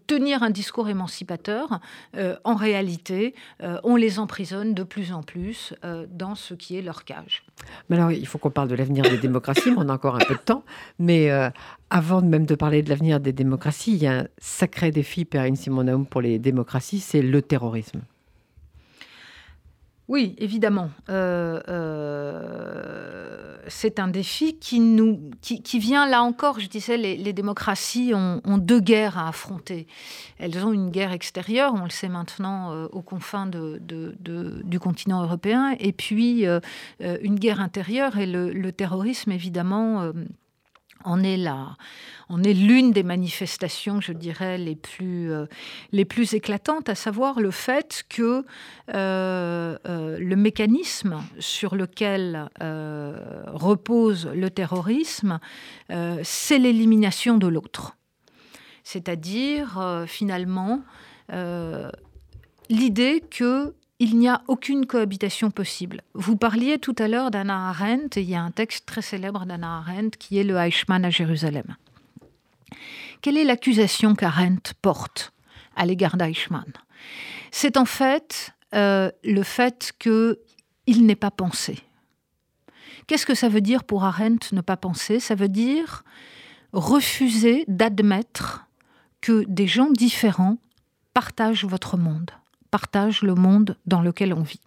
tenir 0.07 0.43
un 0.43 0.49
discours 0.49 0.89
émancipateur, 0.89 1.79
euh, 2.15 2.35
en 2.43 2.55
réalité, 2.55 3.33
euh, 3.63 3.79
on 3.83 3.95
les 3.95 4.19
emprisonne 4.19 4.73
de 4.73 4.83
plus 4.83 5.11
en 5.11 5.23
plus 5.23 5.73
euh, 5.83 6.05
dans 6.09 6.35
ce 6.35 6.53
qui 6.53 6.77
est 6.77 6.81
leur 6.81 7.03
cage. 7.03 7.43
Mais 7.89 7.97
alors, 7.97 8.11
il 8.11 8.27
faut 8.27 8.37
qu'on 8.37 8.51
parle 8.51 8.67
de 8.67 8.75
l'avenir 8.75 9.03
des 9.03 9.17
démocraties, 9.17 9.71
mais 9.71 9.77
on 9.77 9.89
a 9.89 9.93
encore 9.93 10.15
un 10.15 10.25
peu 10.25 10.35
de 10.35 10.39
temps. 10.39 10.63
Mais 10.99 11.29
avant 11.89 12.21
même 12.21 12.45
de 12.45 12.55
parler 12.55 12.83
de 12.83 12.89
l'avenir 12.89 13.19
des 13.19 13.33
démocraties, 13.33 13.93
il 13.93 14.03
y 14.03 14.07
a 14.07 14.19
un 14.19 14.27
sacré 14.37 14.91
défi, 14.91 15.25
Perrine 15.25 15.55
Simonaum, 15.55 16.05
pour 16.05 16.21
les 16.21 16.39
démocraties, 16.39 16.99
c'est 16.99 17.21
le 17.21 17.41
terrorisme. 17.41 18.01
Oui, 20.07 20.35
évidemment. 20.37 20.89
Euh, 21.09 21.61
euh, 21.67 23.26
c'est 23.67 23.99
un 23.99 24.07
défi 24.07 24.57
qui, 24.57 24.79
nous, 24.79 25.31
qui, 25.41 25.79
vient, 25.79 26.07
là 26.07 26.23
encore, 26.23 26.59
je 26.59 26.67
disais, 26.67 26.97
les, 26.97 27.33
démocraties 27.33 28.13
ont, 28.13 28.41
deux 28.57 28.79
guerres 28.79 29.17
à 29.17 29.29
affronter. 29.29 29.87
Elles 30.39 30.65
ont 30.65 30.73
une 30.73 30.89
guerre 30.89 31.11
extérieure, 31.11 31.73
on 31.75 31.83
le 31.83 31.89
sait 31.89 32.09
maintenant, 32.09 32.73
euh, 32.73 32.87
aux 32.91 33.01
confins 33.01 33.47
du 33.47 34.79
continent 34.79 35.23
européen, 35.23 35.75
et 35.79 35.91
puis 35.91 36.45
une 36.99 37.39
guerre 37.39 37.61
intérieure, 37.61 38.17
et 38.17 38.25
le 38.25 38.71
terrorisme, 38.71 39.31
évidemment 39.31 40.11
on 41.05 41.23
est 42.43 42.53
l'une 42.53 42.91
des 42.91 43.03
manifestations, 43.03 44.01
je 44.01 44.11
dirais, 44.11 44.57
les 44.57 44.75
plus, 44.75 45.31
euh, 45.31 45.45
éclatantes, 46.33 46.89
à 46.89 46.95
savoir 46.95 47.39
le 47.39 47.51
fait 47.51 48.03
que 48.09 48.43
euh, 48.93 49.77
euh, 49.87 50.17
le 50.19 50.35
mécanisme 50.35 51.23
sur 51.39 51.75
lequel 51.75 52.49
repose 52.59 54.27
le 54.27 54.49
terrorisme, 54.49 55.39
c'est 56.23 56.59
l'élimination 56.59 57.37
de 57.37 57.47
l'autre. 57.47 57.95
C'est-à-dire, 58.83 60.05
finalement, 60.07 60.81
l'idée 62.69 63.23
que 63.29 63.73
il 63.99 64.17
n'y 64.17 64.29
a 64.29 64.41
aucune 64.47 64.85
cohabitation 64.85 65.49
possible. 65.49 66.01
Vous 66.13 66.37
parliez 66.37 66.77
tout 66.77 66.95
à 66.99 67.07
l'heure 67.07 67.31
d'Anna 67.31 67.69
Arendt, 67.69 68.19
et 68.19 68.23
il 68.23 68.29
y 68.29 68.35
a 68.35 68.41
un 68.41 68.51
texte 68.51 68.85
très 68.85 69.01
célèbre 69.01 69.45
d'Anna 69.45 69.77
Arendt 69.77 70.17
qui 70.17 70.37
est 70.37 70.43
le 70.43 70.55
Eichmann 70.55 71.03
à 71.03 71.09
Jérusalem. 71.09 71.75
Quelle 73.21 73.37
est 73.37 73.43
l'accusation 73.43 74.13
qu'Arendt 74.13 74.73
porte 74.81 75.33
à 75.75 75.85
l'égard 75.85 76.17
d'Eichmann? 76.17 76.71
C'est 77.51 77.77
en 77.77 77.85
fait 77.85 78.51
euh, 78.75 79.11
le 79.23 79.43
fait 79.43 79.93
qu'il 79.97 81.05
n'est 81.05 81.15
pas 81.15 81.31
pensé. 81.31 81.79
Qu'est-ce 83.07 83.25
que 83.25 83.35
ça 83.35 83.49
veut 83.49 83.61
dire 83.61 83.83
pour 83.83 84.03
Arendt 84.03 84.49
ne 84.51 84.61
pas 84.61 84.77
penser? 84.77 85.19
Ça 85.19 85.33
veut 85.33 85.49
dire 85.49 86.03
refuser 86.73 87.63
d'admettre 87.67 88.67
que 89.21 89.45
des 89.47 89.67
gens 89.67 89.89
différents 89.89 90.57
partagent 91.13 91.65
votre 91.65 91.97
monde, 91.97 92.29
partagent 92.71 93.21
le 93.21 93.35
monde 93.35 93.77
dans 93.85 94.01
lequel 94.01 94.33
on 94.33 94.43
vit. 94.43 94.61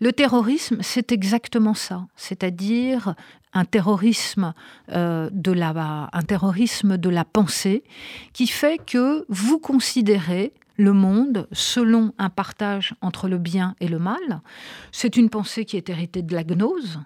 Le 0.00 0.12
terrorisme, 0.12 0.78
c'est 0.80 1.12
exactement 1.12 1.74
ça, 1.74 2.06
c'est-à-dire 2.16 3.14
un 3.52 3.64
terrorisme, 3.64 4.52
euh, 4.90 5.30
de 5.32 5.52
la, 5.52 6.10
un 6.12 6.22
terrorisme 6.22 6.98
de 6.98 7.08
la 7.08 7.24
pensée 7.24 7.84
qui 8.32 8.48
fait 8.48 8.78
que 8.84 9.24
vous 9.28 9.58
considérez 9.58 10.52
le 10.76 10.92
monde 10.92 11.46
selon 11.52 12.12
un 12.18 12.30
partage 12.30 12.94
entre 13.00 13.28
le 13.28 13.38
bien 13.38 13.76
et 13.80 13.86
le 13.86 14.00
mal. 14.00 14.42
C'est 14.90 15.16
une 15.16 15.30
pensée 15.30 15.64
qui 15.64 15.76
est 15.76 15.88
héritée 15.88 16.22
de 16.22 16.34
la 16.34 16.42
gnose. 16.42 17.00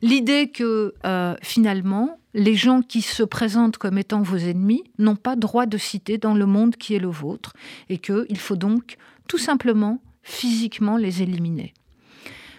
L'idée 0.00 0.48
que 0.48 0.94
euh, 1.04 1.34
finalement, 1.42 2.18
les 2.34 2.54
gens 2.54 2.82
qui 2.82 3.02
se 3.02 3.22
présentent 3.22 3.78
comme 3.78 3.98
étant 3.98 4.22
vos 4.22 4.36
ennemis 4.36 4.84
n'ont 4.98 5.16
pas 5.16 5.36
droit 5.36 5.66
de 5.66 5.78
citer 5.78 6.18
dans 6.18 6.34
le 6.34 6.46
monde 6.46 6.76
qui 6.76 6.94
est 6.94 7.00
le 7.00 7.10
vôtre 7.10 7.52
et 7.88 7.98
qu'il 7.98 8.38
faut 8.38 8.56
donc 8.56 8.96
tout 9.28 9.38
simplement 9.38 10.00
physiquement 10.22 10.96
les 10.96 11.22
éliminer. 11.22 11.74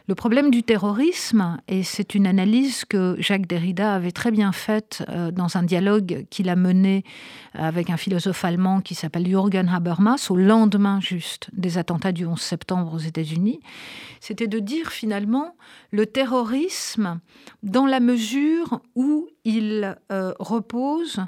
Le 0.06 0.16
problème 0.16 0.52
du 0.52 0.64
terrorisme, 0.64 1.62
et 1.70 1.82
c'est 1.82 2.14
une 2.14 2.28
analyse 2.28 2.84
que 2.84 3.16
Jacques 3.20 3.48
Derrida 3.48 3.96
avait 3.96 4.12
très 4.12 4.32
bien 4.32 4.52
faite 4.52 5.02
euh, 5.08 5.32
dans 5.32 5.56
un 5.56 5.64
dialogue 5.64 6.26
qu'il 6.30 6.50
a 6.50 6.58
mené 6.58 7.06
avec 7.54 7.90
un 7.90 7.96
philosophe 7.96 8.44
allemand 8.44 8.82
qui 8.82 8.96
s'appelle 8.96 9.26
Jürgen 9.26 9.70
Habermas, 9.70 10.28
au 10.30 10.36
lendemain 10.36 11.00
juste 11.00 11.50
des 11.54 11.78
attentats 11.78 12.12
du 12.12 12.26
11 12.26 12.38
septembre 12.38 12.94
aux 12.94 12.98
États-Unis, 12.98 13.62
c'était 14.20 14.48
de 14.48 14.60
dire 14.60 14.92
finalement 14.92 15.56
le 15.92 16.06
terrorisme 16.06 17.22
dans 17.62 17.86
la 17.86 18.02
mesure 18.02 18.82
où 18.96 19.30
il 19.46 19.98
euh, 20.12 20.34
repose 20.38 21.22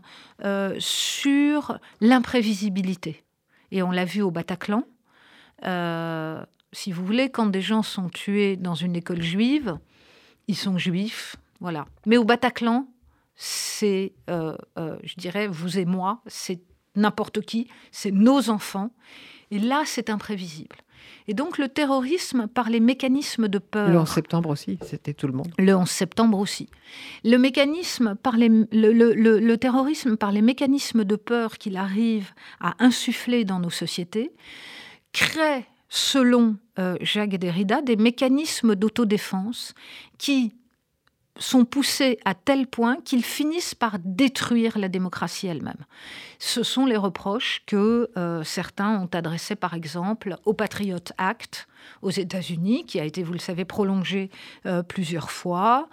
euh, 0.43 0.75
sur 0.79 1.79
l'imprévisibilité. 2.01 3.23
Et 3.71 3.83
on 3.83 3.91
l'a 3.91 4.03
vu 4.03 4.21
au 4.21 4.31
Bataclan 4.31 4.83
si 5.61 6.91
vous 6.91 7.05
voulez, 7.05 7.29
quand 7.29 7.47
des 7.47 7.61
gens 7.61 7.83
sont 7.83 8.09
tués 8.09 8.57
dans 8.57 8.75
une 8.75 8.95
école 8.95 9.21
juive, 9.21 9.77
ils 10.47 10.55
sont 10.55 10.77
juifs, 10.77 11.35
voilà. 11.59 11.85
Mais 12.05 12.17
au 12.17 12.23
Bataclan, 12.25 12.87
c'est, 13.35 14.13
euh, 14.29 14.55
euh, 14.77 14.97
je 15.03 15.15
dirais, 15.15 15.47
vous 15.47 15.77
et 15.77 15.85
moi, 15.85 16.21
c'est 16.27 16.61
n'importe 16.95 17.41
qui, 17.41 17.67
c'est 17.91 18.11
nos 18.11 18.49
enfants. 18.49 18.91
Et 19.51 19.59
là, 19.59 19.83
c'est 19.85 20.09
imprévisible. 20.09 20.77
Et 21.27 21.33
donc 21.33 21.57
le 21.57 21.67
terrorisme 21.67 22.47
par 22.47 22.69
les 22.69 22.79
mécanismes 22.79 23.47
de 23.47 23.59
peur. 23.59 23.89
Le 23.89 23.99
11 23.99 24.07
septembre 24.09 24.49
aussi, 24.49 24.77
c'était 24.81 25.13
tout 25.13 25.27
le 25.27 25.33
monde. 25.33 25.51
Le 25.57 25.75
11 25.75 25.89
septembre 25.89 26.39
aussi. 26.39 26.67
Le 27.23 27.37
mécanisme 27.37 28.15
par 28.15 28.37
les, 28.37 28.49
le, 28.49 29.13
le 29.13 29.57
terrorisme 29.57 30.17
par 30.17 30.31
les 30.31 30.41
mécanismes 30.41 31.03
de 31.03 31.15
peur 31.15 31.57
qu'il 31.57 31.77
arrive 31.77 32.33
à 32.59 32.75
insuffler 32.79 33.43
dans 33.43 33.59
nos 33.59 33.69
sociétés 33.69 34.31
crée 35.15 35.65
selon 35.87 36.57
euh, 36.77 36.97
Jacques 36.99 37.37
Derrida, 37.37 37.81
des 37.81 37.95
mécanismes 37.95 38.75
d'autodéfense 38.75 39.73
qui 40.17 40.53
sont 41.37 41.63
poussés 41.63 42.19
à 42.25 42.33
tel 42.33 42.67
point 42.67 42.97
qu'ils 43.03 43.23
finissent 43.23 43.75
par 43.75 43.97
détruire 43.99 44.77
la 44.77 44.89
démocratie 44.89 45.47
elle-même. 45.47 45.85
Ce 46.37 46.63
sont 46.63 46.85
les 46.85 46.97
reproches 46.97 47.63
que 47.65 48.09
euh, 48.17 48.43
certains 48.43 48.99
ont 48.99 49.09
adressés, 49.13 49.55
par 49.55 49.73
exemple, 49.73 50.37
au 50.45 50.53
Patriot 50.53 50.97
Act 51.17 51.67
aux 52.01 52.11
États-Unis, 52.11 52.85
qui 52.85 52.99
a 52.99 53.05
été, 53.05 53.23
vous 53.23 53.33
le 53.33 53.39
savez, 53.39 53.65
prolongé 53.65 54.29
euh, 54.65 54.83
plusieurs 54.83 55.31
fois. 55.31 55.87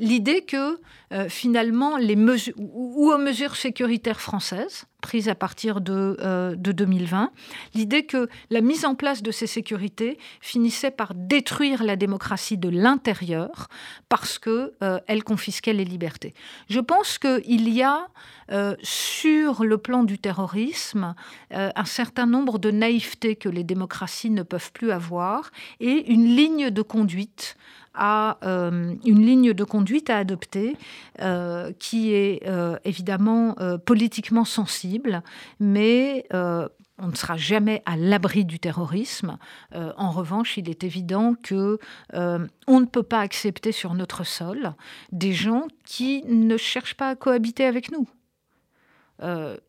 L'idée 0.00 0.42
que 0.42 0.80
finalement, 1.28 1.96
les 1.96 2.16
ou 2.56 3.10
aux 3.12 3.18
mesures 3.18 3.56
sécuritaires 3.56 4.20
françaises, 4.20 4.86
prise 5.00 5.28
à 5.28 5.34
partir 5.34 5.80
de, 5.80 6.56
2020, 6.56 7.22
euh, 7.22 7.26
l'idée 7.74 8.04
que 8.04 8.28
la 8.50 8.60
mise 8.60 8.84
en 8.84 8.94
place 8.94 9.22
de 9.22 9.30
ces 9.30 9.46
sécurités 9.46 10.18
finissait 10.40 10.90
par 10.90 11.14
détruire 11.14 11.84
la 11.84 11.96
démocratie 11.96 12.58
de 12.58 12.68
l'intérieur 12.68 13.68
parce 14.08 14.38
qu'elle 14.38 14.72
euh, 14.82 14.98
elle 15.06 15.22
confisquait 15.22 15.72
les 15.72 15.84
libertés. 15.84 16.34
Je 16.68 16.80
pense 16.80 17.18
qu'il 17.18 17.68
y 17.68 17.82
a 17.82 18.08
euh, 18.50 18.74
sur 18.82 19.64
le 19.64 19.78
plan 19.78 20.02
du 20.02 20.18
terrorisme 20.18 21.14
un 21.50 21.84
certain 21.84 22.26
nombre 22.26 22.58
de 22.58 22.70
naïvetés 22.70 23.36
que 23.36 23.48
les 23.48 23.64
démocraties 23.64 24.30
ne 24.30 24.42
peuvent 24.42 24.72
plus 24.72 24.90
avoir 24.90 25.17
et 25.80 26.12
une 26.12 26.24
ligne 26.24 26.70
de 26.70 26.82
conduite 26.82 27.56
à 27.98 28.38
euh, 28.44 28.94
une 29.04 29.26
ligne 29.26 29.52
de 29.52 29.64
conduite 29.64 30.08
à 30.08 30.18
adopter 30.18 30.76
euh, 31.20 31.72
qui 31.78 32.14
est 32.14 32.46
euh, 32.46 32.76
évidemment 32.84 33.56
politiquement 33.84 34.44
sensible, 34.44 35.22
mais 35.58 36.26
on 37.00 37.06
ne 37.06 37.14
sera 37.14 37.36
jamais 37.36 37.82
à 37.86 37.96
l'abri 37.96 38.44
du 38.44 38.58
terrorisme. 38.58 39.36
en 39.74 40.10
revanche, 40.10 40.56
il 40.56 40.70
est 40.70 40.84
évident 40.84 41.34
que 41.42 41.78
on 42.12 42.80
ne 42.80 42.86
peut 42.86 43.02
pas 43.02 43.20
accepter 43.20 43.72
sur 43.72 43.94
notre 43.94 44.24
sol 44.24 44.74
des 45.10 45.32
gens 45.32 45.66
qui 45.84 46.24
ne 46.26 46.56
cherchent 46.56 46.96
pas 46.96 47.10
à 47.10 47.16
cohabiter 47.16 47.64
avec 47.64 47.90
nous. 47.90 48.06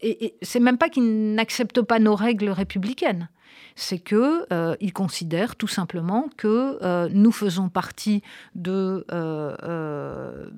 et, 0.01 0.25
et 0.25 0.37
c'est 0.43 0.59
même 0.59 0.77
pas 0.77 0.89
qu'ils 0.89 1.33
n'acceptent 1.33 1.81
pas 1.81 1.99
nos 1.99 2.15
règles 2.15 2.49
républicaines 2.49 3.29
c'est 3.75 3.99
que 3.99 4.45
euh, 4.51 4.75
considèrent 4.93 5.55
tout 5.55 5.67
simplement 5.67 6.29
que 6.37 6.77
euh, 6.81 7.09
nous 7.11 7.31
faisons 7.31 7.69
partie 7.69 8.21
de 8.55 9.05
euh, 9.11 10.49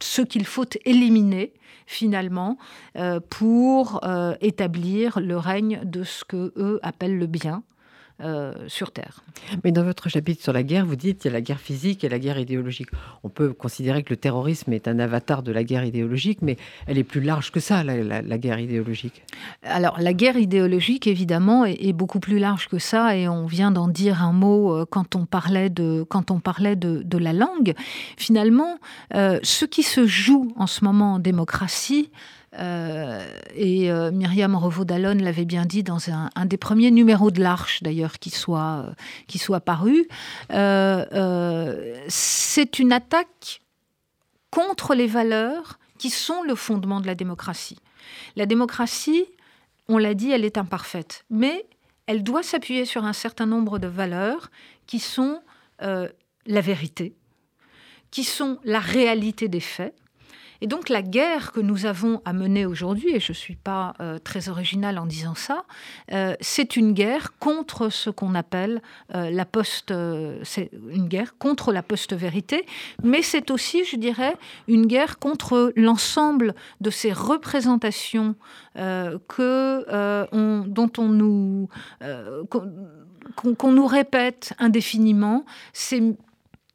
ce 0.00 0.22
qu'il 0.22 0.46
faut 0.46 0.66
éliminer 0.84 1.54
finalement 1.86 2.56
pour 3.28 4.00
établir 4.40 5.18
le 5.18 5.36
règne 5.36 5.80
de 5.84 6.04
ce 6.04 6.24
que 6.24 6.52
eux 6.56 6.78
appellent 6.82 7.18
le 7.18 7.26
bien 7.26 7.64
euh, 8.22 8.52
sur 8.68 8.90
Terre. 8.92 9.22
Mais 9.64 9.72
dans 9.72 9.84
votre 9.84 10.08
chapitre 10.08 10.42
sur 10.42 10.52
la 10.52 10.62
guerre, 10.62 10.84
vous 10.84 10.96
dites 10.96 11.18
qu'il 11.18 11.30
y 11.30 11.34
a 11.34 11.36
la 11.36 11.40
guerre 11.40 11.60
physique 11.60 12.04
et 12.04 12.08
la 12.08 12.18
guerre 12.18 12.38
idéologique. 12.38 12.88
On 13.24 13.28
peut 13.28 13.52
considérer 13.52 14.02
que 14.02 14.10
le 14.10 14.16
terrorisme 14.16 14.72
est 14.72 14.88
un 14.88 14.98
avatar 14.98 15.42
de 15.42 15.52
la 15.52 15.64
guerre 15.64 15.84
idéologique, 15.84 16.40
mais 16.42 16.56
elle 16.86 16.98
est 16.98 17.04
plus 17.04 17.20
large 17.20 17.50
que 17.50 17.60
ça, 17.60 17.82
la, 17.82 18.38
guerre 18.38 18.58
idéologique. 18.58 19.22
Alors, 19.62 19.98
la 19.98 20.12
guerre 20.12 20.36
idéologique, 20.36 21.06
évidemment, 21.06 21.64
est, 21.64 21.92
beaucoup 21.92 22.20
plus 22.20 22.38
large 22.38 22.68
que 22.68 22.78
ça, 22.78 23.16
et 23.16 23.28
on 23.28 23.46
vient 23.46 23.70
d'en 23.70 23.88
dire 23.88 24.22
un 24.22 24.32
mot 24.32 24.74
euh, 24.74 24.86
quand 24.88 25.16
on 25.16 25.26
parlait 25.26 25.70
de, 25.70 26.04
quand 26.08 26.30
on 26.30 26.40
parlait 26.40 26.76
de, 26.76 27.18
la 27.18 27.32
langue. 27.32 27.74
Finalement, 28.16 28.78
euh, 29.14 29.38
ce 29.42 29.64
qui 29.64 29.82
se 29.82 30.06
joue 30.06 30.52
en 30.56 30.66
ce 30.66 30.84
moment 30.84 31.14
en 31.14 31.18
démocratie, 31.18 32.10
et 32.52 33.90
euh, 33.90 34.10
Myriam 34.10 34.56
Revaud-Dallon 34.56 35.18
l'avait 35.22 35.44
bien 35.44 35.64
dit 35.64 35.82
dans 35.82 35.98
un, 36.10 36.46
des 36.46 36.56
premiers 36.56 36.90
numéros 36.90 37.30
de 37.30 37.40
l'Arche, 37.40 37.82
d'ailleurs, 37.82 38.18
qui 38.18 38.30
soit, 38.30 38.86
qui 39.28 39.38
soit 39.38 39.60
paru. 39.60 40.08
Euh, 40.52 41.94
c'est 42.08 42.78
une 42.78 42.92
attaque 42.92 43.60
contre 44.50 44.94
les 44.94 45.06
valeurs 45.06 45.78
qui 45.98 46.10
sont 46.10 46.42
le 46.42 46.54
fondement 46.54 47.00
de 47.00 47.06
la 47.06 47.14
démocratie. 47.14 47.78
La 48.34 48.46
démocratie, 48.46 49.26
on 49.88 49.98
l'a 49.98 50.14
dit, 50.14 50.30
elle 50.30 50.44
est 50.44 50.58
imparfaite, 50.58 51.24
mais 51.30 51.66
elle 52.06 52.24
doit 52.24 52.42
s'appuyer 52.42 52.84
sur 52.84 53.04
un 53.04 53.12
certain 53.12 53.46
nombre 53.46 53.78
de 53.78 53.86
valeurs 53.86 54.50
qui 54.86 54.98
sont 54.98 55.40
la 55.78 56.60
vérité, 56.60 57.14
qui 58.10 58.24
sont 58.24 58.58
la 58.64 58.80
réalité 58.80 59.48
des 59.48 59.60
faits, 59.60 59.94
Et 60.60 60.66
donc 60.66 60.88
la 60.88 61.02
guerre 61.02 61.52
que 61.52 61.60
nous 61.60 61.86
avons 61.86 62.20
à 62.24 62.32
mener 62.32 62.66
aujourd'hui, 62.66 63.14
et 63.14 63.20
je 63.20 63.32
ne 63.32 63.36
suis 63.36 63.56
pas 63.56 63.94
euh, 64.00 64.18
très 64.18 64.48
originale 64.48 64.98
en 64.98 65.06
disant 65.06 65.34
ça, 65.34 65.64
euh, 66.12 66.34
c'est 66.40 66.76
une 66.76 66.92
guerre 66.92 67.38
contre 67.38 67.88
ce 67.88 68.10
qu'on 68.10 68.34
appelle 68.34 68.82
euh, 69.14 69.30
la 69.30 69.44
post, 69.44 69.92
c'est 70.42 70.70
une 70.90 71.08
guerre 71.08 71.38
contre 71.38 71.72
la 71.72 71.82
post-vérité, 71.82 72.66
mais 73.02 73.22
c'est 73.22 73.50
aussi, 73.50 73.84
je 73.84 73.96
dirais, 73.96 74.36
une 74.68 74.86
guerre 74.86 75.18
contre 75.18 75.72
l'ensemble 75.76 76.54
de 76.80 76.90
ces 76.90 77.12
représentations 77.12 78.34
dont 78.76 79.20
on 80.98 81.08
nous 81.08 81.68
qu'on 83.36 83.72
nous 83.72 83.86
répète 83.86 84.54
indéfiniment. 84.58 85.44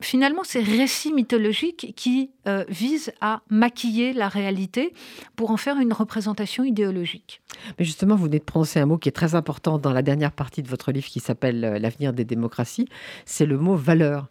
Finalement 0.02 0.44
ces 0.44 0.62
récits 0.62 1.14
mythologiques 1.14 1.94
qui 1.96 2.32
euh, 2.48 2.66
visent 2.68 3.14
à 3.22 3.42
maquiller 3.50 4.14
la 4.14 4.28
réalité 4.28 4.94
pour 5.36 5.52
en 5.52 5.58
faire 5.58 5.80
une 5.80 5.94
représentation 5.94 6.64
idéologique. 6.64 7.42
Mais 7.80 7.86
justement, 7.86 8.16
vous 8.16 8.26
venez 8.26 8.40
de 8.40 8.44
prononcer 8.44 8.80
un 8.80 8.86
mot 8.86 8.98
qui 8.98 9.10
est 9.10 9.14
très 9.14 9.36
important 9.36 9.78
dans 9.78 9.94
la 9.94 10.02
dernière 10.02 10.32
partie 10.32 10.64
de 10.64 10.68
votre 10.68 10.92
livre 10.92 11.08
qui 11.08 11.20
s'appelle 11.20 11.64
euh, 11.64 11.80
L'avenir 11.80 12.14
des 12.14 12.26
démocraties, 12.26 12.88
c'est 13.26 13.46
le 13.46 13.58
mot 13.58 13.76
valeur. 13.76 14.28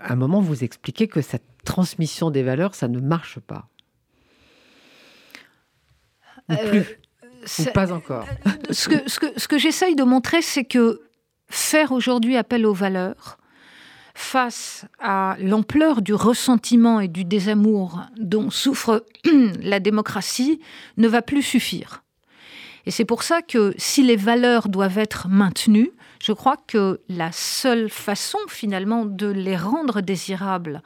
À 0.00 0.12
un 0.12 0.16
moment, 0.16 0.40
vous 0.40 0.64
expliquez 0.64 1.08
que 1.08 1.20
cette 1.20 1.44
transmission 1.64 2.30
des 2.30 2.42
valeurs, 2.42 2.74
ça 2.74 2.88
ne 2.88 3.00
marche 3.00 3.40
pas. 3.40 3.68
Ou 6.48 6.52
euh, 6.52 6.70
plus, 6.70 6.98
ou 7.60 7.72
pas 7.72 7.92
encore. 7.92 8.26
ce 8.70 8.88
que, 8.88 9.08
ce 9.08 9.18
que, 9.18 9.38
ce 9.38 9.48
que 9.48 9.58
j'essaye 9.58 9.96
de 9.96 10.04
montrer, 10.04 10.42
c'est 10.42 10.64
que 10.64 11.02
faire 11.48 11.92
aujourd'hui 11.92 12.36
appel 12.36 12.66
aux 12.66 12.74
valeurs, 12.74 13.38
face 14.14 14.86
à 15.00 15.36
l'ampleur 15.40 16.00
du 16.00 16.14
ressentiment 16.14 17.00
et 17.00 17.08
du 17.08 17.24
désamour 17.24 18.00
dont 18.16 18.50
souffre 18.50 19.04
la 19.60 19.80
démocratie, 19.80 20.60
ne 20.96 21.08
va 21.08 21.20
plus 21.20 21.42
suffire. 21.42 22.04
Et 22.86 22.90
c'est 22.90 23.04
pour 23.04 23.22
ça 23.22 23.40
que 23.40 23.74
si 23.78 24.02
les 24.02 24.16
valeurs 24.16 24.68
doivent 24.68 24.98
être 24.98 25.28
maintenues, 25.28 25.90
je 26.22 26.32
crois 26.32 26.56
que 26.66 27.00
la 27.08 27.32
seule 27.32 27.88
façon 27.88 28.38
finalement 28.48 29.06
de 29.06 29.26
les 29.26 29.56
rendre 29.56 30.00
désirables 30.00 30.82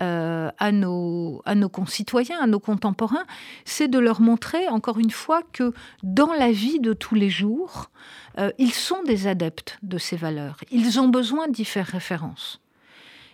euh, 0.00 0.50
à, 0.58 0.72
nos, 0.72 1.42
à 1.44 1.54
nos 1.54 1.68
concitoyens, 1.68 2.40
à 2.40 2.46
nos 2.46 2.60
contemporains, 2.60 3.24
c'est 3.64 3.88
de 3.88 3.98
leur 3.98 4.20
montrer 4.20 4.68
encore 4.68 4.98
une 4.98 5.10
fois 5.10 5.42
que 5.52 5.72
dans 6.02 6.32
la 6.32 6.52
vie 6.52 6.80
de 6.80 6.94
tous 6.94 7.14
les 7.14 7.30
jours, 7.30 7.90
euh, 8.38 8.50
ils 8.58 8.72
sont 8.72 9.02
des 9.02 9.26
adeptes 9.26 9.78
de 9.82 9.98
ces 9.98 10.16
valeurs. 10.16 10.56
Ils 10.70 11.00
ont 11.00 11.08
besoin 11.08 11.48
d'y 11.48 11.66
faire 11.66 11.86
référence. 11.86 12.61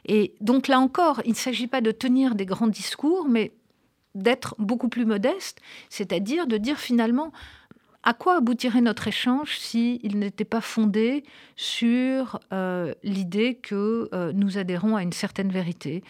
Et 0.07 0.35
donc 0.41 0.69
là 0.69 0.81
encore, 0.81 1.21
il 1.25 1.31
ne 1.31 1.37
s'agit 1.37 1.67
pas 1.67 1.81
de 1.81 1.91
tenir 1.91 2.35
des 2.35 2.47
grands 2.47 2.69
discours, 2.69 3.27
mais 3.29 3.53
d'être 4.15 4.55
beaucoup 4.59 4.89
plus 4.89 5.05
modeste, 5.05 5.61
c'est-à-dire 5.91 6.47
de 6.47 6.57
dire 6.57 6.79
finalement 6.79 7.33
à 8.05 8.15
quoi 8.15 8.37
aboutirait 8.37 8.81
notre 8.81 9.09
échange 9.09 9.59
s'il 9.59 10.19
n'était 10.19 10.45
pas 10.45 10.61
fondé 10.61 11.25
sur 11.57 12.41
euh, 12.53 12.95
l'idée 13.03 13.57
que 13.57 14.09
euh, 14.15 14.33
nous 14.33 14.57
adhérons 14.57 14.97
à 14.97 15.03
une 15.03 15.13
certaine 15.13 15.51
vérité, 15.51 16.03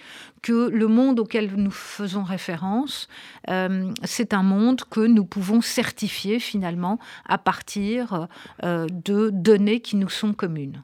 que 0.43 0.69
le 0.69 0.87
monde 0.87 1.19
auquel 1.19 1.51
nous 1.57 1.71
faisons 1.71 2.23
référence, 2.23 3.09
euh, 3.49 3.91
c'est 4.05 4.35
un 4.35 4.43
monde 4.43 4.83
que 4.91 5.01
nous 5.01 5.25
pouvons 5.25 5.61
certifier 5.61 6.39
finalement 6.39 6.99
à 7.27 7.39
partir 7.39 8.29
de 8.63 9.31
données 9.31 9.81
qui 9.81 9.97
nous 9.97 10.09
sont 10.09 10.35
communes. 10.35 10.83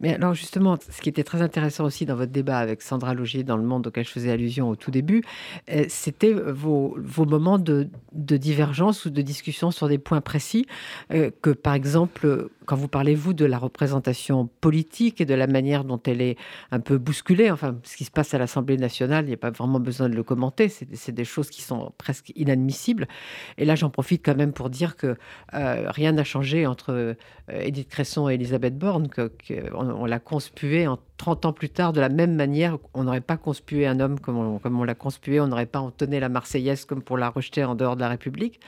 Mais 0.00 0.14
alors 0.14 0.34
justement, 0.34 0.76
ce 0.78 1.00
qui 1.00 1.08
était 1.08 1.24
très 1.24 1.40
intéressant 1.40 1.84
aussi 1.84 2.04
dans 2.04 2.16
votre 2.16 2.32
débat 2.32 2.58
avec 2.58 2.82
Sandra 2.82 3.14
Logier 3.14 3.44
dans 3.44 3.56
Le 3.56 3.62
Monde 3.62 3.86
auquel 3.86 4.04
je 4.04 4.10
faisais 4.10 4.30
allusion 4.30 4.68
au 4.68 4.76
tout 4.76 4.90
début, 4.90 5.22
euh, 5.70 5.86
c'était 5.88 6.34
vos, 6.34 6.96
moments 7.18 7.58
de, 7.58 7.88
divergence 8.12 9.06
ou 9.06 9.10
de 9.10 9.22
discussion 9.22 9.70
sur 9.70 9.88
des 9.88 9.98
points 9.98 10.20
précis, 10.20 10.66
euh, 11.12 11.30
que 11.40 11.50
par 11.50 11.72
exemple, 11.72 12.50
quand 12.66 12.76
vous 12.76 12.88
parlez, 12.88 13.14
vous, 13.14 13.32
de 13.32 13.46
la 13.46 13.56
représentation 13.56 14.50
politique 14.60 15.20
et 15.22 15.24
de 15.24 15.34
la 15.34 15.46
manière 15.46 15.84
dont 15.84 16.00
elle 16.06 16.20
est 16.20 16.36
un 16.72 16.80
peu 16.80 16.98
bousculée, 16.98 17.50
enfin, 17.50 17.76
ce 17.82 17.96
qui 17.96 18.04
se 18.04 18.10
passe 18.10 18.34
à 18.34 18.38
l'Assemblée 18.38 18.76
nationale, 18.76 19.24
il 19.24 19.28
n'y 19.28 19.34
a 19.34 19.38
pas 19.38 19.50
vraiment 19.50 19.80
besoin 19.80 20.10
de 20.10 20.14
le 20.14 20.22
commenter, 20.22 20.68
c'est 20.68 21.12
des 21.12 21.24
choses 21.24 21.48
qui 21.48 21.62
sont 21.62 21.92
presque 21.96 22.32
inadmissibles. 22.36 23.08
Et 23.56 23.64
là, 23.64 23.76
j'en 23.76 23.88
profite 23.88 24.22
quand 24.24 24.36
même 24.36 24.52
pour 24.52 24.68
dire 24.68 24.96
que 24.96 25.16
euh, 25.54 25.90
rien 25.90 26.12
n'a 26.12 26.24
changé 26.24 26.66
entre 26.66 27.16
Edith 27.48 27.88
Cresson 27.88 28.28
et 28.28 28.34
Elisabeth 28.34 28.76
Borne, 28.76 29.08
que, 29.08 29.30
on, 29.74 29.85
l'a 30.06 30.18
conspué 30.18 30.86
en 30.86 30.98
30 31.16 31.46
ans 31.46 31.52
plus 31.52 31.68
tard 31.68 31.92
de 31.92 32.00
la 32.00 32.08
même 32.08 32.34
manière. 32.34 32.78
On 32.94 33.04
n'aurait 33.04 33.20
pas 33.20 33.36
conspué 33.36 33.86
un 33.86 34.00
homme 34.00 34.20
comme 34.20 34.36
on, 34.36 34.60
on 34.64 34.84
l'a 34.84 34.94
conspué, 34.94 35.40
on 35.40 35.46
n'aurait 35.46 35.66
pas 35.66 35.80
entonné 35.80 36.20
la 36.20 36.28
Marseillaise 36.28 36.84
comme 36.84 37.02
pour 37.02 37.18
la 37.18 37.28
rejeter 37.28 37.64
en 37.64 37.74
dehors 37.74 37.96
de 37.96 38.00
la 38.00 38.08
République. 38.08 38.60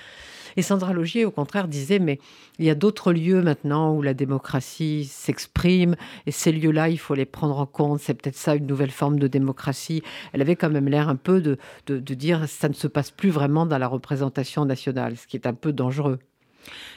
Et 0.56 0.62
Sandra 0.62 0.92
Logier, 0.92 1.24
au 1.24 1.30
contraire, 1.30 1.68
disait, 1.68 1.98
mais 1.98 2.18
il 2.58 2.64
y 2.64 2.70
a 2.70 2.74
d'autres 2.74 3.12
lieux 3.12 3.42
maintenant 3.42 3.94
où 3.94 4.02
la 4.02 4.14
démocratie 4.14 5.04
s'exprime, 5.04 5.94
et 6.26 6.32
ces 6.32 6.52
lieux-là, 6.52 6.88
il 6.88 6.98
faut 6.98 7.14
les 7.14 7.26
prendre 7.26 7.58
en 7.58 7.66
compte. 7.66 8.00
C'est 8.00 8.14
peut-être 8.14 8.36
ça 8.36 8.56
une 8.56 8.66
nouvelle 8.66 8.90
forme 8.90 9.18
de 9.18 9.28
démocratie. 9.28 10.02
Elle 10.32 10.40
avait 10.40 10.56
quand 10.56 10.70
même 10.70 10.88
l'air 10.88 11.08
un 11.08 11.16
peu 11.16 11.40
de, 11.40 11.58
de 11.86 12.14
dire, 12.14 12.48
ça 12.48 12.68
ne 12.68 12.74
se 12.74 12.88
passe 12.88 13.10
plus 13.10 13.30
vraiment 13.30 13.66
dans 13.66 13.78
la 13.78 13.86
représentation 13.86 14.64
nationale, 14.64 15.16
ce 15.16 15.26
qui 15.26 15.36
est 15.36 15.46
un 15.46 15.54
peu 15.54 15.72
dangereux 15.72 16.18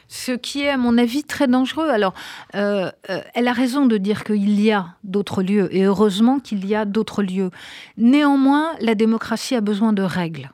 ce 0.08 0.32
qui 0.34 0.62
est, 0.62 0.70
à 0.70 0.78
mon 0.78 0.98
avis, 0.98 1.24
très 1.24 1.48
dangereux. 1.48 1.90
Alors, 1.90 2.14
euh, 2.56 2.92
euh, 3.10 3.22
elle 3.34 3.48
a 3.48 3.54
raison 3.54 3.86
de 3.86 3.98
dire 3.98 4.24
qu'il 4.24 4.60
y 4.60 4.72
a 4.72 4.96
d'autres 5.04 5.42
lieux, 5.42 5.74
et 5.76 5.84
heureusement 5.84 6.40
qu'il 6.40 6.66
y 6.66 6.76
a 6.76 6.86
d'autres 6.86 7.24
lieux. 7.24 7.52
Néanmoins, 7.98 8.72
la 8.82 8.96
démocratie 8.96 9.56
a 9.56 9.62
besoin 9.62 9.94
de 9.94 10.04
règles. 10.04 10.52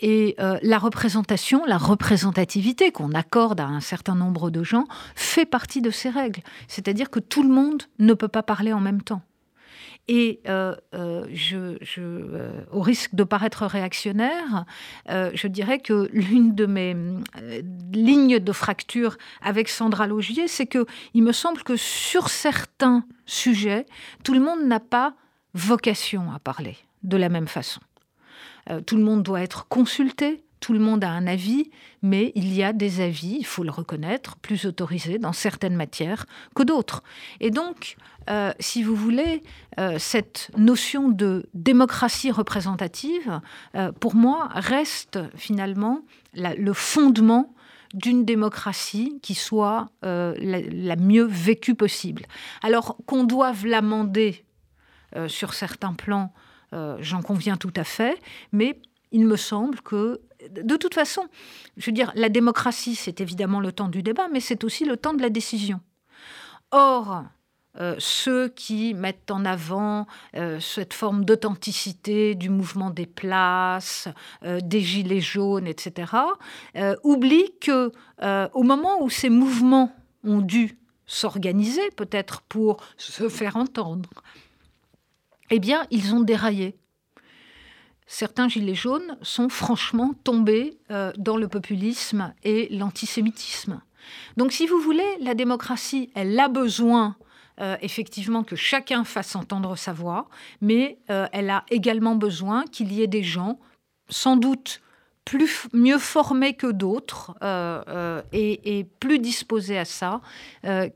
Et 0.00 0.34
euh, 0.40 0.58
la 0.62 0.78
représentation, 0.78 1.64
la 1.64 1.78
représentativité 1.78 2.90
qu'on 2.90 3.12
accorde 3.12 3.60
à 3.60 3.66
un 3.66 3.80
certain 3.80 4.14
nombre 4.14 4.50
de 4.50 4.62
gens 4.62 4.86
fait 5.14 5.46
partie 5.46 5.80
de 5.80 5.90
ces 5.90 6.10
règles. 6.10 6.42
C'est-à-dire 6.68 7.10
que 7.10 7.20
tout 7.20 7.42
le 7.42 7.48
monde 7.48 7.84
ne 7.98 8.12
peut 8.12 8.28
pas 8.28 8.42
parler 8.42 8.72
en 8.72 8.80
même 8.80 9.02
temps. 9.02 9.22
Et 10.06 10.40
euh, 10.48 10.74
euh, 10.94 11.26
euh, 11.98 12.64
au 12.70 12.80
risque 12.82 13.14
de 13.14 13.24
paraître 13.24 13.64
réactionnaire, 13.64 14.66
je 15.08 15.46
dirais 15.46 15.78
que 15.78 16.10
l'une 16.12 16.54
de 16.54 16.66
mes 16.66 16.94
lignes 17.92 18.38
de 18.38 18.52
fracture 18.52 19.16
avec 19.40 19.68
Sandra 19.68 20.06
Logier, 20.06 20.46
c'est 20.46 20.66
que 20.66 20.86
il 21.14 21.22
me 21.22 21.32
semble 21.32 21.62
que 21.62 21.76
sur 21.76 22.28
certains 22.28 23.04
sujets, 23.24 23.86
tout 24.24 24.34
le 24.34 24.40
monde 24.40 24.64
n'a 24.64 24.80
pas 24.80 25.14
vocation 25.54 26.32
à 26.32 26.38
parler 26.38 26.76
de 27.02 27.16
la 27.16 27.28
même 27.28 27.48
façon. 27.48 27.80
tout 28.86 28.96
le 28.96 29.04
monde 29.04 29.22
doit 29.22 29.42
être 29.42 29.68
consulté, 29.68 30.42
tout 30.60 30.72
le 30.72 30.78
monde 30.78 31.04
a 31.04 31.10
un 31.10 31.26
avis, 31.26 31.70
mais 32.02 32.32
il 32.34 32.54
y 32.54 32.62
a 32.62 32.72
des 32.72 33.00
avis, 33.00 33.36
il 33.38 33.46
faut 33.46 33.64
le 33.64 33.70
reconnaître, 33.70 34.36
plus 34.36 34.64
autorisés 34.66 35.18
dans 35.18 35.32
certaines 35.32 35.76
matières 35.76 36.26
que 36.54 36.62
d'autres. 36.62 37.02
Et 37.40 37.50
donc, 37.50 37.96
euh, 38.30 38.52
si 38.58 38.82
vous 38.82 38.94
voulez, 38.94 39.42
euh, 39.78 39.98
cette 39.98 40.50
notion 40.56 41.08
de 41.08 41.48
démocratie 41.54 42.30
représentative, 42.30 43.40
euh, 43.74 43.92
pour 43.92 44.14
moi, 44.14 44.48
reste 44.54 45.18
finalement 45.36 46.00
le 46.34 46.72
fondement 46.72 47.54
d'une 47.92 48.24
démocratie 48.24 49.20
qui 49.22 49.34
soit 49.34 49.88
la, 50.02 50.96
mieux 50.96 51.24
vécue 51.24 51.76
possible. 51.76 52.24
Alors 52.62 52.96
qu'on 53.06 53.22
doive 53.22 53.66
l'amender 53.66 54.44
sur 55.28 55.54
certains 55.54 55.92
plans, 55.92 56.34
j'en 56.72 57.22
conviens 57.22 57.56
tout 57.56 57.72
à 57.76 57.84
fait, 57.84 58.18
mais 58.50 58.80
il 59.12 59.28
me 59.28 59.36
semble 59.36 59.80
que, 59.80 60.20
de 60.50 60.76
toute 60.76 60.94
façon, 60.94 61.22
je 61.76 61.86
veux 61.86 61.92
dire, 61.92 62.12
la 62.14 62.28
démocratie, 62.28 62.94
c'est 62.94 63.20
évidemment 63.20 63.60
le 63.60 63.72
temps 63.72 63.88
du 63.88 64.02
débat, 64.02 64.28
mais 64.32 64.40
c'est 64.40 64.64
aussi 64.64 64.84
le 64.84 64.96
temps 64.96 65.14
de 65.14 65.22
la 65.22 65.30
décision. 65.30 65.80
Or, 66.70 67.24
euh, 67.80 67.96
ceux 67.98 68.48
qui 68.48 68.94
mettent 68.94 69.32
en 69.32 69.44
avant 69.44 70.06
euh, 70.36 70.60
cette 70.60 70.94
forme 70.94 71.24
d'authenticité 71.24 72.36
du 72.36 72.48
mouvement 72.48 72.90
des 72.90 73.06
places, 73.06 74.08
euh, 74.44 74.60
des 74.62 74.80
gilets 74.80 75.20
jaunes, 75.20 75.66
etc., 75.66 76.12
oublient 77.02 77.52
que 77.60 77.90
au 78.54 78.62
moment 78.62 79.02
où 79.02 79.10
ces 79.10 79.28
mouvements 79.28 79.94
ont 80.24 80.40
dû 80.40 80.78
s'organiser, 81.06 81.90
peut-être 81.96 82.42
pour 82.42 82.78
se 82.96 83.28
faire 83.28 83.56
entendre, 83.56 84.10
eh 85.50 85.58
bien, 85.58 85.86
ils 85.90 86.14
ont 86.14 86.20
déraillé 86.20 86.76
certains 88.06 88.48
gilets 88.48 88.74
jaunes 88.74 89.16
sont 89.22 89.48
franchement 89.48 90.14
tombés 90.24 90.78
euh, 90.90 91.12
dans 91.16 91.36
le 91.36 91.48
populisme 91.48 92.34
et 92.42 92.68
l'antisémitisme. 92.70 93.80
Donc 94.36 94.52
si 94.52 94.66
vous 94.66 94.78
voulez, 94.78 95.08
la 95.20 95.34
démocratie, 95.34 96.10
elle 96.14 96.38
a 96.38 96.48
besoin 96.48 97.16
euh, 97.60 97.76
effectivement 97.80 98.42
que 98.42 98.56
chacun 98.56 99.04
fasse 99.04 99.34
entendre 99.36 99.76
sa 99.76 99.92
voix, 99.92 100.28
mais 100.60 100.98
euh, 101.10 101.26
elle 101.32 101.50
a 101.50 101.64
également 101.70 102.14
besoin 102.14 102.64
qu'il 102.64 102.92
y 102.92 103.02
ait 103.02 103.06
des 103.06 103.22
gens, 103.22 103.58
sans 104.08 104.36
doute 104.36 104.82
plus, 105.24 105.68
mieux 105.72 105.98
formés 105.98 106.52
que 106.54 106.66
d'autres 106.66 107.34
et, 108.32 108.78
et, 108.78 108.84
plus 108.84 109.18
disposés 109.18 109.78
à 109.78 109.86
ça, 109.86 110.20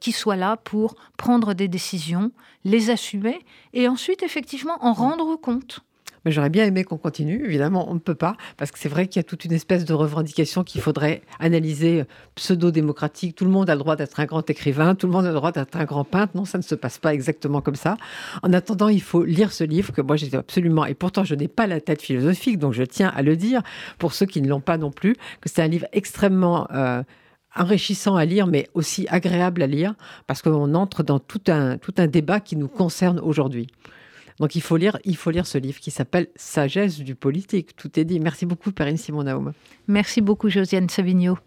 qui 0.01 0.13
soient 0.13 0.37
là 0.37 0.59
pour 0.59 0.97
prendre 1.17 1.55
des 1.55 1.67
décisions, 1.67 2.31
les 2.63 2.91
assumer 2.91 3.39
et 3.73 3.89
ensuite 3.89 4.23
effectivement 4.23 4.85
en 4.85 4.93
rendre 4.93 5.35
compte. 5.37 5.83
Mais 6.25 6.33
j'aurais 6.33 6.51
bien 6.51 6.65
aimé 6.65 6.85
qu'on 6.85 6.99
continue. 6.99 7.45
Évidemment, 7.45 7.91
on 7.91 7.95
ne 7.95 7.99
peut 7.99 8.15
pas, 8.15 8.37
parce 8.57 8.71
que 8.71 8.79
c'est 8.79 8.89
vrai 8.89 9.07
qu'il 9.07 9.21
y 9.21 9.21
a 9.21 9.25
toute 9.25 9.45
une 9.45 9.53
espèce 9.53 9.85
de 9.85 9.95
revendication 9.95 10.65
qu'il 10.65 10.81
faudrait 10.81 11.23
analyser 11.39 12.05
pseudo-démocratique. 12.35 13.37
Tout 13.37 13.45
le 13.45 13.51
monde 13.51 13.71
a 13.71 13.75
le 13.75 13.79
droit 13.79 13.97
d'être 13.97 14.21
un 14.21 14.27
grand 14.27 14.49
écrivain, 14.51 14.95
tout 14.95 15.07
le 15.07 15.13
monde 15.13 15.25
a 15.25 15.29
le 15.29 15.35
droit 15.35 15.53
d'être 15.53 15.77
un 15.77 15.85
grand 15.85 16.05
peintre. 16.05 16.37
Non, 16.37 16.45
ça 16.45 16.59
ne 16.59 16.63
se 16.63 16.75
passe 16.75 16.99
pas 16.99 17.15
exactement 17.15 17.61
comme 17.61 17.77
ça. 17.77 17.97
En 18.43 18.53
attendant, 18.53 18.89
il 18.89 19.03
faut 19.03 19.25
lire 19.25 19.53
ce 19.53 19.65
livre 19.65 19.93
que 19.93 20.01
moi 20.01 20.17
j'ai 20.17 20.35
absolument, 20.35 20.87
et 20.87 20.95
pourtant 20.95 21.25
je 21.25 21.35
n'ai 21.35 21.49
pas 21.49 21.67
la 21.67 21.81
tête 21.81 22.03
philosophique, 22.03 22.59
donc 22.59 22.73
je 22.73 22.83
tiens 22.83 23.13
à 23.15 23.23
le 23.23 23.37
dire 23.37 23.63
pour 23.99 24.13
ceux 24.13 24.27
qui 24.27 24.43
ne 24.43 24.49
l'ont 24.49 24.61
pas 24.61 24.79
non 24.79 24.91
plus, 24.91 25.15
que 25.41 25.49
c'est 25.49 25.63
un 25.63 25.69
livre 25.69 25.87
extrêmement... 25.93 26.67
Euh, 26.73 27.03
enrichissant 27.57 28.15
à 28.15 28.25
lire, 28.25 28.47
mais 28.47 28.69
aussi 28.75 29.07
agréable 29.09 29.63
à 29.63 29.67
lire, 29.67 29.95
parce 30.27 30.43
qu'on 30.43 30.75
entre 30.75 31.03
dans 31.03 31.19
tout 31.19 31.41
un, 31.49 31.79
tout 31.79 31.95
un 31.99 32.07
débat 32.07 32.41
qui 32.41 32.57
nous 32.57 32.69
concerne 32.69 33.19
aujourd'hui. 33.19 33.69
Donc 34.41 34.55
il 34.55 34.63
faut 34.63 34.77
lire, 34.77 34.99
il 35.05 35.17
faut 35.17 35.31
lire 35.31 35.47
ce 35.47 35.59
livre 35.59 35.81
qui 35.81 35.91
s'appelle 35.91 36.29
Sagesse 36.37 36.99
du 36.99 37.15
politique. 37.15 37.75
Tout 37.77 37.99
est 37.99 38.05
dit. 38.05 38.21
Merci 38.21 38.47
beaucoup, 38.47 38.73
Perrine 38.73 38.97
Simon-Naum. 38.97 39.53
Merci 39.89 40.21
beaucoup, 40.21 40.49
Josiane 40.49 40.89
Savigno. 40.89 41.39